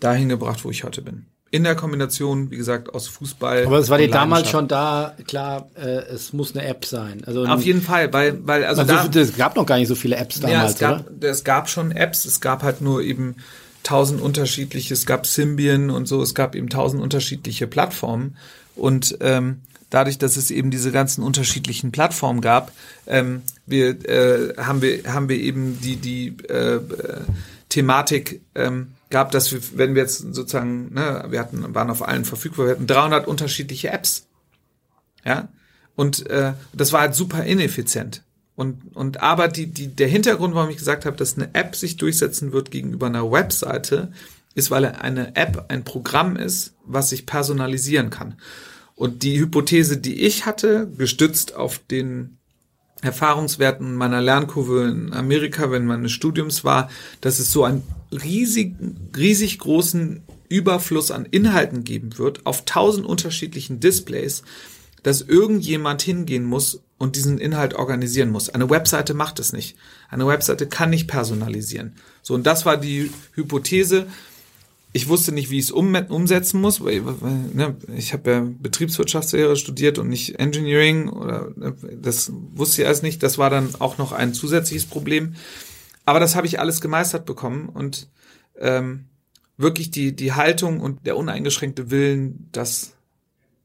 dahin 0.00 0.30
gebracht, 0.30 0.64
wo 0.64 0.70
ich 0.70 0.84
heute 0.84 1.02
bin 1.02 1.26
in 1.52 1.64
der 1.64 1.74
Kombination, 1.74 2.50
wie 2.50 2.56
gesagt, 2.56 2.94
aus 2.94 3.08
Fußball. 3.08 3.66
Aber 3.66 3.78
es 3.78 3.88
war 3.88 3.98
dir 3.98 4.08
damals 4.08 4.48
schon 4.48 4.68
da, 4.68 5.16
klar, 5.26 5.68
äh, 5.74 6.02
es 6.12 6.32
muss 6.32 6.54
eine 6.54 6.64
App 6.64 6.84
sein. 6.84 7.22
Also 7.26 7.44
Auf 7.44 7.62
jeden 7.62 7.82
Fall, 7.82 8.12
weil, 8.12 8.46
weil 8.46 8.64
also 8.64 8.82
also 8.82 9.08
da, 9.08 9.20
es 9.20 9.36
gab 9.36 9.56
noch 9.56 9.66
gar 9.66 9.78
nicht 9.78 9.88
so 9.88 9.96
viele 9.96 10.16
Apps 10.16 10.40
ja, 10.40 10.48
damals, 10.48 10.74
es 10.74 10.78
gab, 10.78 11.10
oder? 11.10 11.28
es 11.28 11.44
gab 11.44 11.68
schon 11.68 11.90
Apps, 11.90 12.24
es 12.24 12.40
gab 12.40 12.62
halt 12.62 12.80
nur 12.80 13.02
eben 13.02 13.36
tausend 13.82 14.20
unterschiedliche, 14.20 14.94
es 14.94 15.06
gab 15.06 15.26
Symbian 15.26 15.90
und 15.90 16.06
so, 16.06 16.22
es 16.22 16.34
gab 16.34 16.54
eben 16.54 16.68
tausend 16.68 17.02
unterschiedliche 17.02 17.66
Plattformen 17.66 18.36
und 18.76 19.16
ähm, 19.20 19.62
dadurch, 19.90 20.18
dass 20.18 20.36
es 20.36 20.52
eben 20.52 20.70
diese 20.70 20.92
ganzen 20.92 21.24
unterschiedlichen 21.24 21.90
Plattformen 21.90 22.40
gab, 22.40 22.70
ähm, 23.08 23.42
wir 23.66 24.08
äh, 24.08 24.54
haben 24.56 24.82
wir 24.82 25.02
haben 25.12 25.28
wir 25.28 25.38
eben 25.38 25.80
die 25.80 25.96
die 25.96 26.36
äh, 26.48 26.76
äh, 26.76 26.80
Thematik 27.68 28.40
ähm, 28.54 28.92
gab, 29.10 29.32
dass 29.32 29.52
wir, 29.52 29.60
wenn 29.74 29.94
wir 29.94 30.02
jetzt 30.02 30.18
sozusagen, 30.18 30.94
ne, 30.94 31.26
wir 31.28 31.40
hatten, 31.40 31.74
waren 31.74 31.90
auf 31.90 32.06
allen 32.06 32.24
verfügbar, 32.24 32.66
wir 32.66 32.72
hatten 32.72 32.86
300 32.86 33.26
unterschiedliche 33.26 33.90
Apps. 33.90 34.26
Ja. 35.24 35.48
Und 35.96 36.28
äh, 36.30 36.54
das 36.72 36.92
war 36.92 37.00
halt 37.02 37.14
super 37.14 37.44
ineffizient. 37.44 38.22
Und, 38.54 38.94
und 38.94 39.22
aber 39.22 39.48
die, 39.48 39.66
die, 39.66 39.88
der 39.88 40.08
Hintergrund, 40.08 40.54
warum 40.54 40.70
ich 40.70 40.76
gesagt 40.76 41.04
habe, 41.04 41.16
dass 41.16 41.36
eine 41.36 41.54
App 41.54 41.76
sich 41.76 41.96
durchsetzen 41.96 42.52
wird 42.52 42.70
gegenüber 42.70 43.06
einer 43.06 43.30
Webseite, 43.30 44.12
ist, 44.54 44.70
weil 44.70 44.84
eine 44.84 45.36
App 45.36 45.66
ein 45.68 45.84
Programm 45.84 46.36
ist, 46.36 46.74
was 46.84 47.10
sich 47.10 47.26
personalisieren 47.26 48.10
kann. 48.10 48.34
Und 48.96 49.22
die 49.22 49.38
Hypothese, 49.38 49.96
die 49.96 50.22
ich 50.22 50.44
hatte, 50.44 50.90
gestützt 50.98 51.54
auf 51.54 51.78
den 51.78 52.36
Erfahrungswerten 53.02 53.94
meiner 53.94 54.20
Lernkurve 54.20 54.88
in 54.88 55.12
Amerika, 55.12 55.70
wenn 55.70 55.86
meines 55.86 56.12
Studiums 56.12 56.64
war, 56.64 56.90
dass 57.20 57.38
es 57.38 57.52
so 57.52 57.64
einen 57.64 57.82
riesig, 58.12 58.74
riesig 59.16 59.58
großen 59.58 60.22
Überfluss 60.48 61.10
an 61.10 61.26
Inhalten 61.26 61.84
geben 61.84 62.18
wird, 62.18 62.44
auf 62.44 62.64
tausend 62.64 63.06
unterschiedlichen 63.06 63.80
Displays, 63.80 64.42
dass 65.02 65.22
irgendjemand 65.22 66.02
hingehen 66.02 66.44
muss 66.44 66.82
und 66.98 67.16
diesen 67.16 67.38
Inhalt 67.38 67.74
organisieren 67.74 68.30
muss. 68.30 68.50
Eine 68.50 68.68
Webseite 68.68 69.14
macht 69.14 69.38
es 69.38 69.54
nicht. 69.54 69.76
Eine 70.10 70.26
Webseite 70.26 70.66
kann 70.66 70.90
nicht 70.90 71.06
personalisieren. 71.06 71.94
So, 72.20 72.34
und 72.34 72.46
das 72.46 72.66
war 72.66 72.76
die 72.76 73.10
Hypothese. 73.34 74.06
Ich 74.92 75.08
wusste 75.08 75.30
nicht, 75.30 75.50
wie 75.50 75.58
ich 75.58 75.66
es 75.66 75.70
um, 75.70 75.94
umsetzen 75.94 76.60
muss, 76.60 76.82
weil, 76.82 77.00
ne, 77.00 77.76
ich 77.96 78.12
habe 78.12 78.30
ja 78.30 78.46
Betriebswirtschaftslehre 78.58 79.56
studiert 79.56 79.98
und 79.98 80.08
nicht 80.08 80.40
Engineering 80.40 81.08
oder 81.08 81.52
ne, 81.54 81.76
das 82.00 82.32
wusste 82.54 82.82
ich 82.82 82.88
alles 82.88 83.02
nicht. 83.02 83.22
Das 83.22 83.38
war 83.38 83.50
dann 83.50 83.74
auch 83.78 83.98
noch 83.98 84.10
ein 84.12 84.34
zusätzliches 84.34 84.86
Problem. 84.86 85.34
Aber 86.06 86.18
das 86.18 86.34
habe 86.34 86.48
ich 86.48 86.58
alles 86.58 86.80
gemeistert 86.80 87.24
bekommen 87.24 87.68
und 87.68 88.08
ähm, 88.58 89.04
wirklich 89.56 89.92
die 89.92 90.16
die 90.16 90.32
Haltung 90.32 90.80
und 90.80 91.06
der 91.06 91.16
uneingeschränkte 91.16 91.90
Willen, 91.90 92.48
das 92.50 92.94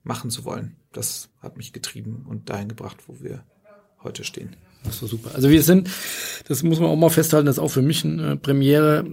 machen 0.03 0.29
zu 0.29 0.45
wollen. 0.45 0.75
das 0.91 1.29
hat 1.41 1.57
mich 1.57 1.73
getrieben 1.73 2.25
und 2.27 2.49
dahin 2.49 2.69
gebracht, 2.69 2.97
wo 3.07 3.17
wir 3.21 3.43
heute 4.03 4.23
stehen. 4.23 4.55
Das 4.83 5.01
war 5.01 5.09
super. 5.09 5.31
Also 5.33 5.49
wir 5.49 5.63
sind, 5.63 5.89
das 6.47 6.63
muss 6.63 6.79
man 6.79 6.89
auch 6.89 6.95
mal 6.95 7.09
festhalten, 7.09 7.47
das 7.47 7.57
ist 7.57 7.63
auch 7.63 7.69
für 7.69 7.81
mich 7.81 8.05
eine 8.05 8.37
Premiere 8.37 9.05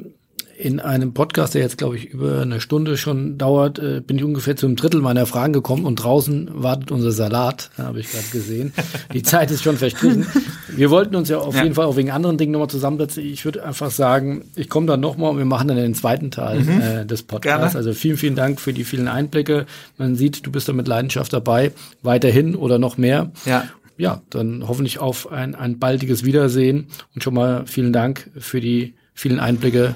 in 0.63 0.79
einem 0.79 1.13
Podcast, 1.13 1.55
der 1.55 1.63
jetzt, 1.63 1.77
glaube 1.77 1.97
ich, 1.97 2.11
über 2.11 2.41
eine 2.41 2.61
Stunde 2.61 2.97
schon 2.97 3.37
dauert, 3.37 3.81
äh, 3.81 4.01
bin 4.01 4.17
ich 4.17 4.23
ungefähr 4.23 4.55
zu 4.55 4.67
einem 4.67 4.77
Drittel 4.77 5.01
meiner 5.01 5.27
Fragen 5.27 5.53
gekommen 5.53 5.85
und 5.85 5.97
draußen 5.97 6.51
wartet 6.55 6.93
unser 6.93 7.11
Salat, 7.11 7.71
habe 7.79 7.99
ich 7.99 8.13
gerade 8.13 8.29
gesehen. 8.31 8.73
Die 9.13 9.25
Zeit 9.25 9.51
ist 9.51 9.65
schon 9.65 9.77
verstrichen. 9.77 10.25
Wir 10.69 10.91
wollten 10.91 11.17
uns 11.17 11.29
ja 11.29 11.39
auf 11.39 11.57
ja. 11.57 11.65
jeden 11.65 11.75
Fall 11.75 11.87
auch 11.87 11.97
wegen 11.97 12.13
anderen 12.13 12.39
Dingen 12.39 12.53
nochmal 12.53 12.71
zusammensetzen. 12.71 13.25
Ich 13.25 13.45
würde 13.45 13.65
einfach 13.65 13.91
sagen, 13.91 14.45
ich 14.55 14.69
komme 14.69 14.87
dann 14.87 15.01
nochmal 15.01 15.31
und 15.33 15.39
wir 15.39 15.45
machen 15.45 15.67
dann 15.67 15.77
den 15.77 15.95
zweiten 15.95 16.31
Teil 16.31 16.61
mhm. 16.61 16.81
äh, 16.81 17.07
des 17.07 17.25
Podcasts. 17.25 17.73
Gerne. 17.73 17.77
Also 17.77 17.93
vielen, 17.93 18.17
vielen 18.17 18.37
Dank 18.37 18.61
für 18.61 18.73
die 18.73 18.85
vielen 18.85 19.09
Einblicke. 19.09 19.67
Man 19.99 20.15
sieht, 20.15 20.47
du 20.47 20.53
bist 20.53 20.69
da 20.69 20.73
mit 20.73 20.87
Leidenschaft 20.87 21.33
dabei, 21.33 21.73
weiterhin 22.03 22.55
oder 22.55 22.79
noch 22.79 22.99
mehr. 22.99 23.33
Ja 23.47 23.65
ja, 23.99 24.23
dann 24.31 24.67
hoffentlich 24.67 24.99
auf 24.99 25.31
ein, 25.31 25.55
ein 25.55 25.79
baldiges 25.79 26.25
Wiedersehen 26.25 26.87
und 27.15 27.23
schon 27.23 27.35
mal 27.35 27.67
vielen 27.67 27.93
Dank 27.93 28.31
für 28.39 28.61
die 28.61 28.95
vielen 29.13 29.39
Einblicke 29.39 29.95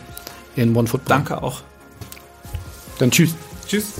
in 0.56 0.76
OneFootball. 0.76 1.16
Danke 1.16 1.42
auch. 1.42 1.62
Dann 2.98 3.10
tschüss. 3.10 3.34
Tschüss. 3.66 3.92